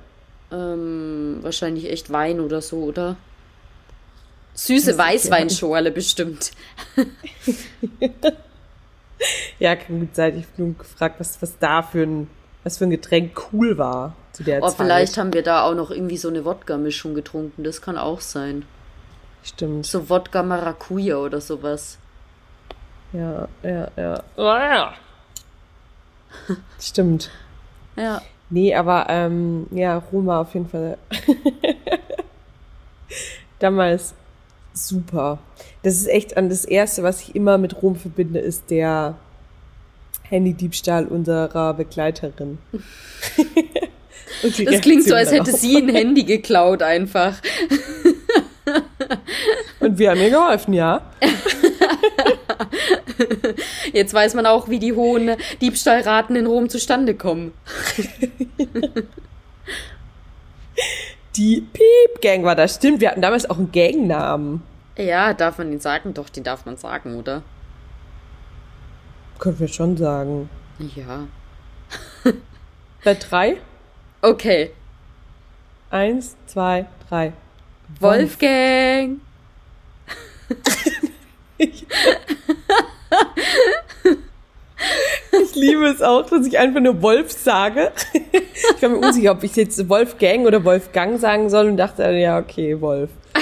Ähm, 0.51 1.39
wahrscheinlich 1.41 1.91
echt 1.91 2.13
Wein 2.13 2.41
oder 2.41 2.61
so, 2.61 2.79
oder? 2.79 3.17
Süße 4.63 4.97
Weißweinschorle 4.97 5.91
bestimmt. 5.91 6.53
ja, 9.59 9.75
kann 9.75 9.99
gut 9.99 10.15
sein. 10.15 10.39
Ich 10.39 10.45
habe 10.45 10.63
nur 10.63 10.79
gefragt, 10.79 11.17
was, 11.19 11.43
was 11.43 11.59
da 11.59 11.83
für 11.83 12.05
ein, 12.05 12.31
was 12.63 12.79
für 12.79 12.85
ein 12.85 12.91
Getränk 12.91 13.37
cool 13.53 13.77
war 13.77 14.15
zu 14.31 14.45
der 14.45 14.63
oh, 14.63 14.69
Zeit. 14.69 14.77
Vielleicht 14.77 15.19
haben 15.19 15.33
wir 15.33 15.43
da 15.43 15.65
auch 15.65 15.75
noch 15.75 15.91
irgendwie 15.91 16.17
so 16.17 16.29
eine 16.29 16.45
Wodka-Mischung 16.45 17.15
getrunken. 17.15 17.65
Das 17.65 17.83
kann 17.83 17.99
auch 17.99 18.21
sein. 18.21 18.65
Stimmt. 19.43 19.85
So 19.85 20.09
Wodka 20.09 20.45
Maracuja 20.45 21.17
oder 21.17 21.41
sowas. 21.41 21.99
Ja, 23.13 23.49
ja, 23.65 23.91
ja. 23.97 24.23
Oh, 24.37 24.43
ja. 24.43 24.95
Stimmt. 26.81 27.33
Ja. 27.97 28.23
Nee, 28.49 28.77
aber 28.77 29.07
ähm, 29.09 29.67
ja, 29.73 29.99
Rom 29.99 30.27
war 30.27 30.43
auf 30.43 30.55
jeden 30.55 30.69
Fall 30.69 30.99
damals 33.59 34.15
super. 34.73 35.39
Das 35.83 35.95
ist 35.95 36.09
echt 36.09 36.37
an 36.37 36.49
das 36.49 36.65
Erste, 36.65 37.03
was 37.03 37.23
ich 37.23 37.35
immer 37.35 37.59
mit 37.59 37.83
Rom 37.83 37.97
verbinde, 37.97 38.39
ist 38.39 38.71
der 38.71 39.17
Handydiebstahl 40.23 41.07
unserer 41.07 41.75
Begleiterin. 41.75 42.59
das 44.43 44.81
klingt 44.81 45.05
so, 45.05 45.15
als 45.15 45.33
hätte 45.33 45.53
sie 45.53 45.77
ein 45.77 45.89
Handy 45.89 46.25
geklaut 46.25 46.83
einfach. 46.83 47.37
Und 49.81 49.99
wir 49.99 50.11
haben 50.11 50.21
ihr 50.21 50.31
geholfen, 50.31 50.75
ja. 50.75 51.03
Jetzt 53.93 54.15
weiß 54.15 54.35
man 54.35 54.47
auch, 54.47 54.69
wie 54.69 54.79
die 54.79 54.93
hohen 54.93 55.33
Diebstahlraten 55.61 56.37
in 56.37 56.47
Rom 56.47 56.69
zustande 56.69 57.15
kommen. 57.15 57.53
Die 61.37 61.67
Piep 61.73 62.21
Gang 62.21 62.45
war 62.45 62.55
das, 62.55 62.77
stimmt. 62.77 63.01
Wir 63.01 63.11
hatten 63.11 63.23
damals 63.23 63.49
auch 63.49 63.59
einen 63.59 63.73
Gangnamen. 63.73 64.63
Ja, 64.97 65.33
darf 65.33 65.59
man 65.59 65.71
den 65.71 65.81
sagen? 65.81 66.13
Doch, 66.13 66.29
den 66.29 66.45
darf 66.45 66.67
man 66.67 66.77
sagen, 66.77 67.17
oder? 67.17 67.43
Können 69.39 69.59
wir 69.59 69.69
schon 69.69 69.97
sagen. 69.97 70.51
Ja. 70.95 71.27
Bei 73.05 73.15
drei? 73.15 73.57
Okay. 74.21 74.71
Eins, 75.91 76.37
zwei, 76.47 76.87
drei. 77.09 77.33
Wolfgang! 77.99 79.21
ich, 85.43 85.55
liebe 85.55 85.87
es 85.87 86.03
auch, 86.03 86.29
dass 86.29 86.47
ich 86.47 86.59
einfach 86.59 86.81
nur 86.81 87.03
Wolf 87.03 87.33
sage. 87.33 87.93
Ich 88.13 88.83
war 88.83 88.89
mir 88.91 88.99
unsicher, 88.99 89.33
ob 89.33 89.43
ich 89.43 89.57
jetzt 89.57 89.89
Wolfgang 89.89 90.47
oder 90.47 90.65
Wolfgang 90.65 91.19
sagen 91.21 91.51
soll 91.51 91.69
und 91.69 91.77
dachte, 91.77 92.11
ja, 92.11 92.39
okay, 92.39 92.81
Wolf. 92.81 93.11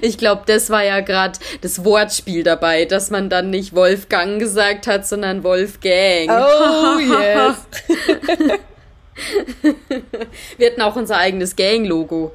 Ich 0.00 0.18
glaube, 0.18 0.42
das 0.46 0.68
war 0.68 0.84
ja 0.84 1.00
gerade 1.00 1.38
das 1.62 1.84
Wortspiel 1.84 2.42
dabei, 2.42 2.84
dass 2.84 3.10
man 3.10 3.30
dann 3.30 3.48
nicht 3.48 3.74
Wolfgang 3.74 4.38
gesagt 4.38 4.86
hat, 4.86 5.06
sondern 5.06 5.42
Wolfgang. 5.42 6.28
Oh, 6.28 6.98
yes. 6.98 7.56
wir 10.58 10.70
hatten 10.70 10.82
auch 10.82 10.96
unser 10.96 11.16
eigenes 11.16 11.56
Gang-Logo. 11.56 12.32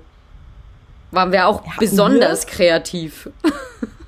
Waren 1.11 1.31
wir 1.31 1.47
auch 1.47 1.61
Hatten 1.63 1.79
besonders 1.79 2.47
wir? 2.47 2.53
kreativ. 2.53 3.29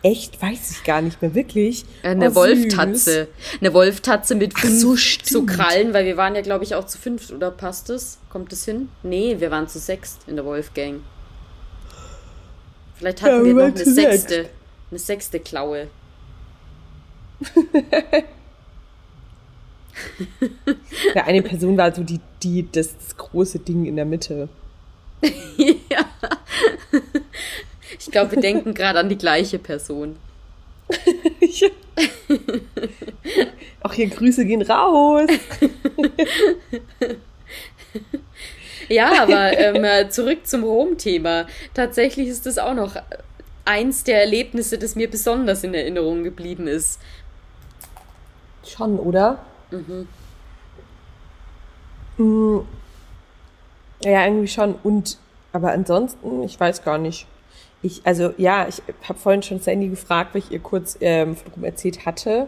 Echt? 0.03 0.41
Weiß 0.41 0.71
ich 0.71 0.83
gar 0.83 1.01
nicht 1.01 1.21
mehr, 1.21 1.35
wirklich. 1.35 1.85
Eine 2.01 2.31
oh, 2.31 2.35
Wolftatze. 2.35 3.27
Eine 3.59 3.73
Wolftatze 3.73 4.33
mit 4.33 4.57
fünf 4.57 4.79
so, 4.79 4.95
so, 4.95 5.45
Krallen, 5.45 5.93
weil 5.93 6.05
wir 6.05 6.17
waren 6.17 6.33
ja, 6.33 6.41
glaube 6.41 6.63
ich, 6.63 6.73
auch 6.73 6.85
zu 6.85 6.97
fünft, 6.97 7.31
oder 7.31 7.51
passt 7.51 7.91
es? 7.91 8.17
Kommt 8.29 8.51
es 8.51 8.65
hin? 8.65 8.89
Nee, 9.03 9.35
wir 9.39 9.51
waren 9.51 9.67
zu 9.67 9.77
sechst 9.77 10.21
in 10.27 10.35
der 10.35 10.45
Wolfgang. 10.45 11.01
Vielleicht 12.95 13.21
hatten 13.21 13.37
ja, 13.37 13.45
wir 13.45 13.53
noch 13.53 13.75
eine 13.75 13.77
sechste. 13.77 14.33
Sechst. 14.33 14.49
Eine 14.89 14.99
sechste 14.99 15.39
Klaue. 15.39 15.87
ja, 21.15 21.23
eine 21.23 21.41
Person 21.41 21.77
war 21.77 21.93
so 21.93 22.03
die, 22.03 22.19
die, 22.43 22.71
das 22.71 22.95
große 23.17 23.59
Ding 23.59 23.85
in 23.85 23.95
der 23.95 24.05
Mitte. 24.05 24.49
ja. 25.57 26.05
Ich 28.01 28.09
glaube, 28.09 28.31
wir 28.31 28.41
denken 28.41 28.73
gerade 28.73 28.97
an 28.97 29.09
die 29.09 29.17
gleiche 29.17 29.59
Person. 29.59 30.15
ja. 31.39 31.67
Auch 33.83 33.93
hier 33.93 34.09
Grüße 34.09 34.43
gehen 34.43 34.63
raus. 34.63 35.29
ja, 38.89 39.21
aber 39.21 39.55
ähm, 39.55 39.83
äh, 39.83 40.09
zurück 40.09 40.47
zum 40.47 40.63
Rom-Thema. 40.63 41.45
Tatsächlich 41.75 42.27
ist 42.27 42.47
das 42.47 42.57
auch 42.57 42.73
noch 42.73 42.95
eins 43.65 44.03
der 44.03 44.21
Erlebnisse, 44.21 44.79
das 44.79 44.95
mir 44.95 45.09
besonders 45.09 45.63
in 45.63 45.75
Erinnerung 45.75 46.23
geblieben 46.23 46.67
ist. 46.67 46.99
Schon, 48.65 48.97
oder? 48.97 49.45
Mhm. 49.69 50.07
mhm. 52.17 52.65
Ja, 54.03 54.25
irgendwie 54.25 54.47
schon. 54.47 54.73
Und 54.81 55.19
aber 55.53 55.71
ansonsten, 55.71 56.41
ich 56.41 56.59
weiß 56.59 56.83
gar 56.83 56.97
nicht. 56.97 57.27
Ich, 57.83 58.01
also 58.05 58.33
ja, 58.37 58.67
ich 58.67 58.81
habe 59.07 59.17
vorhin 59.17 59.41
schon 59.41 59.59
Sandy 59.59 59.87
gefragt, 59.87 60.33
weil 60.33 60.43
ich 60.43 60.51
ihr 60.51 60.59
kurz 60.59 60.97
ähm, 61.01 61.35
von 61.35 61.63
erzählt 61.63 62.05
hatte, 62.05 62.47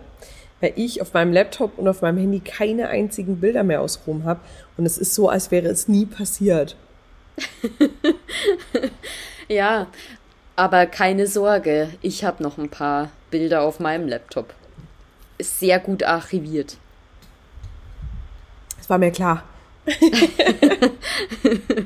weil 0.61 0.73
ich 0.75 1.01
auf 1.01 1.13
meinem 1.13 1.33
Laptop 1.33 1.77
und 1.77 1.87
auf 1.87 2.01
meinem 2.01 2.19
Handy 2.19 2.39
keine 2.39 2.89
einzigen 2.89 3.39
Bilder 3.39 3.63
mehr 3.63 3.81
aus 3.81 3.99
Rom 4.05 4.25
habe. 4.25 4.39
Und 4.77 4.85
es 4.85 4.97
ist 4.97 5.15
so, 5.15 5.29
als 5.29 5.49
wäre 5.49 5.67
es 5.67 5.87
nie 5.87 6.05
passiert. 6.05 6.75
ja, 9.47 9.87
aber 10.55 10.85
keine 10.85 11.25
Sorge, 11.25 11.89
ich 12.01 12.23
habe 12.23 12.43
noch 12.43 12.59
ein 12.59 12.69
paar 12.69 13.09
Bilder 13.31 13.61
auf 13.61 13.79
meinem 13.79 14.07
Laptop. 14.07 14.53
Ist 15.39 15.59
sehr 15.59 15.79
gut 15.79 16.03
archiviert. 16.03 16.77
Das 18.77 18.89
war 18.89 18.99
mir 18.99 19.11
klar. 19.11 19.43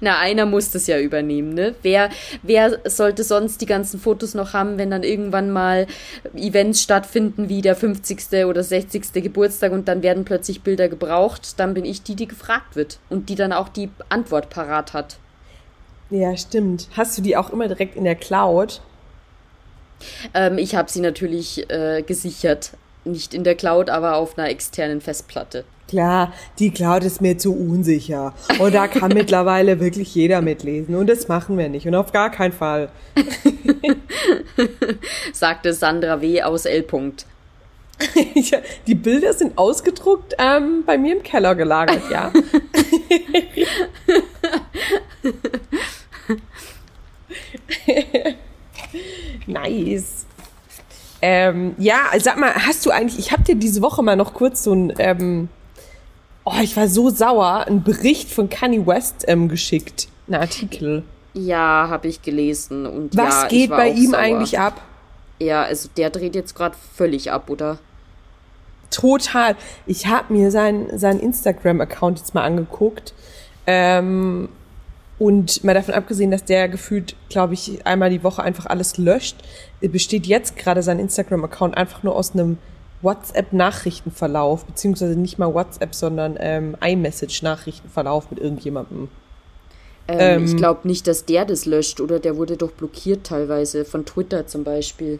Na, 0.00 0.18
einer 0.18 0.46
muss 0.46 0.70
das 0.70 0.86
ja 0.86 1.00
übernehmen, 1.00 1.54
ne? 1.54 1.74
Wer, 1.82 2.10
wer 2.42 2.78
sollte 2.88 3.24
sonst 3.24 3.60
die 3.60 3.66
ganzen 3.66 3.98
Fotos 3.98 4.34
noch 4.34 4.52
haben, 4.52 4.78
wenn 4.78 4.90
dann 4.90 5.02
irgendwann 5.02 5.50
mal 5.50 5.86
Events 6.34 6.82
stattfinden 6.82 7.48
wie 7.48 7.62
der 7.62 7.74
50. 7.74 8.46
oder 8.46 8.62
60. 8.62 9.12
Geburtstag 9.14 9.72
und 9.72 9.88
dann 9.88 10.02
werden 10.02 10.24
plötzlich 10.24 10.62
Bilder 10.62 10.88
gebraucht, 10.88 11.58
dann 11.58 11.74
bin 11.74 11.84
ich 11.84 12.02
die, 12.02 12.14
die 12.14 12.28
gefragt 12.28 12.76
wird 12.76 12.98
und 13.08 13.28
die 13.28 13.34
dann 13.34 13.52
auch 13.52 13.68
die 13.68 13.90
Antwort 14.08 14.50
parat 14.50 14.92
hat. 14.92 15.16
Ja, 16.10 16.36
stimmt. 16.36 16.88
Hast 16.96 17.18
du 17.18 17.22
die 17.22 17.36
auch 17.36 17.50
immer 17.50 17.68
direkt 17.68 17.96
in 17.96 18.04
der 18.04 18.14
Cloud? 18.14 18.80
Ähm, 20.32 20.58
ich 20.58 20.74
habe 20.74 20.90
sie 20.90 21.00
natürlich 21.00 21.68
äh, 21.70 22.02
gesichert. 22.02 22.72
Nicht 23.10 23.34
in 23.34 23.44
der 23.44 23.54
Cloud, 23.54 23.90
aber 23.90 24.16
auf 24.16 24.36
einer 24.36 24.48
externen 24.48 25.00
Festplatte. 25.00 25.64
Klar, 25.88 26.34
die 26.58 26.70
Cloud 26.70 27.04
ist 27.04 27.22
mir 27.22 27.38
zu 27.38 27.54
unsicher. 27.54 28.34
Und 28.58 28.74
da 28.74 28.88
kann 28.88 29.12
mittlerweile 29.14 29.80
wirklich 29.80 30.14
jeder 30.14 30.42
mitlesen. 30.42 30.94
Und 30.94 31.08
das 31.08 31.28
machen 31.28 31.56
wir 31.56 31.70
nicht. 31.70 31.86
Und 31.86 31.94
auf 31.94 32.12
gar 32.12 32.30
keinen 32.30 32.52
Fall. 32.52 32.90
Sagte 35.32 35.72
Sandra 35.72 36.20
W. 36.20 36.42
aus 36.42 36.66
L. 36.66 36.84
ja, 38.34 38.58
die 38.86 38.94
Bilder 38.94 39.32
sind 39.32 39.56
ausgedruckt 39.56 40.34
ähm, 40.38 40.82
bei 40.84 40.98
mir 40.98 41.16
im 41.16 41.22
Keller 41.22 41.54
gelagert, 41.54 42.02
ja. 42.10 42.30
nice. 49.46 50.27
Ähm, 51.20 51.74
ja, 51.78 51.96
sag 52.18 52.38
mal, 52.38 52.54
hast 52.54 52.86
du 52.86 52.90
eigentlich, 52.90 53.18
ich 53.18 53.32
habe 53.32 53.42
dir 53.42 53.56
diese 53.56 53.82
Woche 53.82 54.02
mal 54.02 54.16
noch 54.16 54.34
kurz 54.34 54.62
so 54.64 54.72
ein 54.72 54.92
ähm, 54.98 55.48
oh, 56.48 56.60
ich 56.62 56.76
war 56.76 56.88
so 56.88 57.10
sauer, 57.10 57.66
einen 57.66 57.82
Bericht 57.82 58.30
von 58.30 58.48
Kanye 58.48 58.86
West 58.86 59.24
ähm, 59.28 59.48
geschickt, 59.48 60.08
einen 60.26 60.40
Artikel. 60.40 61.02
Ja, 61.34 61.88
habe 61.88 62.08
ich 62.08 62.22
gelesen. 62.22 62.86
Und 62.86 63.16
Was 63.16 63.42
ja, 63.42 63.48
geht 63.48 63.70
bei 63.70 63.90
ihm 63.90 64.12
sauer. 64.12 64.20
eigentlich 64.20 64.58
ab? 64.58 64.80
Ja, 65.38 65.62
also 65.62 65.88
der 65.96 66.10
dreht 66.10 66.34
jetzt 66.34 66.54
gerade 66.54 66.76
völlig 66.94 67.30
ab, 67.30 67.48
oder? 67.50 67.78
Total. 68.90 69.54
Ich 69.86 70.06
habe 70.06 70.32
mir 70.32 70.50
seinen 70.50 70.98
sein 70.98 71.20
Instagram-Account 71.20 72.18
jetzt 72.18 72.34
mal 72.34 72.42
angeguckt. 72.42 73.14
Ähm, 73.66 74.48
und 75.18 75.64
mal 75.64 75.74
davon 75.74 75.94
abgesehen, 75.94 76.30
dass 76.30 76.44
der 76.44 76.68
gefühlt, 76.68 77.16
glaube 77.28 77.54
ich, 77.54 77.84
einmal 77.86 78.10
die 78.10 78.22
Woche 78.22 78.42
einfach 78.42 78.66
alles 78.66 78.98
löscht, 78.98 79.36
besteht 79.80 80.26
jetzt 80.26 80.56
gerade 80.56 80.82
sein 80.82 80.98
Instagram-Account 80.98 81.76
einfach 81.76 82.02
nur 82.02 82.14
aus 82.14 82.32
einem 82.32 82.58
WhatsApp-Nachrichtenverlauf, 83.02 84.64
beziehungsweise 84.64 85.18
nicht 85.18 85.38
mal 85.38 85.52
WhatsApp, 85.52 85.94
sondern 85.94 86.36
ähm, 86.38 86.76
iMessage-Nachrichtenverlauf 86.80 88.30
mit 88.30 88.40
irgendjemandem. 88.40 89.08
Ähm, 90.08 90.18
ähm, 90.18 90.44
ich 90.44 90.56
glaube 90.56 90.86
nicht, 90.86 91.06
dass 91.06 91.24
der 91.24 91.44
das 91.44 91.66
löscht, 91.66 92.00
oder 92.00 92.18
der 92.18 92.36
wurde 92.36 92.56
doch 92.56 92.72
blockiert 92.72 93.26
teilweise, 93.26 93.84
von 93.84 94.06
Twitter 94.06 94.46
zum 94.46 94.64
Beispiel. 94.64 95.18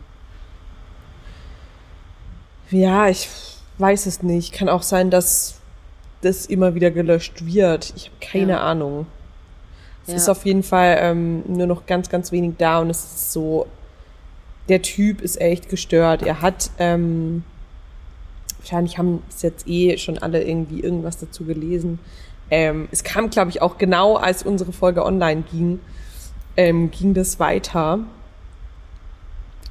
Ja, 2.70 3.08
ich 3.08 3.28
weiß 3.78 4.06
es 4.06 4.22
nicht. 4.22 4.52
Kann 4.52 4.68
auch 4.68 4.82
sein, 4.82 5.10
dass 5.10 5.56
das 6.20 6.46
immer 6.46 6.74
wieder 6.74 6.90
gelöscht 6.90 7.46
wird. 7.46 7.92
Ich 7.96 8.06
habe 8.06 8.16
keine 8.20 8.52
ja. 8.52 8.60
Ahnung. 8.60 9.06
Es 10.08 10.12
ja. 10.12 10.16
ist 10.16 10.28
auf 10.30 10.46
jeden 10.46 10.62
Fall 10.62 10.96
ähm, 11.00 11.42
nur 11.46 11.66
noch 11.66 11.84
ganz, 11.84 12.08
ganz 12.08 12.32
wenig 12.32 12.54
da 12.56 12.78
und 12.80 12.88
es 12.88 13.04
ist 13.04 13.32
so, 13.32 13.66
der 14.70 14.80
Typ 14.80 15.20
ist 15.20 15.38
echt 15.38 15.68
gestört. 15.68 16.22
Er 16.22 16.40
hat, 16.40 16.70
ähm, 16.78 17.44
wahrscheinlich 18.58 18.96
haben 18.96 19.22
es 19.28 19.42
jetzt 19.42 19.68
eh 19.68 19.98
schon 19.98 20.16
alle 20.16 20.42
irgendwie 20.42 20.80
irgendwas 20.80 21.18
dazu 21.18 21.44
gelesen. 21.44 21.98
Ähm, 22.50 22.88
es 22.90 23.04
kam, 23.04 23.28
glaube 23.28 23.50
ich, 23.50 23.60
auch 23.60 23.76
genau, 23.76 24.16
als 24.16 24.44
unsere 24.44 24.72
Folge 24.72 25.04
online 25.04 25.42
ging, 25.52 25.78
ähm, 26.56 26.90
ging 26.90 27.12
das 27.12 27.38
weiter. 27.38 27.98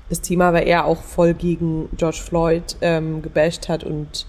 Das 0.09 0.21
Thema, 0.21 0.53
weil 0.53 0.67
er 0.67 0.85
auch 0.85 1.01
voll 1.01 1.33
gegen 1.33 1.89
George 1.97 2.21
Floyd 2.23 2.77
ähm, 2.81 3.23
gebasht 3.23 3.69
hat 3.69 3.83
und 3.83 4.27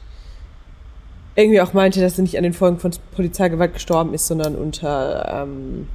irgendwie 1.35 1.61
auch 1.61 1.75
meinte, 1.75 2.01
dass 2.01 2.19
er 2.19 2.23
nicht 2.23 2.39
an 2.39 2.45
den 2.45 2.55
Folgen 2.55 2.79
von 2.79 2.93
Polizeigewalt 3.15 3.75
gestorben 3.75 4.15
ist, 4.15 4.27
sondern 4.27 4.57
unter 4.57 5.45
ähm, 5.45 5.87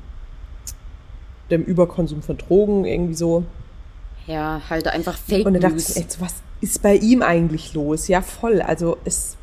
dem 1.53 1.63
Überkonsum 1.63 2.21
von 2.21 2.37
Drogen, 2.37 2.85
irgendwie 2.85 3.13
so. 3.15 3.43
Ja, 4.27 4.61
halt 4.69 4.87
einfach 4.87 5.17
Fake 5.17 5.45
Und 5.45 5.53
da 5.55 5.59
dachte 5.59 5.77
ich 5.77 5.97
echt 5.97 6.11
so, 6.13 6.21
was 6.21 6.35
ist 6.61 6.81
bei 6.81 6.95
ihm 6.95 7.21
eigentlich 7.21 7.73
los? 7.73 8.07
Ja, 8.07 8.21
voll. 8.21 8.61
Also 8.61 8.97
es. 9.03 9.37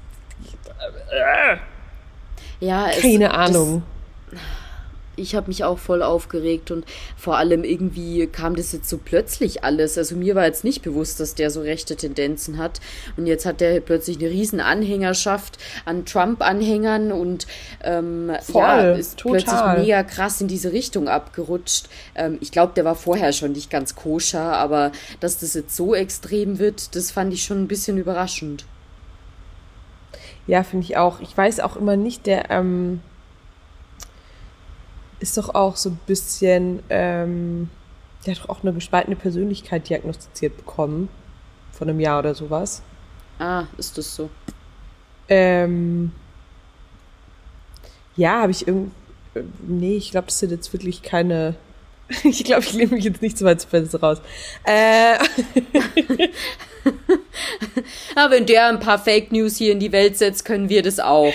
Ja, 2.61 2.91
keine 2.91 3.27
es, 3.27 3.33
Ahnung. 3.33 3.83
Ich 5.17 5.35
habe 5.35 5.49
mich 5.49 5.65
auch 5.65 5.79
voll 5.79 6.03
aufgeregt 6.03 6.71
und 6.71 6.85
vor 7.17 7.37
allem 7.37 7.65
irgendwie 7.65 8.27
kam 8.27 8.55
das 8.55 8.73
jetzt 8.73 8.89
so 8.89 8.99
plötzlich 8.99 9.65
alles. 9.65 9.99
Also 9.99 10.17
mir 10.17 10.35
war 10.35 10.47
jetzt 10.47 10.65
nicht 10.65 10.83
bewusst, 10.83 11.21
dass 11.21 11.35
der 11.35 11.51
so 11.51 11.61
rechte 11.61 11.97
Tendenzen 11.97 12.59
hat. 12.59 12.81
Und 13.17 13.27
jetzt 13.27 13.45
hat 13.45 13.61
der 13.61 13.81
plötzlich 13.81 14.19
eine 14.19 14.31
riesen 14.31 14.61
Anhängerschaft 14.61 15.59
an 15.85 16.07
Trump-Anhängern 16.07 17.13
und 17.13 17.47
ähm, 17.83 18.33
voll, 18.43 18.63
ja, 18.63 18.93
ist 18.93 19.19
total. 19.19 19.43
plötzlich 19.43 19.85
mega 19.85 20.03
krass 20.05 20.41
in 20.41 20.49
diese 20.49 20.73
Richtung 20.73 21.09
abgerutscht. 21.09 21.89
Ähm, 22.15 22.39
ich 22.41 22.53
glaube, 22.53 22.73
der 22.75 22.85
war 22.85 22.95
vorher 22.95 23.33
schon 23.33 23.53
nicht 23.53 23.71
ganz 23.71 23.97
koscher, 23.97 24.57
aber 24.57 24.93
dass 25.19 25.39
das 25.39 25.55
jetzt 25.55 25.77
so 25.77 25.95
extrem 25.95 26.59
wird, 26.59 26.95
das 26.95 27.11
fand 27.11 27.35
ich 27.35 27.43
schon 27.45 27.63
ein 27.63 27.69
bisschen 27.69 27.99
überraschend. 27.99 28.65
Ja, 30.47 30.63
finde 30.63 30.85
ich 30.85 30.97
auch. 30.97 31.21
Ich 31.21 31.37
weiß 31.37 31.61
auch 31.61 31.77
immer 31.77 31.97
nicht, 31.97 32.27
der, 32.27 32.51
ähm, 32.51 33.01
ist 35.21 35.37
doch 35.37 35.55
auch 35.55 35.77
so 35.77 35.91
ein 35.91 36.01
bisschen, 36.07 36.83
ähm, 36.91 37.71
der 38.25 38.35
hat 38.35 38.43
doch 38.43 38.49
auch 38.49 38.63
eine 38.63 38.73
gespaltene 38.73 39.17
Persönlichkeit 39.17 39.89
diagnostiziert 39.89 40.57
bekommen. 40.57 41.09
Vor 41.73 41.87
einem 41.87 42.01
Jahr 42.01 42.19
oder 42.19 42.35
sowas. 42.35 42.83
Ah, 43.39 43.65
ist 43.79 43.97
das 43.97 44.15
so? 44.15 44.29
Ähm, 45.29 46.13
ja, 48.17 48.43
habe 48.43 48.51
ich 48.51 48.67
irgendwie. 48.67 48.91
Nee, 49.67 49.97
ich 49.97 50.11
glaube, 50.11 50.27
das 50.27 50.41
sind 50.41 50.51
jetzt 50.51 50.73
wirklich 50.73 51.03
keine. 51.03 51.55
ich 52.25 52.45
glaube, 52.45 52.63
ich 52.63 52.73
lehne 52.73 52.93
mich 52.93 53.05
jetzt 53.05 53.23
nicht 53.23 53.39
so 53.39 53.45
weit 53.45 53.61
zu 53.61 53.69
Fenster 53.69 54.01
raus. 54.01 54.21
Äh. 54.65 55.17
Aber 58.15 58.35
wenn 58.35 58.47
der 58.47 58.69
ein 58.69 58.81
paar 58.81 58.99
Fake 58.99 59.33
News 59.33 59.57
hier 59.57 59.73
in 59.73 59.81
die 59.81 59.93
Welt 59.93 60.17
setzt, 60.17 60.45
können 60.45 60.69
wir 60.69 60.83
das 60.83 61.01
auch. 61.01 61.33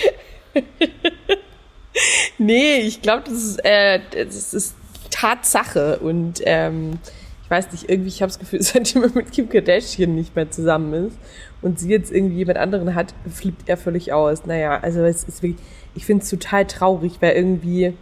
Nee, 2.37 2.79
ich 2.79 3.01
glaube, 3.01 3.23
das 3.25 3.43
ist, 3.43 3.65
äh, 3.65 3.99
das 4.11 4.53
ist 4.53 4.75
Tatsache. 5.09 5.99
Und 5.99 6.41
ähm, 6.45 6.99
ich 7.43 7.49
weiß 7.49 7.71
nicht, 7.71 7.89
irgendwie, 7.89 8.09
ich 8.09 8.21
habe 8.21 8.29
das 8.29 8.39
Gefühl, 8.39 8.61
seitdem 8.63 9.03
er 9.03 9.09
mit 9.13 9.31
Kim 9.31 9.49
Kardashian 9.49 10.15
nicht 10.15 10.35
mehr 10.35 10.49
zusammen 10.51 11.07
ist 11.07 11.17
und 11.61 11.79
sie 11.79 11.89
jetzt 11.89 12.11
irgendwie 12.11 12.37
jemand 12.37 12.57
anderen 12.57 12.95
hat, 12.95 13.13
flippt 13.31 13.69
er 13.69 13.77
völlig 13.77 14.13
aus. 14.13 14.45
Naja, 14.45 14.79
also 14.81 15.01
es 15.03 15.23
ist 15.23 15.41
wirklich, 15.41 15.61
ich 15.95 16.05
finde 16.05 16.23
es 16.23 16.29
total 16.29 16.65
traurig, 16.65 17.17
weil 17.21 17.35
irgendwie 17.35 17.93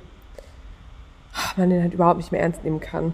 man 1.58 1.70
den 1.70 1.82
halt 1.82 1.94
überhaupt 1.94 2.18
nicht 2.18 2.32
mehr 2.32 2.42
ernst 2.42 2.64
nehmen 2.64 2.80
kann. 2.80 3.14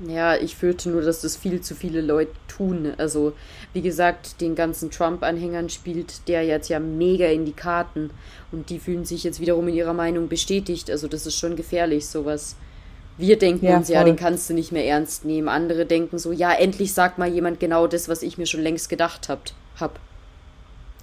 Ja, 0.00 0.36
ich 0.36 0.56
fürchte 0.56 0.90
nur, 0.90 1.02
dass 1.02 1.20
das 1.20 1.36
viel 1.36 1.60
zu 1.60 1.74
viele 1.74 2.00
Leute 2.00 2.32
tun. 2.48 2.92
Also, 2.98 3.32
wie 3.72 3.82
gesagt, 3.82 4.40
den 4.40 4.56
ganzen 4.56 4.90
Trump-Anhängern 4.90 5.68
spielt 5.68 6.26
der 6.26 6.44
jetzt 6.44 6.68
ja 6.68 6.80
mega 6.80 7.26
in 7.26 7.44
die 7.44 7.52
Karten. 7.52 8.10
Und 8.50 8.70
die 8.70 8.80
fühlen 8.80 9.04
sich 9.04 9.22
jetzt 9.22 9.40
wiederum 9.40 9.68
in 9.68 9.74
ihrer 9.74 9.92
Meinung 9.92 10.28
bestätigt. 10.28 10.90
Also, 10.90 11.06
das 11.06 11.26
ist 11.26 11.38
schon 11.38 11.54
gefährlich, 11.54 12.06
sowas. 12.06 12.56
Wir 13.16 13.38
denken 13.38 13.66
ja, 13.66 13.76
uns, 13.76 13.86
voll. 13.86 13.94
ja, 13.94 14.02
den 14.04 14.16
kannst 14.16 14.50
du 14.50 14.54
nicht 14.54 14.72
mehr 14.72 14.84
ernst 14.84 15.24
nehmen. 15.24 15.48
Andere 15.48 15.86
denken 15.86 16.18
so, 16.18 16.32
ja, 16.32 16.52
endlich 16.52 16.92
sagt 16.92 17.18
mal 17.18 17.28
jemand 17.28 17.60
genau 17.60 17.86
das, 17.86 18.08
was 18.08 18.22
ich 18.22 18.36
mir 18.36 18.46
schon 18.46 18.62
längst 18.62 18.88
gedacht 18.88 19.28
habt, 19.28 19.54
hab. 19.78 20.00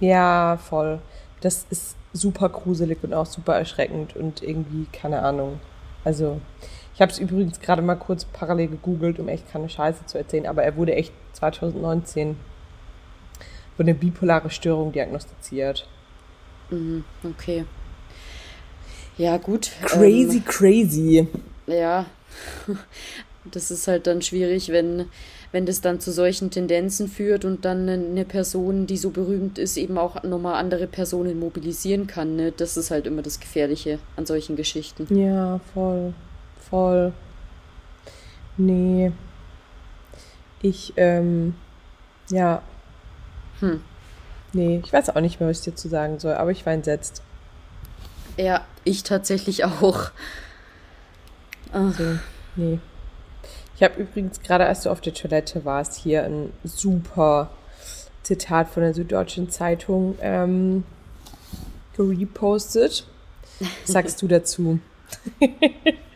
Ja, 0.00 0.58
voll. 0.58 0.98
Das 1.40 1.64
ist 1.70 1.96
super 2.12 2.50
gruselig 2.50 2.98
und 3.02 3.14
auch 3.14 3.24
super 3.24 3.54
erschreckend 3.54 4.14
und 4.16 4.42
irgendwie, 4.42 4.86
keine 4.92 5.22
Ahnung. 5.22 5.60
Also, 6.04 6.40
ich 6.94 7.00
habe 7.00 7.10
es 7.10 7.18
übrigens 7.18 7.60
gerade 7.60 7.82
mal 7.82 7.96
kurz 7.96 8.24
parallel 8.24 8.68
gegoogelt, 8.68 9.18
um 9.18 9.28
echt 9.28 9.50
keine 9.50 9.68
Scheiße 9.68 10.06
zu 10.06 10.18
erzählen, 10.18 10.46
aber 10.46 10.62
er 10.62 10.76
wurde 10.76 10.94
echt 10.94 11.12
2019 11.34 12.36
wurde 13.76 13.90
eine 13.90 13.94
bipolare 13.94 14.50
Störung 14.50 14.92
diagnostiziert. 14.92 15.88
Mhm, 16.70 17.04
okay. 17.24 17.64
Ja, 19.16 19.38
gut. 19.38 19.70
Crazy, 19.82 20.38
ähm, 20.38 20.44
crazy. 20.44 21.28
Ja. 21.66 22.06
Das 23.50 23.72
ist 23.72 23.88
halt 23.88 24.06
dann 24.06 24.22
schwierig, 24.22 24.68
wenn, 24.68 25.06
wenn 25.50 25.66
das 25.66 25.80
dann 25.80 25.98
zu 25.98 26.12
solchen 26.12 26.52
Tendenzen 26.52 27.08
führt 27.08 27.44
und 27.44 27.64
dann 27.64 27.88
eine 27.88 28.24
Person, 28.24 28.86
die 28.86 28.96
so 28.96 29.10
berühmt 29.10 29.58
ist, 29.58 29.76
eben 29.76 29.98
auch 29.98 30.22
nochmal 30.22 30.54
andere 30.60 30.86
Personen 30.86 31.40
mobilisieren 31.40 32.06
kann. 32.06 32.36
Ne? 32.36 32.52
Das 32.56 32.76
ist 32.76 32.92
halt 32.92 33.08
immer 33.08 33.20
das 33.20 33.40
Gefährliche 33.40 33.98
an 34.14 34.26
solchen 34.26 34.54
Geschichten. 34.54 35.12
Ja, 35.12 35.58
voll 35.74 36.14
voll. 36.72 37.12
Nee. 38.56 39.12
Ich, 40.62 40.94
ähm, 40.96 41.54
ja. 42.30 42.62
Hm. 43.60 43.82
Nee, 44.54 44.80
ich 44.82 44.90
weiß 44.90 45.10
auch 45.10 45.20
nicht 45.20 45.38
mehr, 45.38 45.50
was 45.50 45.58
ich 45.58 45.64
dir 45.64 45.74
zu 45.74 45.88
sagen 45.88 46.18
soll, 46.18 46.32
aber 46.32 46.50
ich 46.50 46.64
war 46.64 46.72
entsetzt. 46.72 47.22
Ja, 48.38 48.64
ich 48.84 49.02
tatsächlich 49.02 49.64
auch. 49.66 50.10
Also, 51.72 52.18
nee. 52.56 52.78
Ich 53.76 53.82
habe 53.82 54.00
übrigens 54.00 54.40
gerade, 54.40 54.64
als 54.64 54.84
du 54.84 54.90
auf 54.90 55.02
der 55.02 55.12
Toilette 55.12 55.66
warst, 55.66 55.96
hier 55.96 56.24
ein 56.24 56.54
super 56.64 57.50
Zitat 58.22 58.70
von 58.70 58.82
der 58.82 58.94
Süddeutschen 58.94 59.50
Zeitung 59.50 60.16
ähm, 60.22 60.84
gerepostet. 61.96 63.06
Was 63.60 63.92
sagst 63.92 64.22
du 64.22 64.28
dazu? 64.28 64.78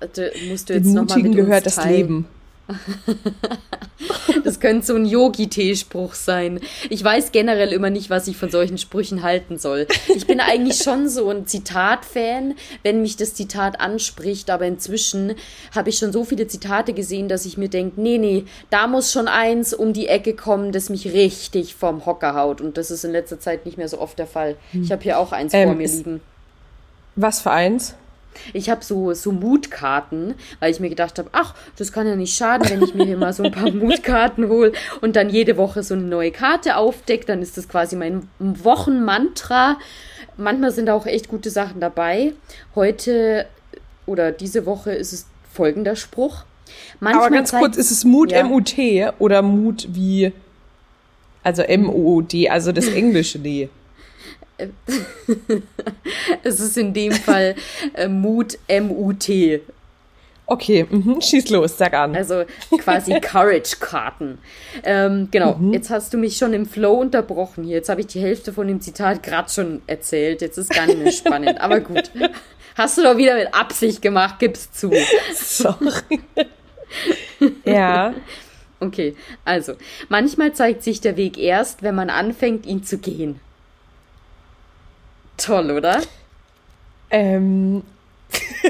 Also, 0.00 0.22
musst 0.48 0.68
du 0.68 0.74
jetzt 0.74 0.86
nochmal 0.86 1.18
mit 1.22 1.34
gehört 1.34 1.66
uns 1.66 1.76
das 1.76 1.86
Leben. 1.86 2.26
das 4.44 4.60
könnte 4.60 4.84
so 4.84 4.96
ein 4.96 5.06
Yogi-Tee-Spruch 5.06 6.14
sein. 6.14 6.60
Ich 6.90 7.02
weiß 7.02 7.32
generell 7.32 7.72
immer 7.72 7.90
nicht, 7.90 8.10
was 8.10 8.26
ich 8.26 8.36
von 8.36 8.50
solchen 8.50 8.78
Sprüchen 8.78 9.22
halten 9.22 9.58
soll. 9.58 9.86
Ich 10.08 10.26
bin 10.26 10.40
eigentlich 10.40 10.78
schon 10.78 11.08
so 11.08 11.30
ein 11.30 11.46
Zitat-Fan, 11.46 12.54
wenn 12.82 13.02
mich 13.02 13.16
das 13.16 13.34
Zitat 13.34 13.80
anspricht, 13.80 14.50
aber 14.50 14.66
inzwischen 14.66 15.34
habe 15.74 15.90
ich 15.90 15.98
schon 15.98 16.12
so 16.12 16.24
viele 16.24 16.48
Zitate 16.48 16.92
gesehen, 16.92 17.28
dass 17.28 17.46
ich 17.46 17.56
mir 17.56 17.68
denke, 17.68 18.00
nee, 18.00 18.18
nee, 18.18 18.44
da 18.70 18.86
muss 18.86 19.12
schon 19.12 19.28
eins 19.28 19.72
um 19.72 19.92
die 19.92 20.08
Ecke 20.08 20.34
kommen, 20.34 20.72
das 20.72 20.90
mich 20.90 21.12
richtig 21.12 21.74
vom 21.74 22.04
Hocker 22.04 22.34
haut. 22.34 22.60
Und 22.60 22.76
das 22.78 22.90
ist 22.90 23.04
in 23.04 23.12
letzter 23.12 23.38
Zeit 23.38 23.64
nicht 23.64 23.78
mehr 23.78 23.88
so 23.88 24.00
oft 24.00 24.18
der 24.18 24.26
Fall. 24.26 24.56
Ich 24.72 24.90
habe 24.90 25.02
hier 25.02 25.18
auch 25.18 25.32
eins 25.32 25.54
ähm, 25.54 25.68
vor 25.68 25.76
mir 25.76 25.88
liegen. 25.88 26.20
Was 27.14 27.40
für 27.40 27.50
eins? 27.50 27.94
Ich 28.52 28.70
habe 28.70 28.84
so, 28.84 29.14
so 29.14 29.32
Mutkarten, 29.32 30.34
weil 30.60 30.70
ich 30.70 30.80
mir 30.80 30.88
gedacht 30.88 31.18
habe, 31.18 31.28
ach, 31.32 31.54
das 31.76 31.92
kann 31.92 32.06
ja 32.06 32.16
nicht 32.16 32.36
schaden, 32.36 32.68
wenn 32.68 32.82
ich 32.82 32.94
mir 32.94 33.04
hier 33.04 33.16
mal 33.16 33.32
so 33.32 33.42
ein 33.42 33.52
paar 33.52 33.70
Mutkarten 33.72 34.48
hole 34.48 34.72
und 35.00 35.16
dann 35.16 35.28
jede 35.28 35.56
Woche 35.56 35.82
so 35.82 35.94
eine 35.94 36.04
neue 36.04 36.30
Karte 36.30 36.76
aufdecke. 36.76 37.26
Dann 37.26 37.42
ist 37.42 37.56
das 37.56 37.68
quasi 37.68 37.96
mein 37.96 38.28
Wochenmantra. 38.38 39.78
Manchmal 40.36 40.70
sind 40.70 40.90
auch 40.90 41.06
echt 41.06 41.28
gute 41.28 41.50
Sachen 41.50 41.80
dabei. 41.80 42.32
Heute 42.74 43.46
oder 44.06 44.32
diese 44.32 44.66
Woche 44.66 44.92
ist 44.92 45.12
es 45.12 45.26
folgender 45.52 45.96
Spruch. 45.96 46.44
Manchmal 47.00 47.26
Aber 47.26 47.34
ganz 47.34 47.52
kurz, 47.52 47.76
ist 47.76 47.90
es 47.90 48.04
Mut 48.04 48.32
ja. 48.32 48.38
M-U-T 48.38 49.10
oder 49.18 49.42
Mut 49.42 49.88
wie, 49.92 50.32
also 51.42 51.62
M-O-O-D, 51.62 52.48
also 52.48 52.72
das 52.72 52.88
englische 52.88 53.38
D? 53.38 53.68
es 56.42 56.60
ist 56.60 56.76
in 56.78 56.94
dem 56.94 57.12
Fall 57.12 57.54
äh, 57.94 58.08
Mut 58.08 58.58
M-U-T. 58.66 59.60
Okay, 60.48 60.86
mhm. 60.88 61.20
schieß 61.20 61.50
los, 61.50 61.76
sag 61.76 61.92
an. 61.94 62.14
Also 62.14 62.44
quasi 62.78 63.18
Courage-Karten. 63.20 64.38
Ähm, 64.84 65.28
genau, 65.30 65.56
mhm. 65.56 65.72
jetzt 65.72 65.90
hast 65.90 66.14
du 66.14 66.18
mich 66.18 66.36
schon 66.36 66.52
im 66.52 66.66
Flow 66.66 66.94
unterbrochen 66.94 67.64
hier. 67.64 67.76
Jetzt 67.76 67.88
habe 67.88 68.00
ich 68.00 68.06
die 68.06 68.20
Hälfte 68.20 68.52
von 68.52 68.68
dem 68.68 68.80
Zitat 68.80 69.24
gerade 69.24 69.50
schon 69.50 69.82
erzählt. 69.88 70.42
Jetzt 70.42 70.56
ist 70.56 70.70
gar 70.70 70.86
nicht 70.86 71.02
mehr 71.02 71.12
spannend, 71.12 71.60
aber 71.60 71.80
gut. 71.80 72.10
Hast 72.76 72.98
du 72.98 73.02
doch 73.02 73.16
wieder 73.16 73.34
mit 73.36 73.54
Absicht 73.54 74.02
gemacht, 74.02 74.38
gib's 74.38 74.70
zu. 74.70 74.92
Sorry. 75.34 76.20
ja. 77.64 78.14
Okay, 78.78 79.16
also, 79.46 79.72
manchmal 80.10 80.52
zeigt 80.52 80.82
sich 80.82 81.00
der 81.00 81.16
Weg 81.16 81.38
erst, 81.38 81.82
wenn 81.82 81.94
man 81.94 82.10
anfängt, 82.10 82.66
ihn 82.66 82.84
zu 82.84 82.98
gehen. 82.98 83.40
Toll, 85.36 85.70
oder? 85.70 86.02
Ähm. 87.10 87.84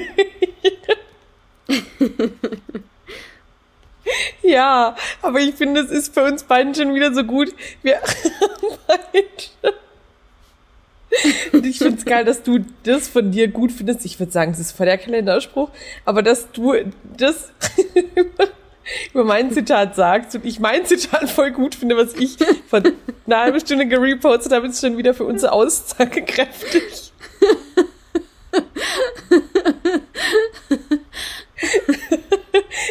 ja, 4.43 4.97
aber 5.23 5.41
ich 5.41 5.55
finde, 5.55 5.81
es 5.81 5.91
ist 5.91 6.12
für 6.14 6.25
uns 6.25 6.45
beiden 6.45 6.75
schon 6.75 6.95
wieder 6.95 7.14
so 7.14 7.25
gut. 7.25 7.55
Wir. 7.83 8.01
Und 11.53 11.64
ich 11.64 11.79
finde 11.79 11.99
es 11.99 12.05
geil, 12.05 12.25
dass 12.25 12.43
du 12.43 12.64
das 12.83 13.09
von 13.09 13.31
dir 13.31 13.49
gut 13.49 13.73
findest. 13.73 14.05
Ich 14.05 14.19
würde 14.19 14.33
sagen, 14.33 14.53
es 14.53 14.59
ist 14.59 14.73
voll 14.73 14.87
der 14.87 14.99
Kalenderspruch, 14.99 15.71
aber 16.05 16.23
dass 16.23 16.51
du 16.53 16.75
das 17.17 17.51
über 19.12 19.24
mein 19.24 19.51
Zitat 19.51 19.97
sagst 19.97 20.34
und 20.34 20.45
ich 20.45 20.61
mein 20.61 20.84
Zitat 20.87 21.28
voll 21.30 21.51
gut 21.51 21.74
finde, 21.74 21.97
was 21.97 22.14
ich 22.14 22.37
vor 22.68 22.82
einer 23.26 23.41
halben 23.41 23.61
Stunde 23.61 23.87
gerepostet 23.87 24.53
habe, 24.53 24.66
ist 24.68 24.80
schon 24.80 24.97
wieder 24.97 25.14
für 25.14 25.24
uns 25.24 25.45
aussagekräftig. 25.45 27.12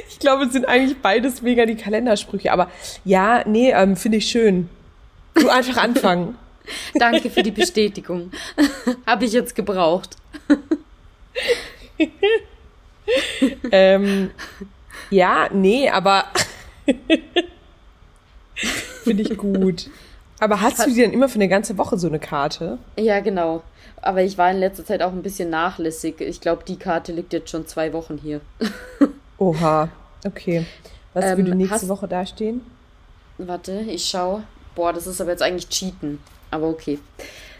ich 0.09 0.19
glaube, 0.19 0.45
es 0.45 0.53
sind 0.53 0.67
eigentlich 0.67 0.97
beides 0.97 1.41
mega 1.41 1.65
die 1.65 1.75
Kalendersprüche, 1.75 2.51
aber 2.51 2.69
ja, 3.03 3.43
nee, 3.45 3.71
ähm, 3.71 3.95
finde 3.95 4.17
ich 4.17 4.27
schön. 4.27 4.69
Du 5.35 5.49
einfach 5.49 5.77
anfangen. 5.77 6.37
Danke 6.95 7.29
für 7.29 7.43
die 7.43 7.51
Bestätigung. 7.51 8.31
Habe 9.05 9.25
ich 9.25 9.33
jetzt 9.33 9.55
gebraucht. 9.55 10.15
ähm, 13.71 14.31
ja, 15.09 15.49
nee, 15.53 15.89
aber 15.89 16.25
finde 19.03 19.23
ich 19.23 19.37
gut. 19.37 19.89
Aber 20.39 20.61
hast 20.61 20.85
du 20.85 20.91
die 20.91 21.01
dann 21.01 21.13
immer 21.13 21.29
für 21.29 21.35
eine 21.35 21.47
ganze 21.47 21.77
Woche 21.77 21.97
so 21.97 22.07
eine 22.07 22.19
Karte? 22.19 22.77
Ja, 22.97 23.19
genau. 23.21 23.63
Aber 24.01 24.21
ich 24.21 24.37
war 24.37 24.51
in 24.51 24.57
letzter 24.57 24.85
Zeit 24.85 25.01
auch 25.01 25.11
ein 25.11 25.23
bisschen 25.23 25.49
nachlässig. 25.49 26.19
Ich 26.21 26.41
glaube, 26.41 26.63
die 26.67 26.77
Karte 26.77 27.11
liegt 27.13 27.33
jetzt 27.33 27.49
schon 27.49 27.67
zwei 27.67 27.93
Wochen 27.93 28.17
hier. 28.17 28.41
Oha, 29.37 29.89
okay. 30.25 30.65
Was 31.13 31.25
ähm, 31.25 31.37
würde 31.37 31.55
nächste 31.55 31.75
hast... 31.75 31.87
Woche 31.87 32.07
dastehen? 32.07 32.61
Warte, 33.37 33.79
ich 33.87 34.05
schau. 34.05 34.41
Boah, 34.75 34.93
das 34.93 35.07
ist 35.07 35.21
aber 35.21 35.31
jetzt 35.31 35.41
eigentlich 35.41 35.69
Cheaten. 35.69 36.19
Aber 36.51 36.67
okay. 36.67 36.99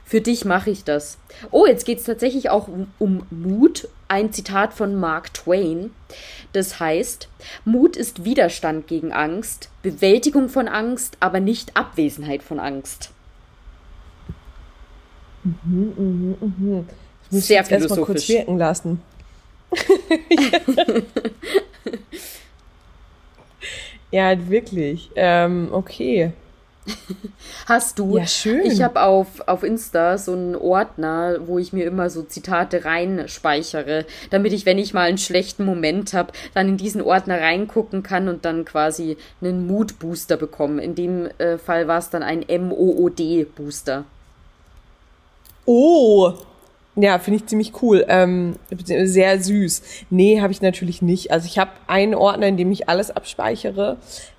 Für 0.06 0.22
dich 0.22 0.46
mache 0.46 0.70
ich 0.70 0.84
das. 0.84 1.18
Oh, 1.52 1.66
jetzt 1.66 1.86
geht 1.86 2.00
es 2.00 2.06
tatsächlich 2.06 2.50
auch 2.50 2.68
um, 2.68 2.88
um 3.00 3.26
Mut. 3.32 3.88
Ein 4.08 4.32
Zitat 4.32 4.74
von 4.74 4.96
Mark 4.96 5.34
Twain. 5.34 5.92
Das 6.54 6.80
heißt, 6.80 7.28
Mut 7.66 7.98
ist 7.98 8.24
Widerstand 8.24 8.86
gegen 8.88 9.12
Angst, 9.12 9.70
Bewältigung 9.82 10.50
von 10.50 10.68
Angst, 10.68 11.18
aber 11.20 11.40
nicht 11.40 11.76
Abwesenheit 11.76 12.44
von 12.44 12.60
Angst. 12.60 13.10
Mhm, 15.44 15.94
mhm, 15.98 16.36
mhm. 16.40 16.88
Ich 17.26 17.32
muss 17.32 17.48
Sehr 17.48 17.64
philosophisch. 17.64 17.90
Erst 17.92 18.00
mal 18.00 18.06
kurz 18.06 18.30
wirken 18.30 18.58
lassen. 18.58 19.02
ja, 24.12 24.50
wirklich. 24.50 25.10
Ähm, 25.16 25.70
okay. 25.72 26.32
Hast 27.66 28.00
du? 28.00 28.18
Ja, 28.18 28.28
schön. 28.28 28.66
Ich 28.66 28.82
habe 28.82 29.02
auf, 29.02 29.48
auf 29.48 29.64
Insta 29.64 30.18
so 30.18 30.34
einen 30.34 30.56
Ordner, 30.56 31.38
wo 31.46 31.58
ich 31.58 31.74
mir 31.74 31.86
immer 31.86 32.10
so 32.10 32.22
Zitate 32.24 32.86
reinspeichere, 32.86 34.06
damit 34.30 34.54
ich, 34.54 34.66
wenn 34.66 34.78
ich 34.78 34.94
mal 34.94 35.08
einen 35.08 35.18
schlechten 35.18 35.66
Moment 35.66 36.14
habe, 36.14 36.32
dann 36.54 36.70
in 36.70 36.78
diesen 36.78 37.02
Ordner 37.02 37.42
reingucken 37.42 38.04
kann 38.04 38.28
und 38.28 38.46
dann 38.46 38.66
quasi 38.66 39.18
einen 39.42 39.68
Mood-Booster 39.68 40.38
bekomme. 40.38 40.84
In 40.84 40.96
dem 40.96 41.28
äh, 41.38 41.58
Fall 41.58 41.88
war 41.88 42.00
es 42.00 42.10
dann 42.10 42.24
ein 42.24 42.46
MOOD-Booster. 42.48 44.06
Oh, 45.66 46.34
ja, 46.96 47.20
finde 47.20 47.40
ich 47.40 47.48
ziemlich 47.48 47.82
cool. 47.82 48.06
Ähm, 48.08 48.56
sehr 48.72 49.42
süß. 49.42 49.82
Nee, 50.10 50.40
habe 50.42 50.54
ich 50.54 50.62
natürlich 50.62 51.02
nicht. 51.02 51.32
Also 51.32 51.48
ich 51.48 51.58
habe 51.58 51.72
einen 51.88 52.16
Ordner, 52.16 52.48
in 52.48 52.58
dem 52.58 52.72
ich 52.72 52.88
alles 52.88 53.12
abspeichere. 53.12 53.98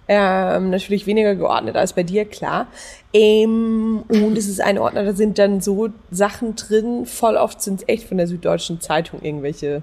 Ähm, 0.08 0.70
natürlich 0.70 1.06
weniger 1.06 1.34
geordnet 1.34 1.76
als 1.76 1.92
bei 1.92 2.04
dir, 2.04 2.24
klar. 2.24 2.68
Ähm, 3.12 4.04
und 4.08 4.38
es 4.38 4.48
ist 4.48 4.60
ein 4.60 4.78
Ordner, 4.78 5.04
da 5.04 5.12
sind 5.14 5.38
dann 5.38 5.60
so 5.60 5.88
Sachen 6.10 6.54
drin. 6.54 7.06
Voll 7.06 7.36
oft 7.36 7.60
sind 7.60 7.80
es 7.80 7.88
echt 7.88 8.08
von 8.08 8.16
der 8.16 8.28
Süddeutschen 8.28 8.80
Zeitung 8.80 9.20
irgendwelche 9.22 9.82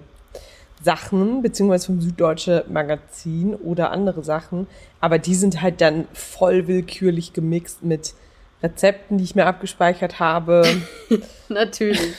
Sachen, 0.81 1.41
beziehungsweise 1.41 1.87
vom 1.87 2.01
Süddeutsche 2.01 2.65
Magazin 2.69 3.55
oder 3.55 3.91
andere 3.91 4.23
Sachen. 4.23 4.67
Aber 5.01 5.17
die 5.17 5.35
sind 5.35 5.61
halt 5.61 5.81
dann 5.81 6.07
voll 6.13 6.67
willkürlich 6.67 7.33
gemixt 7.33 7.83
mit 7.83 8.13
Rezepten, 8.61 9.17
die 9.17 9.23
ich 9.25 9.35
mir 9.35 9.45
abgespeichert 9.45 10.19
habe. 10.19 10.63
natürlich. 11.49 12.13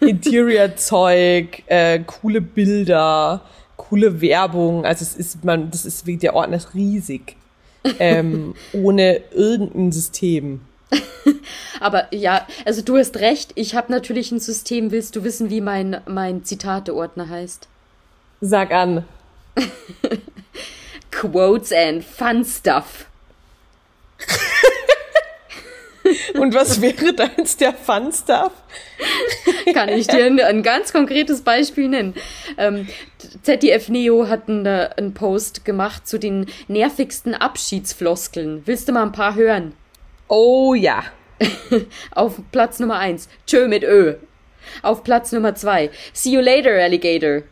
Interior-Zeug, 0.00 1.64
äh, 1.66 2.00
coole 2.00 2.40
Bilder, 2.40 3.42
coole 3.88 4.20
Werbung. 4.20 4.84
Also 4.84 5.02
es 5.02 5.14
ist 5.14 5.44
man, 5.44 5.70
das 5.70 5.86
ist 5.86 6.06
wie 6.06 6.16
der 6.16 6.34
Ordner 6.34 6.56
ist 6.58 6.74
riesig. 6.74 7.36
ähm, 7.98 8.54
ohne 8.72 9.22
irgendein 9.32 9.90
System. 9.90 10.60
Aber 11.80 12.12
ja, 12.14 12.46
also 12.64 12.82
du 12.82 12.98
hast 12.98 13.16
recht, 13.18 13.52
ich 13.54 13.74
habe 13.74 13.90
natürlich 13.92 14.32
ein 14.32 14.40
System. 14.40 14.90
Willst 14.90 15.16
du 15.16 15.24
wissen, 15.24 15.48
wie 15.50 15.60
mein, 15.60 16.00
mein 16.06 16.44
Zitate-Ordner 16.44 17.28
heißt? 17.28 17.68
Sag 18.40 18.72
an. 18.72 19.04
Quotes 21.10 21.72
and 21.72 22.04
Fun 22.04 22.44
Stuff. 22.44 23.06
Und 26.34 26.54
was 26.54 26.80
wäre 26.80 27.12
deins 27.14 27.56
der 27.56 27.72
Fun 27.72 28.12
Stuff? 28.12 28.52
Kann 29.74 29.88
ich 29.88 30.06
dir 30.06 30.26
ein, 30.26 30.40
ein 30.40 30.62
ganz 30.62 30.92
konkretes 30.92 31.42
Beispiel 31.42 31.88
nennen. 31.88 32.14
Ähm, 32.58 32.88
ZDF 33.42 33.88
Neo 33.88 34.28
hat 34.28 34.48
einen, 34.48 34.66
äh, 34.66 34.90
einen 34.96 35.14
Post 35.14 35.64
gemacht 35.64 36.06
zu 36.06 36.18
den 36.18 36.46
nervigsten 36.68 37.34
Abschiedsfloskeln. 37.34 38.62
Willst 38.66 38.88
du 38.88 38.92
mal 38.92 39.02
ein 39.02 39.12
paar 39.12 39.34
hören? 39.34 39.74
Oh 40.28 40.74
ja. 40.74 41.04
Auf 42.12 42.34
Platz 42.52 42.78
Nummer 42.78 42.98
eins 42.98 43.28
Tschö 43.46 43.66
mit 43.68 43.82
Ö. 43.82 44.14
Auf 44.82 45.02
Platz 45.02 45.32
Nummer 45.32 45.54
zwei 45.54 45.90
See 46.12 46.30
you 46.30 46.40
later, 46.40 46.72
Alligator. 46.72 47.42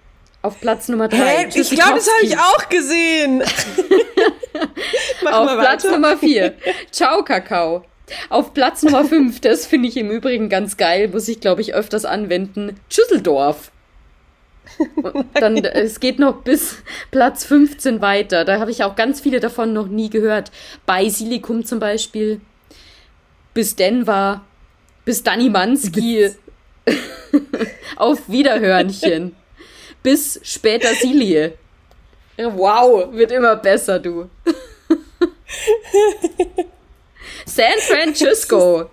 Auf 0.42 0.60
Platz 0.60 0.88
Nummer 0.88 1.08
drei. 1.08 1.46
Hä? 1.46 1.48
Ich 1.54 1.70
glaube, 1.70 1.96
das 1.96 2.08
habe 2.08 2.24
ich 2.24 2.38
auch 2.38 2.68
gesehen. 2.68 3.42
Auf 5.30 5.58
Platz 5.58 5.84
Nummer 5.84 6.16
vier 6.16 6.54
Ciao, 6.92 7.24
Kakao. 7.24 7.84
Auf 8.28 8.54
Platz 8.54 8.82
Nummer 8.82 9.04
5, 9.04 9.40
das 9.40 9.66
finde 9.66 9.88
ich 9.88 9.96
im 9.96 10.10
Übrigen 10.10 10.48
ganz 10.48 10.76
geil, 10.76 11.08
muss 11.08 11.28
ich, 11.28 11.40
glaube 11.40 11.60
ich, 11.60 11.74
öfters 11.74 12.04
anwenden. 12.04 12.78
Schüsseldorf. 12.88 13.70
Und 14.96 15.26
dann, 15.34 15.56
es 15.64 15.98
geht 15.98 16.18
noch 16.18 16.42
bis 16.42 16.76
Platz 17.10 17.44
15 17.44 18.00
weiter. 18.00 18.44
Da 18.44 18.60
habe 18.60 18.70
ich 18.70 18.84
auch 18.84 18.96
ganz 18.96 19.20
viele 19.20 19.40
davon 19.40 19.72
noch 19.72 19.88
nie 19.88 20.10
gehört. 20.10 20.50
Basilikum 20.86 21.64
zum 21.64 21.78
Beispiel. 21.78 22.40
Bis 23.54 23.76
Denver. 23.76 24.42
Bis 25.04 25.22
Danny 25.22 25.48
Mansky. 25.48 26.30
Auf 27.96 28.28
Wiederhörnchen. 28.28 29.34
bis 30.02 30.40
später 30.42 30.94
Silie. 30.94 31.54
Wow, 32.36 33.12
wird 33.12 33.32
immer 33.32 33.56
besser, 33.56 33.98
du. 33.98 34.28
San 37.48 37.78
Francisco. 37.80 38.90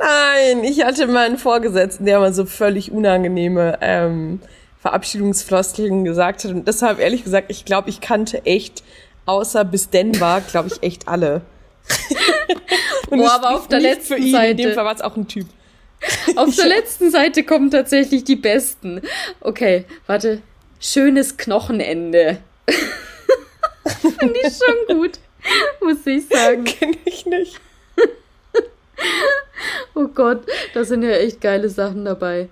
Nein, 0.00 0.64
ich 0.64 0.84
hatte 0.84 1.06
mal 1.06 1.26
einen 1.26 1.38
Vorgesetzten, 1.38 2.04
der 2.06 2.18
mal 2.18 2.32
so 2.32 2.44
völlig 2.46 2.90
unangenehme 2.90 3.78
ähm, 3.80 4.40
Verabschiedungsfloskeln 4.80 6.04
gesagt 6.04 6.44
hat. 6.44 6.50
Und 6.52 6.68
deshalb, 6.68 6.98
ehrlich 6.98 7.24
gesagt, 7.24 7.50
ich 7.50 7.64
glaube, 7.64 7.90
ich 7.90 8.00
kannte 8.00 8.44
echt, 8.44 8.82
außer 9.26 9.64
bis 9.64 9.90
Denver, 9.90 10.42
glaube 10.50 10.68
ich, 10.68 10.82
echt 10.82 11.08
alle. 11.08 11.42
Und 13.10 13.18
Boah, 13.18 13.32
aber 13.32 13.54
auf 13.54 13.68
der 13.68 13.80
letzten 13.80 14.14
für 14.14 14.20
ihn. 14.20 14.32
Seite. 14.32 14.50
In 14.50 14.68
dem 14.68 14.74
Fall 14.74 14.84
war 14.84 14.94
es 14.94 15.00
auch 15.00 15.16
ein 15.16 15.28
Typ. 15.28 15.46
Auf 16.36 16.54
der 16.54 16.66
letzten 16.66 17.10
Seite 17.10 17.42
kommen 17.42 17.70
tatsächlich 17.70 18.24
die 18.24 18.36
besten. 18.36 19.00
Okay, 19.40 19.86
warte. 20.06 20.42
Schönes 20.78 21.36
Knochenende. 21.36 22.38
Finde 24.18 24.40
ich 24.42 24.52
schon 24.58 24.96
gut. 24.98 25.18
Muss 25.80 26.06
ich 26.06 26.26
sagen. 26.28 26.64
Kenn 26.64 26.96
ich 27.04 27.26
nicht. 27.26 27.60
oh 29.94 30.08
Gott, 30.08 30.44
da 30.74 30.84
sind 30.84 31.02
ja 31.02 31.10
echt 31.10 31.40
geile 31.40 31.68
Sachen 31.68 32.04
dabei. 32.04 32.48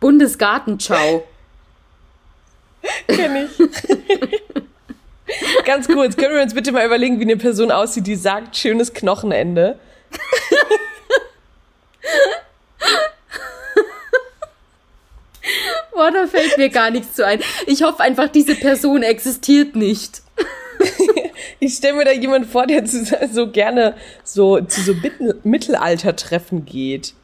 Bundesgartenschau. 0.00 1.26
Kenn 3.06 3.36
ich. 3.36 3.50
Ganz 5.64 5.86
kurz, 5.86 6.16
können 6.16 6.34
wir 6.34 6.42
uns 6.42 6.54
bitte 6.54 6.72
mal 6.72 6.86
überlegen, 6.86 7.18
wie 7.20 7.24
eine 7.24 7.36
Person 7.36 7.70
aussieht, 7.70 8.06
die 8.06 8.16
sagt, 8.16 8.56
schönes 8.56 8.94
Knochenende. 8.94 9.78
Boah, 16.08 16.20
da 16.20 16.26
fällt 16.26 16.56
mir 16.58 16.68
gar 16.68 16.90
nichts 16.90 17.14
zu 17.14 17.26
ein. 17.26 17.40
Ich 17.66 17.82
hoffe 17.82 18.00
einfach, 18.00 18.28
diese 18.28 18.54
Person 18.54 19.02
existiert 19.02 19.76
nicht. 19.76 20.22
ich 21.60 21.74
stelle 21.74 21.94
mir 21.94 22.04
da 22.04 22.12
jemand 22.12 22.46
vor, 22.46 22.66
der 22.66 22.84
zu, 22.84 23.04
so 23.32 23.50
gerne 23.50 23.94
so 24.24 24.60
zu 24.60 24.80
so 24.80 24.94
Mittelaltertreffen 25.42 26.64
geht. 26.64 27.14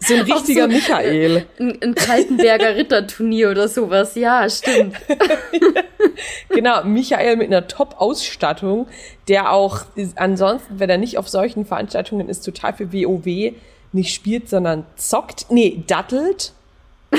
So 0.00 0.14
ein 0.16 0.20
richtiger 0.20 0.64
so, 0.64 0.68
Michael. 0.68 1.46
Ein, 1.58 1.78
ein 1.82 1.94
Kaltenberger 1.94 2.76
Ritterturnier 2.76 3.50
oder 3.50 3.68
sowas. 3.68 4.14
Ja, 4.16 4.50
stimmt. 4.50 4.96
genau, 6.50 6.84
Michael 6.84 7.36
mit 7.36 7.46
einer 7.46 7.66
Top-Ausstattung, 7.66 8.86
der 9.28 9.50
auch 9.50 9.86
ansonsten, 10.16 10.78
wenn 10.78 10.90
er 10.90 10.98
nicht 10.98 11.16
auf 11.16 11.30
solchen 11.30 11.64
Veranstaltungen 11.64 12.28
ist, 12.28 12.42
total 12.42 12.74
für 12.74 12.92
WoW 12.92 13.54
nicht 13.92 14.14
spielt, 14.14 14.50
sondern 14.50 14.84
zockt. 14.96 15.46
Nee, 15.48 15.82
dattelt. 15.86 16.52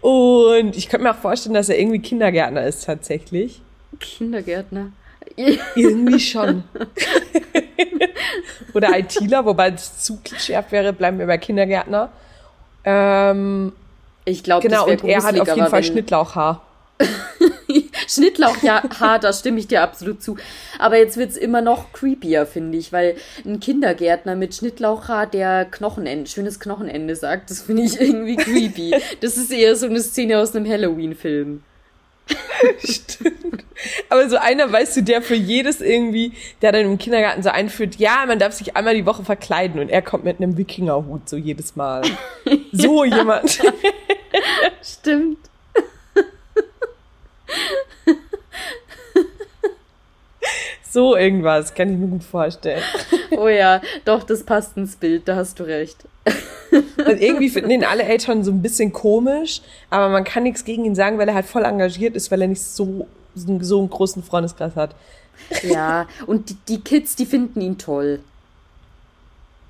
Und 0.00 0.76
ich 0.76 0.88
könnte 0.88 1.04
mir 1.04 1.10
auch 1.10 1.16
vorstellen, 1.16 1.54
dass 1.54 1.68
er 1.68 1.78
irgendwie 1.78 1.98
Kindergärtner 1.98 2.64
ist 2.64 2.84
tatsächlich. 2.84 3.60
Kindergärtner. 3.98 4.92
Irgendwie 5.74 6.20
schon. 6.32 6.64
Oder 8.72 8.98
ITler, 8.98 9.44
wobei 9.44 9.70
es 9.70 9.98
zu 9.98 10.18
klischeehaft 10.22 10.70
wäre, 10.70 10.92
bleiben 10.92 11.18
wir 11.18 11.26
bei 11.26 11.38
Kindergärtner. 11.38 12.10
Ähm, 12.84 13.72
ich 14.24 14.44
glaube, 14.44 14.66
genau, 14.66 14.86
und 14.86 15.04
er 15.04 15.22
hat 15.22 15.40
auf 15.40 15.48
jeden 15.48 15.68
Fall 15.68 15.82
Schnittlauchhaar. 15.82 16.62
Schnittlauchhaar, 18.16 19.18
da 19.20 19.32
stimme 19.32 19.58
ich 19.58 19.68
dir 19.68 19.82
absolut 19.82 20.22
zu. 20.22 20.36
Aber 20.78 20.98
jetzt 20.98 21.16
wird 21.16 21.30
es 21.30 21.36
immer 21.36 21.62
noch 21.62 21.92
creepier, 21.92 22.46
finde 22.46 22.78
ich, 22.78 22.92
weil 22.92 23.16
ein 23.44 23.60
Kindergärtner 23.60 24.34
mit 24.34 24.54
Schnittlauchhaar, 24.54 25.26
der 25.26 25.64
Knochenende, 25.64 26.28
schönes 26.28 26.60
Knochenende 26.60 27.16
sagt, 27.16 27.50
das 27.50 27.62
finde 27.62 27.82
ich 27.82 28.00
irgendwie 28.00 28.36
creepy. 28.36 28.94
Das 29.20 29.36
ist 29.36 29.52
eher 29.52 29.76
so 29.76 29.86
eine 29.86 30.00
Szene 30.00 30.38
aus 30.38 30.54
einem 30.54 30.68
Halloween-Film. 30.68 31.62
Stimmt. 32.78 33.64
Aber 34.08 34.28
so 34.28 34.36
einer, 34.36 34.72
weißt 34.72 34.96
du, 34.96 35.02
der 35.02 35.22
für 35.22 35.34
jedes 35.34 35.80
irgendwie, 35.80 36.32
der 36.62 36.72
dann 36.72 36.86
im 36.86 36.98
Kindergarten 36.98 37.42
so 37.42 37.50
einführt, 37.50 37.96
ja, 37.96 38.24
man 38.26 38.38
darf 38.38 38.52
sich 38.54 38.76
einmal 38.76 38.94
die 38.94 39.06
Woche 39.06 39.24
verkleiden 39.24 39.80
und 39.80 39.90
er 39.90 40.02
kommt 40.02 40.24
mit 40.24 40.40
einem 40.40 40.56
Wikingerhut 40.56 41.28
so 41.28 41.36
jedes 41.36 41.76
Mal. 41.76 42.02
So 42.72 43.04
jemand. 43.04 43.60
Stimmt. 44.82 45.38
so 50.90 51.16
irgendwas, 51.16 51.74
kann 51.74 51.92
ich 51.92 51.98
mir 51.98 52.08
gut 52.08 52.24
vorstellen. 52.24 52.82
Oh 53.38 53.48
ja, 53.48 53.82
doch, 54.04 54.22
das 54.22 54.44
passt 54.44 54.76
ins 54.76 54.96
Bild, 54.96 55.26
da 55.26 55.36
hast 55.36 55.58
du 55.58 55.64
recht. 55.64 56.04
Und 56.70 57.20
irgendwie 57.20 57.50
finden 57.50 57.70
ihn 57.70 57.84
alle 57.84 58.04
Eltern 58.04 58.44
so 58.44 58.52
ein 58.52 58.62
bisschen 58.62 58.92
komisch, 58.92 59.60
aber 59.90 60.08
man 60.08 60.24
kann 60.24 60.44
nichts 60.44 60.64
gegen 60.64 60.84
ihn 60.84 60.94
sagen, 60.94 61.18
weil 61.18 61.28
er 61.28 61.34
halt 61.34 61.46
voll 61.46 61.64
engagiert 61.64 62.14
ist, 62.14 62.30
weil 62.30 62.40
er 62.40 62.48
nicht 62.48 62.62
so, 62.62 63.06
so 63.34 63.78
einen 63.78 63.90
großen 63.90 64.22
Freundeskreis 64.22 64.76
hat. 64.76 64.94
Ja, 65.62 66.06
und 66.26 66.50
die, 66.50 66.56
die 66.68 66.80
Kids, 66.80 67.16
die 67.16 67.26
finden 67.26 67.60
ihn 67.60 67.78
toll. 67.78 68.20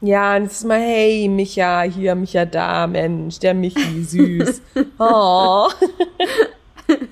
Ja, 0.03 0.37
und 0.37 0.45
es 0.45 0.59
ist 0.59 0.65
mal, 0.65 0.79
hey, 0.79 1.27
Micha, 1.29 1.83
hier, 1.83 2.15
Micha 2.15 2.45
da, 2.45 2.87
Mensch, 2.87 3.39
der 3.39 3.55
Michi, 3.55 4.05
süß. 4.05 4.61
Oh. 4.99 5.69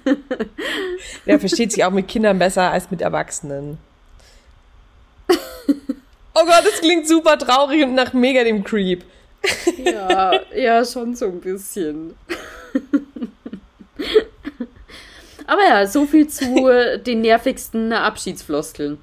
der 1.26 1.40
versteht 1.40 1.72
sich 1.72 1.84
auch 1.84 1.90
mit 1.90 2.08
Kindern 2.08 2.38
besser 2.38 2.70
als 2.70 2.90
mit 2.90 3.00
Erwachsenen. 3.00 3.78
Oh 6.36 6.44
Gott, 6.44 6.64
das 6.64 6.80
klingt 6.80 7.06
super 7.06 7.38
traurig 7.38 7.84
und 7.84 7.94
nach 7.94 8.12
mega 8.12 8.42
dem 8.42 8.64
Creep. 8.64 9.04
Ja, 9.84 10.32
ja, 10.52 10.84
schon 10.84 11.14
so 11.14 11.26
ein 11.26 11.40
bisschen. 11.40 12.16
Aber 15.46 15.62
ja, 15.62 15.86
so 15.86 16.06
viel 16.06 16.26
zu 16.26 16.98
den 17.06 17.20
nervigsten 17.20 17.92
Abschiedsfloskeln. 17.92 18.98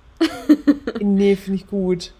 Nee, 0.99 1.37
finde 1.37 1.61
ich 1.61 1.67
gut. 1.67 2.11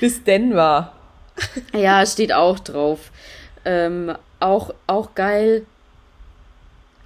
Bis 0.00 0.24
Denver. 0.24 0.94
Ja, 1.72 2.04
steht 2.06 2.32
auch 2.32 2.58
drauf. 2.58 3.12
Ähm, 3.64 4.16
auch, 4.44 4.74
auch 4.86 5.14
geil. 5.14 5.66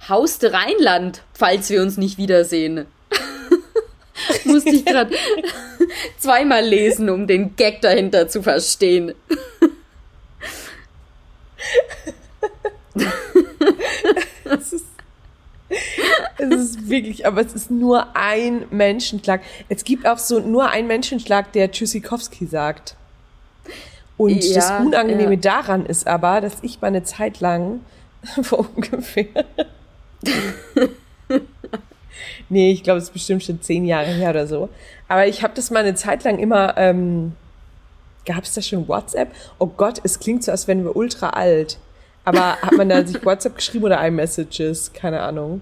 Hauste 0.07 0.53
Rheinland, 0.53 1.23
falls 1.33 1.69
wir 1.69 1.81
uns 1.81 1.97
nicht 1.97 2.17
wiedersehen. 2.17 2.85
Musste 4.45 4.69
ich 4.69 4.85
gerade 4.85 5.15
zweimal 6.17 6.63
lesen, 6.63 7.09
um 7.09 7.27
den 7.27 7.55
Gag 7.55 7.81
dahinter 7.81 8.27
zu 8.27 8.43
verstehen. 8.43 9.13
es, 14.45 14.73
ist, 14.73 14.85
es 16.37 16.55
ist 16.55 16.89
wirklich, 16.89 17.25
aber 17.25 17.41
es 17.41 17.53
ist 17.53 17.71
nur 17.71 18.15
ein 18.15 18.65
Menschenschlag. 18.69 19.41
Es 19.69 19.83
gibt 19.83 20.05
auch 20.05 20.17
so 20.17 20.39
nur 20.39 20.69
einen 20.69 20.87
Menschenschlag, 20.87 21.51
der 21.53 21.71
Tschüssikowski 21.71 22.45
sagt. 22.47 22.95
Und 24.19 24.43
ja, 24.43 24.55
das 24.55 24.85
Unangenehme 24.85 25.35
ja. 25.35 25.39
daran 25.39 25.85
ist 25.85 26.05
aber, 26.05 26.41
dass 26.41 26.57
ich 26.61 26.81
mal 26.81 26.87
eine 26.87 27.03
Zeit 27.03 27.39
lang 27.39 27.79
vor 28.41 28.67
ungefähr 28.75 29.25
nee, 32.49 32.71
ich 32.73 32.83
glaube, 32.83 32.97
es 32.97 33.05
ist 33.05 33.13
bestimmt 33.13 33.43
schon 33.43 33.61
zehn 33.61 33.85
Jahre 33.85 34.07
her 34.07 34.31
oder 34.31 34.45
so. 34.45 34.67
Aber 35.07 35.25
ich 35.25 35.41
habe 35.41 35.53
das 35.55 35.71
mal 35.71 35.79
eine 35.79 35.95
Zeit 35.95 36.25
lang 36.25 36.37
immer, 36.39 36.77
ähm, 36.77 37.31
gab 38.25 38.43
es 38.43 38.53
da 38.53 38.61
schon 38.61 38.89
WhatsApp? 38.89 39.29
Oh 39.57 39.67
Gott, 39.67 40.01
es 40.03 40.19
klingt 40.19 40.43
so, 40.43 40.51
als 40.51 40.67
wären 40.67 40.83
wir 40.83 40.97
ultra 40.97 41.29
alt. 41.29 41.77
Aber 42.25 42.57
hat 42.61 42.73
man 42.73 42.89
da 42.89 43.05
sich 43.05 43.23
WhatsApp 43.25 43.55
geschrieben 43.55 43.85
oder 43.85 44.05
iMessages? 44.05 44.91
Keine 44.91 45.21
Ahnung. 45.21 45.61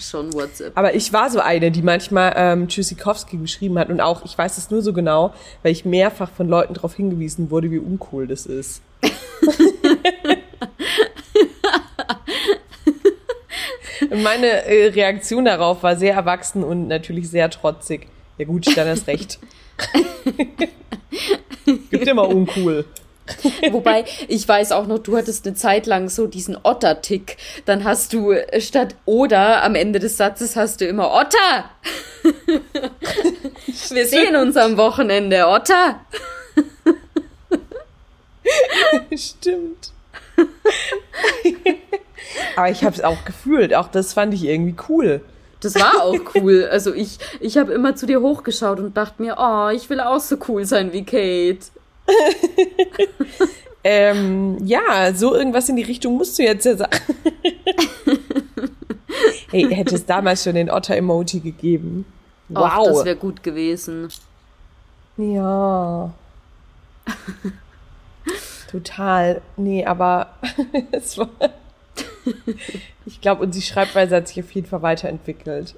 Schon 0.00 0.32
WhatsApp. 0.32 0.76
Aber 0.76 0.94
ich 0.94 1.12
war 1.12 1.28
so 1.30 1.40
eine, 1.40 1.70
die 1.70 1.82
manchmal 1.82 2.32
ähm, 2.36 2.68
Tschüssikowski 2.68 3.36
geschrieben 3.36 3.78
hat 3.78 3.90
und 3.90 4.00
auch, 4.00 4.24
ich 4.24 4.36
weiß 4.36 4.56
es 4.58 4.70
nur 4.70 4.82
so 4.82 4.92
genau, 4.92 5.34
weil 5.62 5.72
ich 5.72 5.84
mehrfach 5.84 6.30
von 6.30 6.48
Leuten 6.48 6.74
darauf 6.74 6.94
hingewiesen 6.94 7.50
wurde, 7.50 7.70
wie 7.70 7.78
uncool 7.78 8.26
das 8.26 8.46
ist. 8.46 8.82
Meine 14.10 14.64
äh, 14.64 14.88
Reaktion 14.88 15.44
darauf 15.44 15.82
war 15.82 15.96
sehr 15.96 16.14
erwachsen 16.14 16.64
und 16.64 16.88
natürlich 16.88 17.28
sehr 17.28 17.50
trotzig. 17.50 18.06
Ja 18.38 18.46
gut, 18.46 18.66
dann 18.76 18.88
ist 18.88 19.06
recht. 19.06 19.38
Gibt 21.90 22.08
immer 22.08 22.26
uncool. 22.26 22.86
Wobei, 23.70 24.04
ich 24.28 24.46
weiß 24.46 24.72
auch 24.72 24.86
noch, 24.86 24.98
du 24.98 25.16
hattest 25.16 25.46
eine 25.46 25.54
Zeit 25.54 25.86
lang 25.86 26.08
so 26.08 26.26
diesen 26.26 26.56
Otter-Tick. 26.62 27.36
Dann 27.64 27.84
hast 27.84 28.12
du 28.12 28.32
äh, 28.32 28.60
statt 28.60 28.96
oder 29.04 29.62
am 29.62 29.74
Ende 29.74 29.98
des 29.98 30.16
Satzes 30.16 30.56
hast 30.56 30.80
du 30.80 30.86
immer 30.86 31.12
Otter. 31.12 31.70
Wir 33.90 34.06
sehen 34.06 34.36
uns 34.36 34.56
am 34.56 34.76
Wochenende, 34.76 35.46
Otter. 35.46 36.00
Stimmt. 39.16 39.92
Aber 42.56 42.70
ich 42.70 42.84
habe 42.84 42.94
es 42.94 43.02
auch 43.02 43.24
gefühlt. 43.24 43.74
Auch 43.74 43.88
das 43.88 44.12
fand 44.12 44.34
ich 44.34 44.44
irgendwie 44.44 44.76
cool. 44.88 45.20
Das 45.60 45.74
war 45.74 46.02
auch 46.02 46.18
cool. 46.34 46.68
Also 46.70 46.94
ich, 46.94 47.18
ich 47.38 47.58
habe 47.58 47.72
immer 47.72 47.94
zu 47.94 48.06
dir 48.06 48.20
hochgeschaut 48.20 48.80
und 48.80 48.96
dachte 48.96 49.22
mir, 49.22 49.36
oh, 49.38 49.68
ich 49.68 49.90
will 49.90 50.00
auch 50.00 50.20
so 50.20 50.36
cool 50.48 50.64
sein 50.64 50.92
wie 50.92 51.04
Kate. 51.04 51.66
ähm, 53.84 54.58
ja, 54.64 55.12
so 55.14 55.34
irgendwas 55.34 55.68
in 55.68 55.76
die 55.76 55.82
Richtung 55.82 56.16
musst 56.16 56.38
du 56.38 56.42
jetzt 56.42 56.64
ja 56.64 56.76
sagen. 56.76 56.98
hey, 59.50 59.68
hätte 59.74 59.94
es 59.94 60.06
damals 60.06 60.44
schon 60.44 60.54
den 60.54 60.70
Otter-Emoji 60.70 61.40
gegeben. 61.40 62.04
Wow. 62.48 62.70
Ach, 62.70 62.84
das 62.84 63.04
wäre 63.04 63.16
gut 63.16 63.42
gewesen. 63.42 64.08
Ja. 65.16 66.12
Total. 68.70 69.42
Nee, 69.56 69.84
aber 69.84 70.34
es 70.92 71.18
war 71.18 71.28
ich 73.06 73.20
glaube, 73.20 73.42
und 73.42 73.54
die 73.54 73.62
Schreibweise 73.62 74.16
hat 74.16 74.28
sich 74.28 74.40
auf 74.40 74.50
jeden 74.52 74.66
Fall 74.66 74.82
weiterentwickelt. 74.82 75.74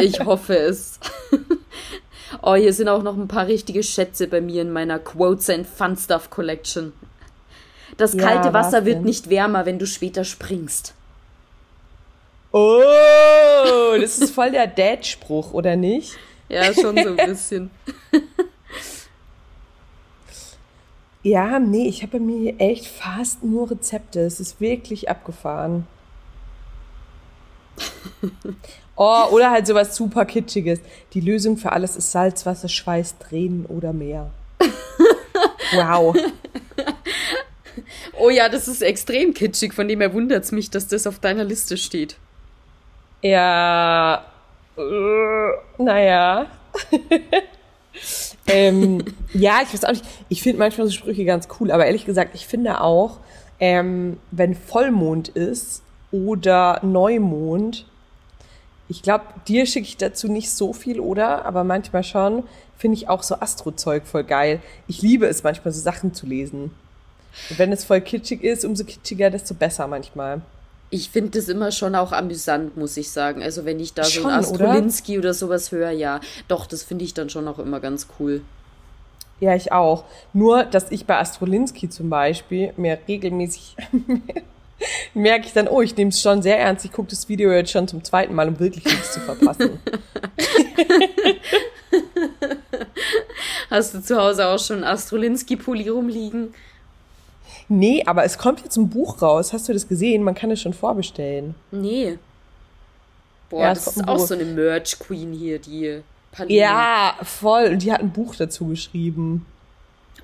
ich 0.00 0.20
hoffe 0.20 0.56
es. 0.56 0.98
Oh, 2.42 2.54
hier 2.54 2.72
sind 2.72 2.88
auch 2.88 3.02
noch 3.02 3.16
ein 3.16 3.28
paar 3.28 3.46
richtige 3.46 3.82
Schätze 3.82 4.26
bei 4.26 4.40
mir 4.40 4.62
in 4.62 4.72
meiner 4.72 4.98
Quotes 4.98 5.50
and 5.50 5.66
Fun 5.66 5.96
Stuff 5.96 6.30
Collection. 6.30 6.92
Das 7.96 8.16
kalte 8.16 8.48
ja, 8.48 8.52
Wasser 8.54 8.84
wird 8.84 9.04
nicht 9.04 9.28
wärmer, 9.30 9.66
wenn 9.66 9.78
du 9.78 9.86
später 9.86 10.24
springst. 10.24 10.94
Oh, 12.52 12.80
das 14.00 14.18
ist 14.18 14.34
voll 14.34 14.50
der 14.50 14.66
Dad-Spruch, 14.66 15.52
oder 15.52 15.76
nicht? 15.76 16.16
Ja, 16.48 16.72
schon 16.72 16.96
so 16.96 17.10
ein 17.10 17.16
bisschen. 17.28 17.70
Ja, 21.22 21.58
nee, 21.58 21.86
ich 21.86 22.02
habe 22.02 22.18
bei 22.18 22.24
mir 22.24 22.58
echt 22.58 22.86
fast 22.86 23.44
nur 23.44 23.70
Rezepte. 23.70 24.20
Es 24.20 24.40
ist 24.40 24.60
wirklich 24.60 25.10
abgefahren. 25.10 25.86
Oh, 29.02 29.24
oder 29.30 29.50
halt 29.50 29.66
sowas 29.66 29.96
super 29.96 30.26
Kitschiges. 30.26 30.78
Die 31.14 31.22
Lösung 31.22 31.56
für 31.56 31.72
alles 31.72 31.96
ist 31.96 32.12
Salzwasser, 32.12 32.68
Schweiß, 32.68 33.16
Tränen 33.18 33.64
oder 33.64 33.94
mehr. 33.94 34.30
Wow. 35.72 36.16
Oh 38.18 38.28
ja, 38.28 38.48
das 38.48 38.66
ist 38.66 38.82
extrem 38.82 39.32
kitschig, 39.32 39.72
von 39.72 39.86
dem 39.86 40.00
her 40.00 40.12
wundert 40.12 40.44
es 40.44 40.52
mich, 40.52 40.68
dass 40.68 40.88
das 40.88 41.06
auf 41.06 41.20
deiner 41.20 41.44
Liste 41.44 41.76
steht. 41.76 42.16
Ja, 43.22 44.24
äh, 44.76 45.82
naja. 45.82 46.46
ähm, 48.48 49.04
ja, 49.32 49.60
ich 49.62 49.72
weiß 49.72 49.84
auch 49.84 49.92
nicht. 49.92 50.04
Ich 50.28 50.42
finde 50.42 50.58
manchmal 50.58 50.88
so 50.88 50.92
Sprüche 50.92 51.24
ganz 51.24 51.46
cool, 51.58 51.70
aber 51.70 51.86
ehrlich 51.86 52.04
gesagt, 52.04 52.34
ich 52.34 52.46
finde 52.46 52.80
auch, 52.80 53.18
ähm, 53.60 54.18
wenn 54.32 54.54
Vollmond 54.56 55.28
ist 55.28 55.82
oder 56.10 56.80
Neumond, 56.82 57.86
ich 58.90 59.02
glaube, 59.02 59.24
dir 59.46 59.66
schicke 59.66 59.86
ich 59.86 59.96
dazu 59.96 60.26
nicht 60.26 60.50
so 60.50 60.72
viel, 60.72 60.98
oder? 60.98 61.46
Aber 61.46 61.62
manchmal 61.62 62.02
schon, 62.02 62.42
finde 62.76 62.96
ich 62.96 63.08
auch 63.08 63.22
so 63.22 63.36
Astrozeug 63.36 64.04
voll 64.04 64.24
geil. 64.24 64.60
Ich 64.88 65.00
liebe 65.00 65.26
es 65.26 65.44
manchmal, 65.44 65.72
so 65.72 65.80
Sachen 65.80 66.12
zu 66.12 66.26
lesen. 66.26 66.72
Und 67.48 67.58
wenn 67.60 67.70
es 67.70 67.84
voll 67.84 68.00
kitschig 68.00 68.42
ist, 68.42 68.64
umso 68.64 68.82
kitschiger, 68.82 69.30
desto 69.30 69.54
besser 69.54 69.86
manchmal. 69.86 70.40
Ich 70.90 71.10
finde 71.10 71.38
das 71.38 71.48
immer 71.48 71.70
schon 71.70 71.94
auch 71.94 72.10
amüsant, 72.10 72.76
muss 72.76 72.96
ich 72.96 73.12
sagen. 73.12 73.44
Also 73.44 73.64
wenn 73.64 73.78
ich 73.78 73.94
da 73.94 74.02
schon, 74.02 74.24
so 74.24 74.28
ein 74.28 74.40
Astrolinski 74.40 75.18
oder? 75.18 75.28
oder 75.28 75.34
sowas 75.34 75.70
höre, 75.70 75.92
ja. 75.92 76.20
Doch, 76.48 76.66
das 76.66 76.82
finde 76.82 77.04
ich 77.04 77.14
dann 77.14 77.30
schon 77.30 77.46
auch 77.46 77.60
immer 77.60 77.78
ganz 77.78 78.08
cool. 78.18 78.42
Ja, 79.38 79.54
ich 79.54 79.70
auch. 79.70 80.02
Nur, 80.32 80.64
dass 80.64 80.90
ich 80.90 81.06
bei 81.06 81.16
Astrolinski 81.16 81.88
zum 81.90 82.10
Beispiel 82.10 82.72
mir 82.76 82.98
regelmäßig 83.06 83.76
merke 85.14 85.46
ich 85.46 85.52
dann, 85.52 85.68
oh, 85.68 85.80
ich 85.82 85.96
nehme 85.96 86.10
es 86.10 86.20
schon 86.20 86.42
sehr 86.42 86.58
ernst. 86.58 86.84
Ich 86.84 86.92
gucke 86.92 87.10
das 87.10 87.28
Video 87.28 87.52
jetzt 87.52 87.70
schon 87.70 87.88
zum 87.88 88.04
zweiten 88.04 88.34
Mal, 88.34 88.48
um 88.48 88.58
wirklich 88.58 88.84
nichts 88.84 89.12
zu 89.12 89.20
verpassen. 89.20 89.78
Hast 93.70 93.94
du 93.94 94.02
zu 94.02 94.16
Hause 94.16 94.46
auch 94.46 94.58
schon 94.58 94.82
Astrolinski-Pulli 94.84 95.88
rumliegen? 95.88 96.54
Nee, 97.68 98.02
aber 98.04 98.24
es 98.24 98.36
kommt 98.36 98.62
jetzt 98.62 98.76
ein 98.76 98.90
Buch 98.90 99.22
raus. 99.22 99.52
Hast 99.52 99.68
du 99.68 99.72
das 99.72 99.86
gesehen? 99.86 100.24
Man 100.24 100.34
kann 100.34 100.50
es 100.50 100.60
schon 100.60 100.72
vorbestellen. 100.72 101.54
Nee. 101.70 102.18
Boah, 103.48 103.62
ja, 103.62 103.68
das 103.74 103.86
ist 103.86 104.08
auch 104.08 104.18
so 104.18 104.34
eine 104.34 104.44
Merch-Queen 104.44 105.32
hier, 105.32 105.60
die 105.60 106.02
Paline. 106.32 106.58
Ja, 106.58 107.14
voll. 107.22 107.66
Und 107.66 107.82
die 107.82 107.92
hat 107.92 108.00
ein 108.00 108.10
Buch 108.10 108.34
dazu 108.34 108.66
geschrieben. 108.66 109.46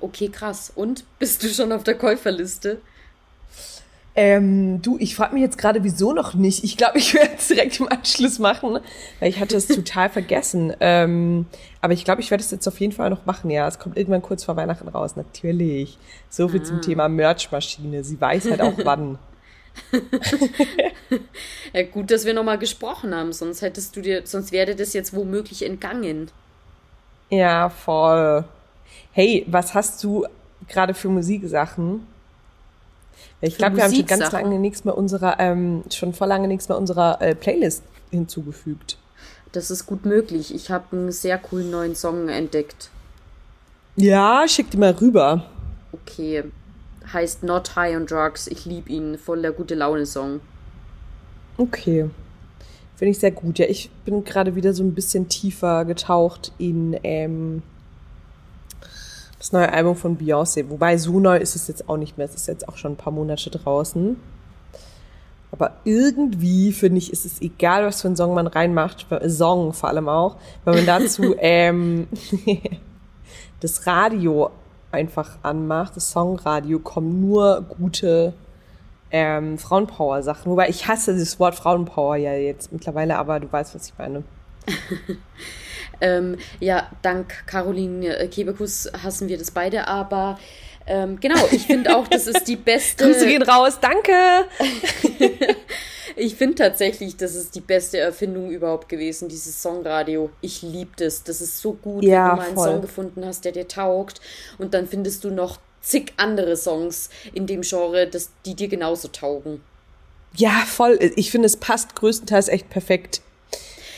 Okay, 0.01 0.29
krass. 0.29 0.71
Und? 0.75 1.05
Bist 1.19 1.43
du 1.43 1.47
schon 1.47 1.71
auf 1.71 1.83
der 1.83 1.95
Käuferliste? 1.95 2.81
Ähm, 4.19 4.81
du, 4.81 4.97
ich 4.99 5.15
frage 5.15 5.35
mich 5.35 5.43
jetzt 5.43 5.59
gerade, 5.59 5.83
wieso 5.83 6.11
noch 6.11 6.33
nicht. 6.33 6.63
Ich 6.63 6.75
glaube, 6.75 6.97
ich 6.97 7.13
werde 7.13 7.35
es 7.37 7.49
direkt 7.49 7.79
im 7.79 7.87
Anschluss 7.87 8.39
machen, 8.39 8.79
weil 9.19 9.29
ich 9.29 9.39
hatte 9.39 9.55
es 9.55 9.67
total 9.67 10.09
vergessen. 10.09 10.73
Ähm, 10.79 11.45
aber 11.81 11.93
ich 11.93 12.03
glaube, 12.03 12.21
ich 12.21 12.31
werde 12.31 12.43
es 12.43 12.49
jetzt 12.49 12.67
auf 12.67 12.79
jeden 12.79 12.93
Fall 12.93 13.11
noch 13.11 13.27
machen. 13.27 13.51
Ja, 13.51 13.67
es 13.67 13.77
kommt 13.77 13.95
irgendwann 13.95 14.23
kurz 14.23 14.43
vor 14.43 14.55
Weihnachten 14.55 14.87
raus, 14.87 15.15
natürlich. 15.15 15.99
So 16.31 16.47
viel 16.47 16.61
ah. 16.61 16.63
zum 16.63 16.81
Thema 16.81 17.07
Merchmaschine. 17.09 18.03
Sie 18.03 18.19
weiß 18.19 18.49
halt 18.49 18.61
auch 18.61 18.73
wann. 18.83 19.19
ja, 21.73 21.83
gut, 21.83 22.09
dass 22.09 22.25
wir 22.25 22.33
nochmal 22.33 22.57
gesprochen 22.57 23.13
haben, 23.13 23.31
sonst 23.33 23.61
hättest 23.61 23.95
du 23.95 24.01
dir, 24.01 24.25
sonst 24.25 24.51
wäre 24.51 24.75
das 24.75 24.93
jetzt 24.93 25.15
womöglich 25.15 25.63
entgangen. 25.63 26.31
Ja, 27.29 27.69
voll. 27.69 28.45
Hey, 29.11 29.45
was 29.47 29.75
hast 29.75 30.03
du 30.03 30.25
gerade 30.67 30.95
für 30.95 31.09
Musiksachen? 31.09 32.07
Ich 33.41 33.57
glaube, 33.57 33.77
wir 33.77 33.83
haben 33.83 33.93
schon 33.93 34.05
ganz 34.05 34.31
lange 34.31 34.57
nichts 34.57 34.83
mehr 34.83 34.97
unserer, 34.97 35.39
ähm, 35.39 35.83
schon 35.93 36.13
vor 36.13 36.27
lange 36.27 36.47
nichts 36.47 36.69
mehr 36.69 36.77
unserer 36.77 37.21
äh, 37.21 37.35
Playlist 37.35 37.83
hinzugefügt. 38.09 38.97
Das 39.51 39.71
ist 39.71 39.85
gut 39.85 40.05
möglich. 40.05 40.53
Ich 40.53 40.71
habe 40.71 40.95
einen 40.95 41.11
sehr 41.11 41.37
coolen 41.37 41.71
neuen 41.71 41.95
Song 41.95 42.29
entdeckt. 42.29 42.89
Ja, 43.95 44.45
schick 44.47 44.69
die 44.71 44.77
mal 44.77 44.91
rüber. 44.91 45.45
Okay. 45.91 46.43
Heißt 47.11 47.43
Not 47.43 47.75
High 47.75 47.95
on 47.95 48.05
Drugs. 48.05 48.47
Ich 48.47 48.65
liebe 48.65 48.89
ihn. 48.89 49.17
Voll 49.17 49.41
der 49.41 49.51
gute 49.51 49.75
Laune-Song. 49.75 50.41
Okay. 51.57 52.09
Finde 52.95 53.11
ich 53.11 53.19
sehr 53.19 53.31
gut. 53.31 53.59
Ja, 53.59 53.67
ich 53.67 53.89
bin 54.05 54.23
gerade 54.23 54.55
wieder 54.55 54.73
so 54.73 54.83
ein 54.83 54.93
bisschen 54.93 55.29
tiefer 55.29 55.85
getaucht 55.85 56.51
in 56.57 56.99
ähm, 57.03 57.63
das 59.39 59.51
neue 59.51 59.71
Album 59.71 59.95
von 59.95 60.17
Beyoncé. 60.17 60.69
Wobei 60.69 60.97
so 60.97 61.19
neu 61.19 61.37
ist 61.37 61.55
es 61.55 61.67
jetzt 61.67 61.89
auch 61.89 61.97
nicht 61.97 62.17
mehr. 62.17 62.25
Es 62.25 62.35
ist 62.35 62.47
jetzt 62.47 62.67
auch 62.67 62.77
schon 62.77 62.93
ein 62.93 62.97
paar 62.97 63.13
Monate 63.13 63.49
draußen. 63.49 64.17
Aber 65.51 65.77
irgendwie 65.85 66.73
finde 66.73 66.97
ich, 66.97 67.11
ist 67.11 67.25
es 67.25 67.41
egal, 67.41 67.85
was 67.85 68.01
für 68.01 68.07
einen 68.07 68.17
Song 68.17 68.33
man 68.33 68.47
reinmacht, 68.47 69.07
Song 69.27 69.73
vor 69.73 69.89
allem 69.89 70.09
auch, 70.09 70.35
wenn 70.65 70.75
man 70.75 70.85
dazu 70.85 71.35
ähm, 71.39 72.07
das 73.61 73.87
Radio 73.87 74.49
einfach 74.91 75.37
anmacht, 75.43 75.95
das 75.95 76.11
Songradio, 76.11 76.79
kommen 76.79 77.21
nur 77.21 77.61
gute 77.61 78.33
ähm, 79.11 79.57
Frauenpower-Sachen. 79.57 80.51
Wobei 80.51 80.69
ich 80.69 80.87
hasse 80.87 81.17
das 81.17 81.39
Wort 81.39 81.55
Frauenpower 81.55 82.17
ja 82.17 82.33
jetzt 82.33 82.73
mittlerweile, 82.73 83.17
aber 83.17 83.39
du 83.39 83.51
weißt, 83.51 83.73
was 83.75 83.87
ich 83.87 83.97
meine. 83.97 84.23
Ähm, 86.01 86.37
ja, 86.59 86.89
dank 87.01 87.45
Caroline 87.47 88.17
äh, 88.17 88.27
Kebekus 88.27 88.89
hassen 89.03 89.27
wir 89.27 89.37
das 89.37 89.51
beide, 89.51 89.87
aber 89.87 90.37
ähm, 90.87 91.19
genau, 91.19 91.45
ich 91.51 91.67
finde 91.67 91.95
auch, 91.95 92.07
das 92.07 92.27
ist 92.27 92.47
die 92.47 92.55
beste. 92.55 93.03
Grüße 93.11 93.25
gehen 93.25 93.43
raus, 93.43 93.77
danke! 93.81 94.13
ich 96.15 96.35
finde 96.35 96.55
tatsächlich, 96.55 97.17
das 97.17 97.35
ist 97.35 97.55
die 97.55 97.61
beste 97.61 97.97
Erfindung 97.97 98.49
überhaupt 98.49 98.87
gewesen, 98.87 99.27
dieses 99.27 99.61
Songradio. 99.61 100.29
Ich 100.39 100.61
liebe 100.61 100.91
das. 100.97 101.23
Das 101.23 101.41
ist 101.41 101.59
so 101.61 101.73
gut, 101.73 102.03
ja, 102.03 102.23
wenn 102.23 102.29
du 102.29 102.35
mal 102.35 102.45
einen 102.45 102.55
voll. 102.55 102.69
Song 102.69 102.81
gefunden 102.81 103.25
hast, 103.25 103.43
der 103.43 103.51
dir 103.51 103.67
taugt. 103.67 104.21
Und 104.57 104.73
dann 104.73 104.87
findest 104.87 105.25
du 105.25 105.29
noch 105.29 105.59
zig 105.81 106.13
andere 106.15 106.55
Songs 106.55 107.09
in 107.33 107.47
dem 107.47 107.61
Genre, 107.61 108.07
das, 108.07 108.29
die 108.45 108.55
dir 108.55 108.69
genauso 108.69 109.09
taugen. 109.09 109.61
Ja, 110.35 110.63
voll. 110.65 110.97
Ich 111.15 111.31
finde, 111.31 111.47
es 111.47 111.57
passt 111.57 111.95
größtenteils 111.95 112.47
echt 112.47 112.69
perfekt. 112.69 113.21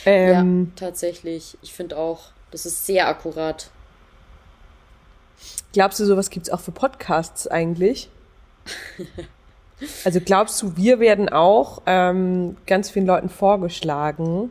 Ähm, 0.06 0.72
ja, 0.76 0.86
tatsächlich. 0.86 1.58
Ich 1.62 1.72
finde 1.72 1.96
auch, 1.96 2.28
das 2.50 2.66
ist 2.66 2.86
sehr 2.86 3.08
akkurat. 3.08 3.70
Glaubst 5.72 6.00
du, 6.00 6.04
sowas 6.04 6.30
gibt 6.30 6.46
es 6.46 6.52
auch 6.52 6.60
für 6.60 6.72
Podcasts 6.72 7.46
eigentlich? 7.46 8.10
also 10.04 10.20
glaubst 10.20 10.60
du, 10.62 10.76
wir 10.76 11.00
werden 11.00 11.28
auch 11.28 11.82
ähm, 11.86 12.56
ganz 12.66 12.90
vielen 12.90 13.06
Leuten 13.06 13.28
vorgeschlagen? 13.28 14.50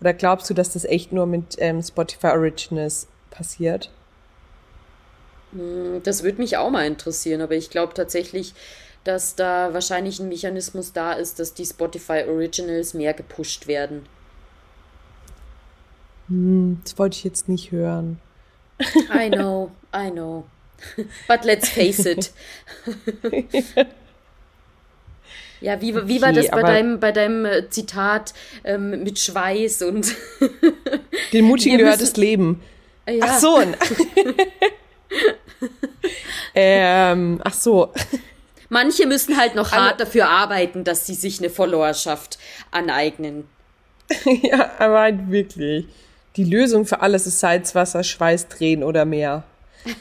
Oder 0.00 0.14
glaubst 0.14 0.48
du, 0.50 0.54
dass 0.54 0.72
das 0.72 0.84
echt 0.84 1.12
nur 1.12 1.26
mit 1.26 1.56
ähm, 1.58 1.82
Spotify 1.82 2.28
Originals 2.28 3.06
passiert? 3.30 3.90
Hm, 5.52 6.02
das 6.02 6.22
würde 6.22 6.38
mich 6.38 6.56
auch 6.56 6.70
mal 6.70 6.86
interessieren, 6.86 7.40
aber 7.40 7.54
ich 7.54 7.70
glaube 7.70 7.94
tatsächlich, 7.94 8.54
dass 9.04 9.34
da 9.34 9.72
wahrscheinlich 9.72 10.20
ein 10.20 10.28
Mechanismus 10.28 10.92
da 10.92 11.12
ist, 11.12 11.38
dass 11.38 11.54
die 11.54 11.64
Spotify 11.64 12.24
Originals 12.28 12.94
mehr 12.94 13.14
gepusht 13.14 13.66
werden. 13.66 14.06
Hm, 16.30 16.80
das 16.84 16.98
wollte 16.98 17.16
ich 17.16 17.24
jetzt 17.24 17.48
nicht 17.48 17.72
hören. 17.72 18.20
I 19.12 19.28
know, 19.28 19.70
I 19.94 20.10
know. 20.10 20.44
But 21.28 21.44
let's 21.44 21.68
face 21.68 22.06
it. 22.06 22.32
ja, 25.60 25.78
wie, 25.82 25.94
wie 26.08 26.22
war 26.22 26.32
das 26.32 26.48
bei 26.50 26.62
deinem, 26.62 27.00
bei 27.00 27.12
deinem 27.12 27.44
äh, 27.44 27.68
Zitat 27.68 28.32
ähm, 28.64 29.02
mit 29.02 29.18
Schweiß 29.18 29.82
und. 29.82 30.14
Den 31.32 31.44
Mutigen 31.44 31.76
gehört 31.78 32.00
das 32.00 32.16
Leben. 32.16 32.62
Ja. 33.06 33.26
Ach 33.28 33.38
so. 33.38 33.60
ähm, 36.54 37.40
ach 37.44 37.54
so. 37.54 37.92
Manche 38.68 39.06
müssen 39.06 39.36
halt 39.36 39.56
noch 39.56 39.72
hart 39.72 40.00
dafür 40.00 40.28
arbeiten, 40.28 40.84
dass 40.84 41.06
sie 41.06 41.14
sich 41.14 41.40
eine 41.40 41.50
Followerschaft 41.50 42.38
aneignen. 42.70 43.48
ja, 44.42 44.70
aber 44.78 45.00
halt 45.00 45.30
wirklich. 45.30 45.86
Die 46.36 46.44
Lösung 46.44 46.86
für 46.86 47.00
alles 47.00 47.26
ist 47.26 47.40
Salzwasser, 47.40 48.04
Schweiß, 48.04 48.48
Tränen 48.48 48.84
oder 48.84 49.04
mehr. 49.04 49.44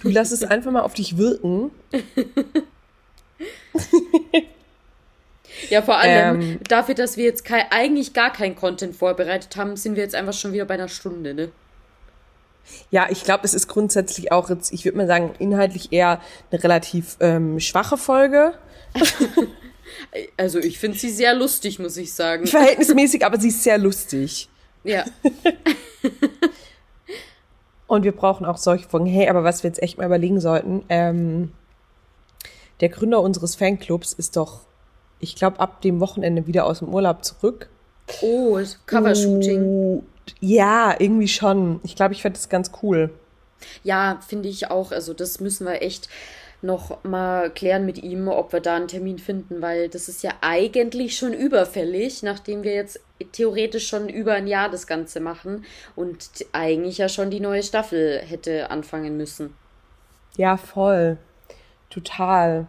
Du 0.01 0.09
lass 0.09 0.31
es 0.31 0.43
einfach 0.49 0.71
mal 0.71 0.81
auf 0.81 0.93
dich 0.93 1.17
wirken. 1.17 1.71
ja, 5.69 5.81
vor 5.81 5.97
allem 5.97 6.41
ähm, 6.41 6.59
dafür, 6.67 6.95
dass 6.95 7.17
wir 7.17 7.25
jetzt 7.25 7.45
kein, 7.45 7.65
eigentlich 7.71 8.13
gar 8.13 8.31
kein 8.31 8.55
Content 8.55 8.95
vorbereitet 8.95 9.55
haben, 9.55 9.75
sind 9.75 9.95
wir 9.95 10.03
jetzt 10.03 10.15
einfach 10.15 10.33
schon 10.33 10.53
wieder 10.53 10.65
bei 10.65 10.75
einer 10.75 10.89
Stunde, 10.89 11.33
ne? 11.33 11.51
Ja, 12.91 13.07
ich 13.09 13.23
glaube, 13.23 13.45
es 13.45 13.55
ist 13.55 13.67
grundsätzlich 13.67 14.31
auch 14.31 14.49
jetzt, 14.49 14.71
ich 14.71 14.85
würde 14.85 14.97
mal 14.97 15.07
sagen, 15.07 15.33
inhaltlich 15.39 15.91
eher 15.91 16.21
eine 16.51 16.63
relativ 16.63 17.17
ähm, 17.19 17.59
schwache 17.59 17.97
Folge. 17.97 18.53
also 20.37 20.59
ich 20.59 20.77
finde 20.77 20.97
sie 20.97 21.09
sehr 21.09 21.33
lustig, 21.33 21.79
muss 21.79 21.97
ich 21.97 22.13
sagen. 22.13 22.45
Verhältnismäßig, 22.45 23.25
aber 23.25 23.39
sie 23.39 23.47
ist 23.47 23.63
sehr 23.63 23.79
lustig. 23.79 24.49
Ja. 24.89 25.05
Und 27.87 28.03
wir 28.03 28.11
brauchen 28.11 28.45
auch 28.45 28.57
solche 28.57 28.87
Folgen. 28.87 29.07
Hey, 29.07 29.29
aber 29.29 29.43
was 29.43 29.63
wir 29.63 29.69
jetzt 29.69 29.81
echt 29.81 29.97
mal 29.97 30.05
überlegen 30.05 30.39
sollten, 30.39 30.83
ähm, 30.89 31.51
der 32.81 32.89
Gründer 32.89 33.21
unseres 33.21 33.55
Fanclubs 33.55 34.13
ist 34.13 34.37
doch, 34.37 34.61
ich 35.19 35.35
glaube, 35.35 35.59
ab 35.59 35.81
dem 35.81 35.99
Wochenende 35.99 36.47
wieder 36.47 36.65
aus 36.65 36.79
dem 36.79 36.89
Urlaub 36.89 37.23
zurück. 37.23 37.69
Oh, 38.21 38.59
Covershooting. 38.85 39.63
Oh, 39.63 40.03
ja, 40.39 40.95
irgendwie 40.97 41.27
schon. 41.27 41.79
Ich 41.83 41.95
glaube, 41.95 42.13
ich 42.13 42.21
fände 42.21 42.37
das 42.37 42.49
ganz 42.49 42.71
cool. 42.83 43.11
Ja, 43.83 44.19
finde 44.25 44.49
ich 44.49 44.69
auch. 44.71 44.91
Also 44.91 45.13
das 45.13 45.39
müssen 45.39 45.65
wir 45.65 45.81
echt 45.81 46.09
noch 46.61 47.03
mal 47.03 47.49
klären 47.49 47.85
mit 47.85 47.97
ihm, 48.03 48.27
ob 48.27 48.51
wir 48.51 48.59
da 48.59 48.75
einen 48.75 48.87
Termin 48.87 49.19
finden, 49.19 49.61
weil 49.61 49.89
das 49.89 50.09
ist 50.09 50.23
ja 50.23 50.31
eigentlich 50.41 51.17
schon 51.17 51.33
überfällig, 51.33 52.21
nachdem 52.23 52.63
wir 52.63 52.73
jetzt 52.73 52.99
theoretisch 53.31 53.87
schon 53.87 54.09
über 54.09 54.33
ein 54.33 54.47
Jahr 54.47 54.69
das 54.69 54.87
Ganze 54.87 55.19
machen 55.19 55.65
und 55.95 56.29
eigentlich 56.51 56.97
ja 56.97 57.09
schon 57.09 57.29
die 57.29 57.39
neue 57.39 57.63
Staffel 57.63 58.19
hätte 58.19 58.71
anfangen 58.71 59.17
müssen. 59.17 59.53
Ja, 60.37 60.57
voll. 60.57 61.17
Total. 61.89 62.67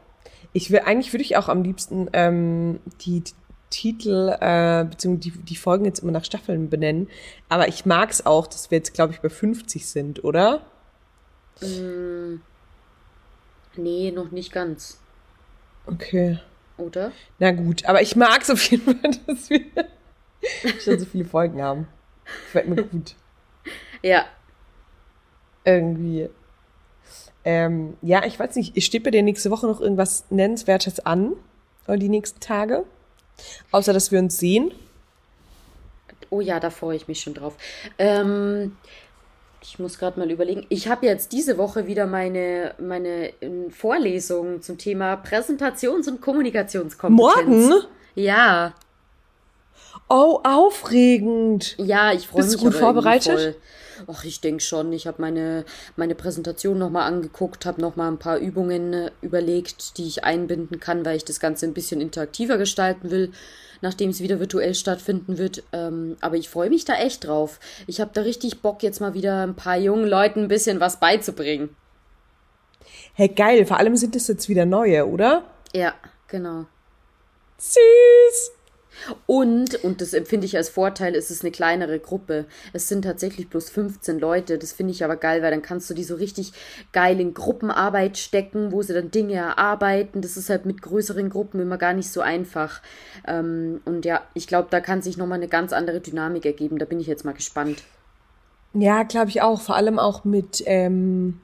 Ich 0.52 0.70
will, 0.70 0.80
eigentlich 0.80 1.12
würde 1.12 1.24
ich 1.24 1.36
auch 1.36 1.48
am 1.48 1.62
liebsten 1.62 2.08
ähm, 2.12 2.80
die, 3.02 3.20
die 3.20 3.32
Titel 3.70 4.36
äh, 4.40 4.84
beziehungsweise 4.84 5.38
die, 5.38 5.44
die 5.44 5.56
Folgen 5.56 5.84
jetzt 5.84 6.00
immer 6.00 6.12
nach 6.12 6.24
Staffeln 6.24 6.68
benennen. 6.68 7.08
Aber 7.48 7.68
ich 7.68 7.86
mag 7.86 8.10
es 8.10 8.26
auch, 8.26 8.46
dass 8.46 8.70
wir 8.70 8.78
jetzt, 8.78 8.94
glaube 8.94 9.12
ich, 9.12 9.20
bei 9.20 9.28
50 9.28 9.86
sind, 9.86 10.24
oder? 10.24 10.62
Mm, 11.60 12.40
nee, 13.76 14.10
noch 14.10 14.30
nicht 14.30 14.52
ganz. 14.52 15.00
Okay. 15.86 16.38
Oder? 16.76 17.12
Na 17.38 17.50
gut, 17.52 17.84
aber 17.84 18.02
ich 18.02 18.16
mag 18.16 18.42
es 18.42 18.50
auf 18.50 18.62
jeden 18.70 18.84
Fall, 18.84 19.10
dass 19.26 19.50
wir 19.50 19.60
schon 20.80 20.98
so 20.98 21.04
viele 21.04 21.24
Folgen 21.24 21.62
haben. 21.62 21.88
Fällt 22.24 22.68
mir 22.68 22.82
gut. 22.82 23.14
Ja. 24.02 24.24
Irgendwie. 25.64 26.30
Ähm, 27.44 27.96
ja, 28.02 28.24
ich 28.24 28.38
weiß 28.38 28.56
nicht, 28.56 28.82
steht 28.82 29.04
bei 29.04 29.10
dir 29.10 29.22
nächste 29.22 29.50
Woche 29.50 29.66
noch 29.66 29.80
irgendwas 29.80 30.24
Nennenswertes 30.30 31.00
an? 31.00 31.34
Oder 31.86 31.96
die 31.96 32.08
nächsten 32.08 32.40
Tage? 32.40 32.84
Außer, 33.70 33.92
dass 33.92 34.12
wir 34.12 34.18
uns 34.18 34.38
sehen? 34.38 34.72
Oh 36.28 36.40
ja, 36.40 36.60
da 36.60 36.70
freue 36.70 36.96
ich 36.96 37.08
mich 37.08 37.20
schon 37.20 37.34
drauf. 37.34 37.56
Ähm, 37.98 38.76
ich 39.62 39.78
muss 39.78 39.98
gerade 39.98 40.18
mal 40.18 40.30
überlegen. 40.30 40.66
Ich 40.68 40.88
habe 40.88 41.06
jetzt 41.06 41.32
diese 41.32 41.58
Woche 41.58 41.86
wieder 41.86 42.06
meine, 42.06 42.74
meine 42.78 43.32
ähm, 43.40 43.70
Vorlesung 43.70 44.62
zum 44.62 44.78
Thema 44.78 45.14
Präsentations- 45.14 46.08
und 46.08 46.20
Kommunikationskompetenz. 46.20 47.68
Morgen? 47.68 47.84
Ja. 48.14 48.74
Oh, 50.08 50.40
aufregend. 50.42 51.76
Ja, 51.78 52.12
ich 52.12 52.26
freue 52.26 52.42
mich. 52.42 52.52
Bist 52.52 52.60
du 52.60 52.64
gut 52.64 52.74
vorbereitet? 52.74 53.32
Voll. 53.32 53.54
Ach, 54.06 54.24
ich 54.24 54.40
denke 54.40 54.62
schon. 54.62 54.92
Ich 54.92 55.06
habe 55.06 55.20
meine, 55.20 55.64
meine 55.96 56.14
Präsentation 56.14 56.78
nochmal 56.78 57.10
angeguckt, 57.10 57.66
habe 57.66 57.80
nochmal 57.80 58.10
ein 58.10 58.18
paar 58.18 58.38
Übungen 58.38 58.92
äh, 58.92 59.10
überlegt, 59.20 59.98
die 59.98 60.06
ich 60.06 60.24
einbinden 60.24 60.80
kann, 60.80 61.04
weil 61.04 61.16
ich 61.16 61.24
das 61.24 61.40
Ganze 61.40 61.66
ein 61.66 61.74
bisschen 61.74 62.00
interaktiver 62.00 62.58
gestalten 62.58 63.10
will, 63.10 63.32
nachdem 63.80 64.10
es 64.10 64.20
wieder 64.20 64.40
virtuell 64.40 64.74
stattfinden 64.74 65.38
wird. 65.38 65.62
Ähm, 65.72 66.16
aber 66.20 66.36
ich 66.36 66.48
freue 66.48 66.70
mich 66.70 66.84
da 66.84 66.94
echt 66.94 67.26
drauf. 67.26 67.60
Ich 67.86 68.00
habe 68.00 68.10
da 68.14 68.22
richtig 68.22 68.60
Bock, 68.60 68.82
jetzt 68.82 69.00
mal 69.00 69.14
wieder 69.14 69.42
ein 69.42 69.56
paar 69.56 69.76
jungen 69.76 70.06
Leuten 70.06 70.44
ein 70.44 70.48
bisschen 70.48 70.80
was 70.80 71.00
beizubringen. 71.00 71.76
Hey, 73.14 73.28
geil. 73.28 73.66
Vor 73.66 73.78
allem 73.78 73.96
sind 73.96 74.16
es 74.16 74.28
jetzt 74.28 74.48
wieder 74.48 74.64
neue, 74.64 75.06
oder? 75.06 75.44
Ja, 75.74 75.94
genau. 76.28 76.66
Süß. 77.58 78.52
Und, 79.26 79.82
und 79.84 80.00
das 80.00 80.12
empfinde 80.12 80.46
ich 80.46 80.56
als 80.56 80.68
Vorteil, 80.68 81.14
ist 81.14 81.30
es 81.30 81.42
eine 81.42 81.50
kleinere 81.50 81.98
Gruppe. 81.98 82.46
Es 82.72 82.88
sind 82.88 83.02
tatsächlich 83.02 83.48
bloß 83.48 83.70
15 83.70 84.18
Leute. 84.18 84.58
Das 84.58 84.72
finde 84.72 84.92
ich 84.92 85.04
aber 85.04 85.16
geil, 85.16 85.42
weil 85.42 85.50
dann 85.50 85.62
kannst 85.62 85.88
du 85.90 85.94
die 85.94 86.04
so 86.04 86.16
richtig 86.16 86.52
geil 86.92 87.20
in 87.20 87.34
Gruppenarbeit 87.34 88.18
stecken, 88.18 88.72
wo 88.72 88.82
sie 88.82 88.94
dann 88.94 89.10
Dinge 89.10 89.34
erarbeiten. 89.34 90.22
Das 90.22 90.36
ist 90.36 90.50
halt 90.50 90.66
mit 90.66 90.82
größeren 90.82 91.30
Gruppen 91.30 91.60
immer 91.60 91.78
gar 91.78 91.92
nicht 91.92 92.10
so 92.10 92.20
einfach. 92.20 92.80
Ähm, 93.26 93.80
und 93.84 94.04
ja, 94.04 94.22
ich 94.34 94.46
glaube, 94.46 94.68
da 94.70 94.80
kann 94.80 95.02
sich 95.02 95.16
nochmal 95.16 95.38
eine 95.38 95.48
ganz 95.48 95.72
andere 95.72 96.00
Dynamik 96.00 96.44
ergeben. 96.44 96.78
Da 96.78 96.84
bin 96.84 97.00
ich 97.00 97.06
jetzt 97.06 97.24
mal 97.24 97.34
gespannt. 97.34 97.82
Ja, 98.72 99.02
glaube 99.02 99.30
ich 99.30 99.42
auch. 99.42 99.60
Vor 99.60 99.76
allem 99.76 99.98
auch 99.98 100.24
mit, 100.24 100.62
ähm, 100.66 101.40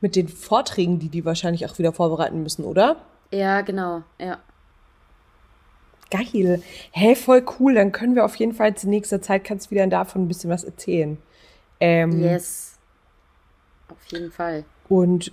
mit 0.00 0.16
den 0.16 0.28
Vorträgen, 0.28 0.98
die 0.98 1.08
die 1.08 1.24
wahrscheinlich 1.24 1.66
auch 1.66 1.78
wieder 1.78 1.92
vorbereiten 1.92 2.42
müssen, 2.42 2.64
oder? 2.64 2.96
Ja, 3.30 3.60
genau, 3.60 4.02
ja. 4.18 4.38
Geil. 6.10 6.62
Hey, 6.90 7.14
voll 7.14 7.44
cool. 7.58 7.74
Dann 7.74 7.92
können 7.92 8.14
wir 8.14 8.24
auf 8.24 8.36
jeden 8.36 8.52
Fall 8.52 8.74
in 8.82 8.90
nächster 8.90 9.22
Zeit 9.22 9.44
kannst 9.44 9.66
du 9.66 9.70
wieder 9.72 9.86
davon 9.86 10.24
ein 10.24 10.28
bisschen 10.28 10.50
was 10.50 10.64
erzählen. 10.64 11.18
Ähm, 11.78 12.22
Yes. 12.22 12.78
Auf 13.88 14.12
jeden 14.12 14.30
Fall. 14.30 14.64
Und 14.88 15.32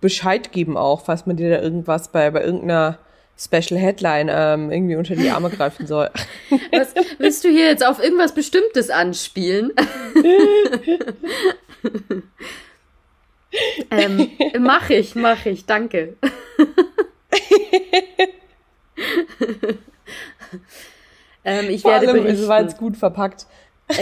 Bescheid 0.00 0.52
geben 0.52 0.76
auch, 0.76 1.04
falls 1.04 1.26
man 1.26 1.36
dir 1.36 1.50
da 1.50 1.60
irgendwas 1.60 2.08
bei, 2.08 2.30
bei 2.30 2.42
irgendeiner 2.42 2.98
Special 3.38 3.78
Headline 3.78 4.28
ähm, 4.30 4.70
irgendwie 4.70 4.96
unter 4.96 5.14
die 5.14 5.30
Arme 5.30 5.50
greifen 5.50 5.86
soll. 5.86 6.10
Was, 6.72 6.94
willst 7.18 7.44
du 7.44 7.48
hier 7.48 7.66
jetzt 7.66 7.84
auf 7.84 8.02
irgendwas 8.02 8.34
Bestimmtes 8.34 8.88
anspielen? 8.88 9.72
ähm, 13.90 14.30
mach 14.58 14.88
ich, 14.90 15.14
mach 15.14 15.44
ich, 15.44 15.66
danke. 15.66 16.16
ähm, 21.44 21.70
ich 21.70 21.82
Vor 21.82 21.92
werde 21.92 22.08
allem, 22.08 22.26
es 22.26 22.46
war 22.48 22.58
berichten. 22.58 22.68
jetzt 22.68 22.78
gut 22.78 22.96
verpackt. 22.96 23.46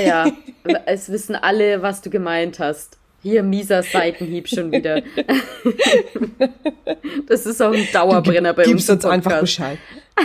Ja, 0.04 0.26
es 0.86 1.10
wissen 1.10 1.34
alle, 1.34 1.82
was 1.82 2.02
du 2.02 2.10
gemeint 2.10 2.58
hast. 2.58 2.98
Hier, 3.22 3.42
mieser 3.42 3.82
Seitenhieb 3.82 4.48
schon 4.48 4.70
wieder. 4.70 5.00
das 7.26 7.46
ist 7.46 7.62
auch 7.62 7.72
ein 7.72 7.88
Dauerbrenner 7.90 8.52
bei 8.52 8.64
uns. 8.64 8.70
Gibst 8.72 8.90
uns 8.90 9.04
einfach. 9.06 9.40
Bescheid. 9.40 9.78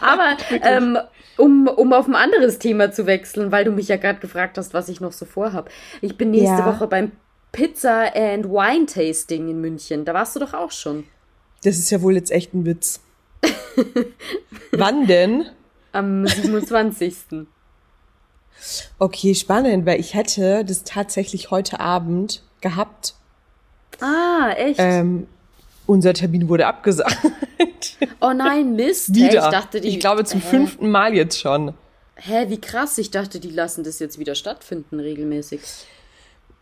Aber 0.00 0.36
ähm, 0.62 0.98
um, 1.36 1.68
um 1.68 1.92
auf 1.92 2.08
ein 2.08 2.16
anderes 2.16 2.58
Thema 2.58 2.90
zu 2.90 3.06
wechseln, 3.06 3.52
weil 3.52 3.64
du 3.64 3.70
mich 3.70 3.86
ja 3.88 3.96
gerade 3.96 4.18
gefragt 4.18 4.58
hast, 4.58 4.74
was 4.74 4.88
ich 4.88 5.00
noch 5.00 5.12
so 5.12 5.24
vorhab. 5.24 5.70
Ich 6.00 6.16
bin 6.16 6.32
nächste 6.32 6.58
Ja. 6.58 6.66
Woche 6.66 6.88
beim 6.88 7.12
Pizza 7.52 8.12
and 8.14 8.46
Wine 8.46 8.86
Tasting 8.86 9.48
in 9.48 9.60
München. 9.60 10.04
Da 10.04 10.12
warst 10.12 10.34
du 10.36 10.40
doch 10.40 10.54
auch 10.54 10.72
schon. 10.72 11.04
Das 11.64 11.76
ist 11.78 11.90
ja 11.90 12.02
wohl 12.02 12.14
jetzt 12.14 12.30
echt 12.30 12.54
ein 12.54 12.64
Witz. 12.64 13.00
Wann 14.72 15.06
denn? 15.06 15.46
Am 15.92 16.26
27. 16.26 17.14
Okay, 18.98 19.34
spannend, 19.34 19.86
weil 19.86 20.00
ich 20.00 20.14
hätte 20.14 20.64
das 20.64 20.84
tatsächlich 20.84 21.50
heute 21.50 21.80
Abend 21.80 22.42
gehabt. 22.60 23.14
ah, 24.00 24.50
echt? 24.56 24.78
Ähm, 24.80 25.26
unser 25.86 26.12
Termin 26.12 26.48
wurde 26.48 26.66
abgesagt. 26.66 27.18
oh 28.20 28.32
nein, 28.32 28.76
Mist. 28.76 29.14
Wieder. 29.14 29.44
ich 29.44 29.50
dachte, 29.50 29.80
die. 29.80 29.88
ich 29.88 30.00
glaube 30.00 30.24
zum 30.24 30.40
hä? 30.40 30.46
fünften 30.48 30.90
Mal 30.90 31.14
jetzt 31.14 31.40
schon. 31.40 31.74
Hä, 32.16 32.46
wie 32.48 32.60
krass. 32.60 32.98
Ich 32.98 33.10
dachte, 33.10 33.40
die 33.40 33.50
lassen 33.50 33.84
das 33.84 33.98
jetzt 33.98 34.18
wieder 34.18 34.34
stattfinden, 34.34 35.00
regelmäßig. 35.00 35.60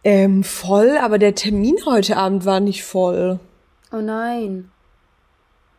Ähm, 0.05 0.45
voll, 0.45 0.97
aber 0.99 1.19
der 1.19 1.35
Termin 1.35 1.77
heute 1.87 2.17
Abend 2.17 2.45
war 2.45 2.61
nicht 2.61 2.85
voll. 2.85 3.41
Oh 3.91 4.01
nein. 4.01 4.71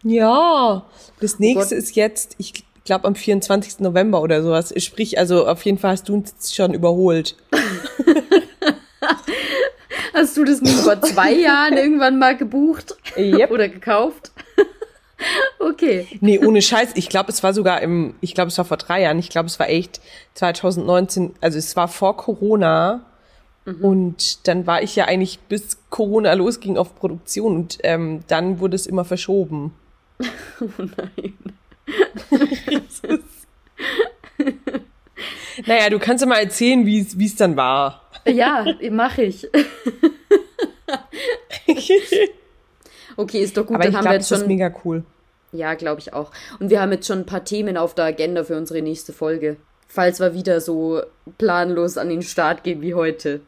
Ja, 0.08 0.86
das 1.20 1.38
nächste 1.40 1.76
Gott. 1.76 1.84
ist 1.84 1.96
jetzt, 1.96 2.36
ich 2.38 2.64
glaube 2.86 3.06
am 3.06 3.16
24. 3.16 3.80
November 3.80 4.22
oder 4.22 4.42
sowas. 4.42 4.74
Sprich, 4.78 5.20
also 5.20 5.46
auf 5.46 5.64
jeden 5.66 5.78
Fall 5.78 5.92
hast 5.92 6.08
du 6.08 6.14
uns 6.14 6.56
schon 6.56 6.74
überholt. 6.74 7.36
Hast 10.14 10.36
du 10.36 10.44
das 10.44 10.62
nicht 10.62 10.80
vor 10.80 11.00
zwei 11.02 11.32
Jahren 11.32 11.78
irgendwann 11.78 12.18
mal 12.18 12.36
gebucht? 12.36 12.96
Yep. 13.18 13.52
Oder 13.52 13.70
gekauft? 13.70 14.32
okay. 15.60 16.08
Nee, 16.22 16.40
ohne 16.40 16.64
Scheiß. 16.64 16.94
Ich 16.96 17.10
glaube, 17.10 17.30
es 17.30 17.44
war 17.44 17.54
sogar 17.54 17.84
im, 17.84 18.16
ich 18.20 18.34
glaube, 18.34 18.48
es 18.48 18.58
war 18.58 18.66
vor 18.66 18.78
drei 18.78 19.04
Jahren. 19.04 19.20
Ich 19.20 19.30
glaube, 19.30 19.46
es 19.46 19.60
war 19.60 19.70
echt 19.70 20.02
2019, 20.34 21.36
also 21.40 21.60
es 21.60 21.76
war 21.76 21.88
vor 21.88 22.18
Corona. 22.18 23.06
Und 23.82 24.48
dann 24.48 24.66
war 24.66 24.82
ich 24.82 24.96
ja 24.96 25.06
eigentlich, 25.06 25.40
bis 25.40 25.78
Corona 25.90 26.34
losging, 26.34 26.78
auf 26.78 26.96
Produktion. 26.96 27.56
Und 27.58 27.78
ähm, 27.84 28.22
dann 28.28 28.60
wurde 28.60 28.76
es 28.76 28.88
immer 28.88 29.04
verschoben. 29.04 29.74
Oh 30.62 30.66
nein. 30.78 31.38
Naja, 35.66 35.90
du 35.90 35.98
kannst 36.00 36.22
ja 36.24 36.28
mal 36.28 36.40
erzählen, 36.40 36.86
wie 36.86 37.00
es 37.00 37.36
dann 37.36 37.58
war. 37.58 38.04
Ja, 38.28 38.66
mache 38.92 39.24
ich. 39.24 39.48
Okay, 43.20 43.40
ist 43.40 43.58
doch 43.58 43.66
gut, 43.66 43.76
Aber 43.76 43.84
dann 43.86 43.94
ich 43.94 44.00
glaube, 44.00 44.18
das 44.18 44.30
jetzt 44.30 44.32
ist 44.32 44.40
schon. 44.42 44.48
mega 44.48 44.72
cool. 44.86 45.04
Ja, 45.52 45.74
glaube 45.74 46.00
ich 46.00 46.14
auch. 46.14 46.32
Und 46.60 46.70
wir 46.70 46.80
haben 46.80 46.92
jetzt 46.92 47.08
schon 47.08 47.20
ein 47.20 47.26
paar 47.26 47.44
Themen 47.44 47.76
auf 47.76 47.96
der 47.96 48.06
Agenda 48.06 48.44
für 48.44 48.56
unsere 48.56 48.82
nächste 48.84 49.12
Folge. 49.12 49.58
Falls 49.88 50.20
wir 50.20 50.36
wieder 50.36 50.62
so 50.62 51.02
planlos 51.40 51.98
an 51.98 52.10
den 52.10 52.22
Start 52.22 52.64
gehen 52.64 52.82
wie 52.82 52.94
heute. 52.94 53.42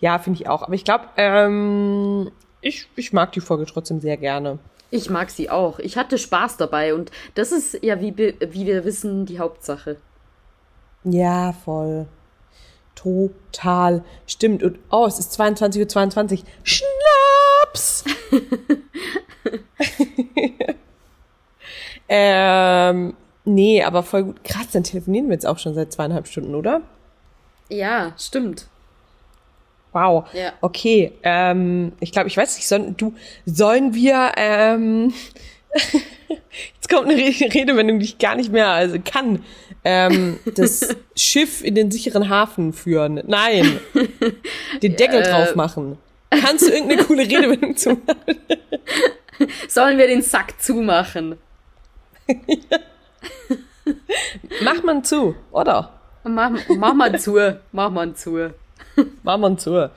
Ja, 0.00 0.18
finde 0.18 0.40
ich 0.40 0.48
auch. 0.48 0.62
Aber 0.62 0.72
ich 0.72 0.84
glaube, 0.84 1.04
ähm, 1.18 2.30
ich, 2.62 2.88
ich 2.96 3.12
mag 3.12 3.32
die 3.32 3.40
Folge 3.40 3.66
trotzdem 3.66 4.00
sehr 4.00 4.16
gerne. 4.16 4.58
Ich 4.90 5.10
mag 5.10 5.30
sie 5.30 5.50
auch. 5.50 5.78
Ich 5.78 5.96
hatte 5.96 6.18
Spaß 6.18 6.56
dabei 6.56 6.94
und 6.94 7.10
das 7.34 7.52
ist 7.52 7.82
ja, 7.82 8.00
wie, 8.00 8.16
wie 8.16 8.66
wir 8.66 8.84
wissen, 8.84 9.26
die 9.26 9.38
Hauptsache. 9.38 9.96
Ja, 11.04 11.52
voll. 11.52 12.06
Total. 12.94 14.04
Stimmt. 14.26 14.62
Und 14.62 14.78
oh, 14.90 15.06
es 15.06 15.18
ist 15.18 15.38
22.22 15.38 16.38
Uhr. 16.38 16.44
Schnaps! 16.62 18.04
Ähm, 22.08 23.16
nee, 23.44 23.82
aber 23.82 24.02
voll 24.02 24.24
gut. 24.24 24.44
Krass, 24.44 24.70
dann 24.72 24.84
telefonieren 24.84 25.28
wir 25.28 25.34
jetzt 25.34 25.46
auch 25.46 25.58
schon 25.58 25.74
seit 25.74 25.92
zweieinhalb 25.92 26.26
Stunden, 26.26 26.54
oder? 26.54 26.82
Ja, 27.68 28.12
stimmt. 28.18 28.66
Wow. 29.94 30.26
Ja. 30.34 30.52
Okay. 30.60 31.12
Ähm, 31.22 31.92
ich 32.00 32.12
glaube, 32.12 32.28
ich 32.28 32.36
weiß 32.36 32.56
nicht, 32.56 32.66
sollen, 32.68 32.96
du, 32.96 33.14
sollen 33.46 33.94
wir, 33.94 34.32
ähm, 34.36 35.14
jetzt 36.74 36.88
kommt 36.90 37.08
eine 37.08 37.16
Re- 37.16 37.54
Redewendung, 37.54 37.98
die 38.00 38.04
ich 38.06 38.18
gar 38.18 38.34
nicht 38.36 38.52
mehr 38.52 38.68
also 38.68 38.98
kann. 39.02 39.42
Ähm, 39.84 40.38
das 40.56 40.96
Schiff 41.16 41.62
in 41.64 41.74
den 41.74 41.90
sicheren 41.90 42.28
Hafen 42.28 42.72
führen. 42.72 43.22
Nein. 43.26 43.78
Den 44.82 44.96
Deckel 44.96 45.20
Äh. 45.22 45.30
drauf 45.30 45.54
machen. 45.54 45.96
Kannst 46.30 46.66
du 46.66 46.72
irgendeine 46.72 47.04
coole 47.04 47.22
Redewendung 47.22 47.76
zu 47.76 47.90
machen? 47.90 48.38
Sollen 49.68 49.96
wir 49.98 50.08
den 50.08 50.22
Sack 50.22 50.60
zumachen? 50.60 51.36
Mach 54.62 54.82
man 54.82 55.04
zu, 55.04 55.36
oder? 55.52 55.92
Mach, 56.24 56.50
mach 56.76 56.94
mal 56.94 57.18
zu. 57.20 57.38
Mach 57.72 57.90
mal 57.90 58.14
zu. 58.14 58.50
Mach 59.22 59.38
man 59.38 59.58
zu. 59.58 59.90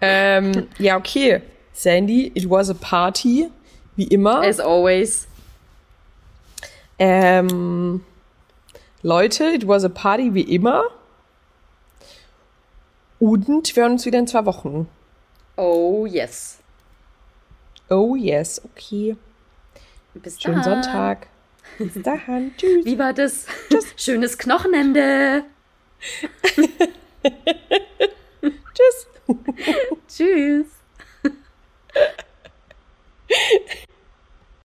Ähm, 0.00 0.68
ja, 0.78 0.96
okay. 0.96 1.42
Sandy, 1.72 2.32
it 2.34 2.48
was 2.48 2.70
a 2.70 2.74
party. 2.74 3.48
Wie 3.96 4.06
immer. 4.08 4.42
As 4.42 4.60
always. 4.60 5.26
Ähm, 6.98 8.04
Leute, 9.02 9.44
it 9.54 9.66
was 9.66 9.84
a 9.84 9.88
party 9.88 10.34
wie 10.34 10.42
immer. 10.42 10.84
Und 13.20 13.74
wir 13.74 13.82
hören 13.82 13.92
uns 13.92 14.06
wieder 14.06 14.18
in 14.18 14.26
zwei 14.26 14.44
Wochen. 14.44 14.88
Oh 15.56 16.06
yes. 16.06 16.58
Oh 17.90 18.14
yes, 18.16 18.60
okay. 18.64 19.16
Bis 20.14 20.40
Schönen 20.40 20.62
dann. 20.62 20.82
Sonntag. 20.82 21.26
Bis 21.78 22.02
dahin. 22.02 22.52
Tschüss. 22.56 22.84
Wie 22.84 22.98
war 22.98 23.12
das? 23.12 23.46
Schönes 23.96 24.38
Knochenende. 24.38 25.44
Tschüss. 28.78 29.08
Tschüss. 30.08 30.66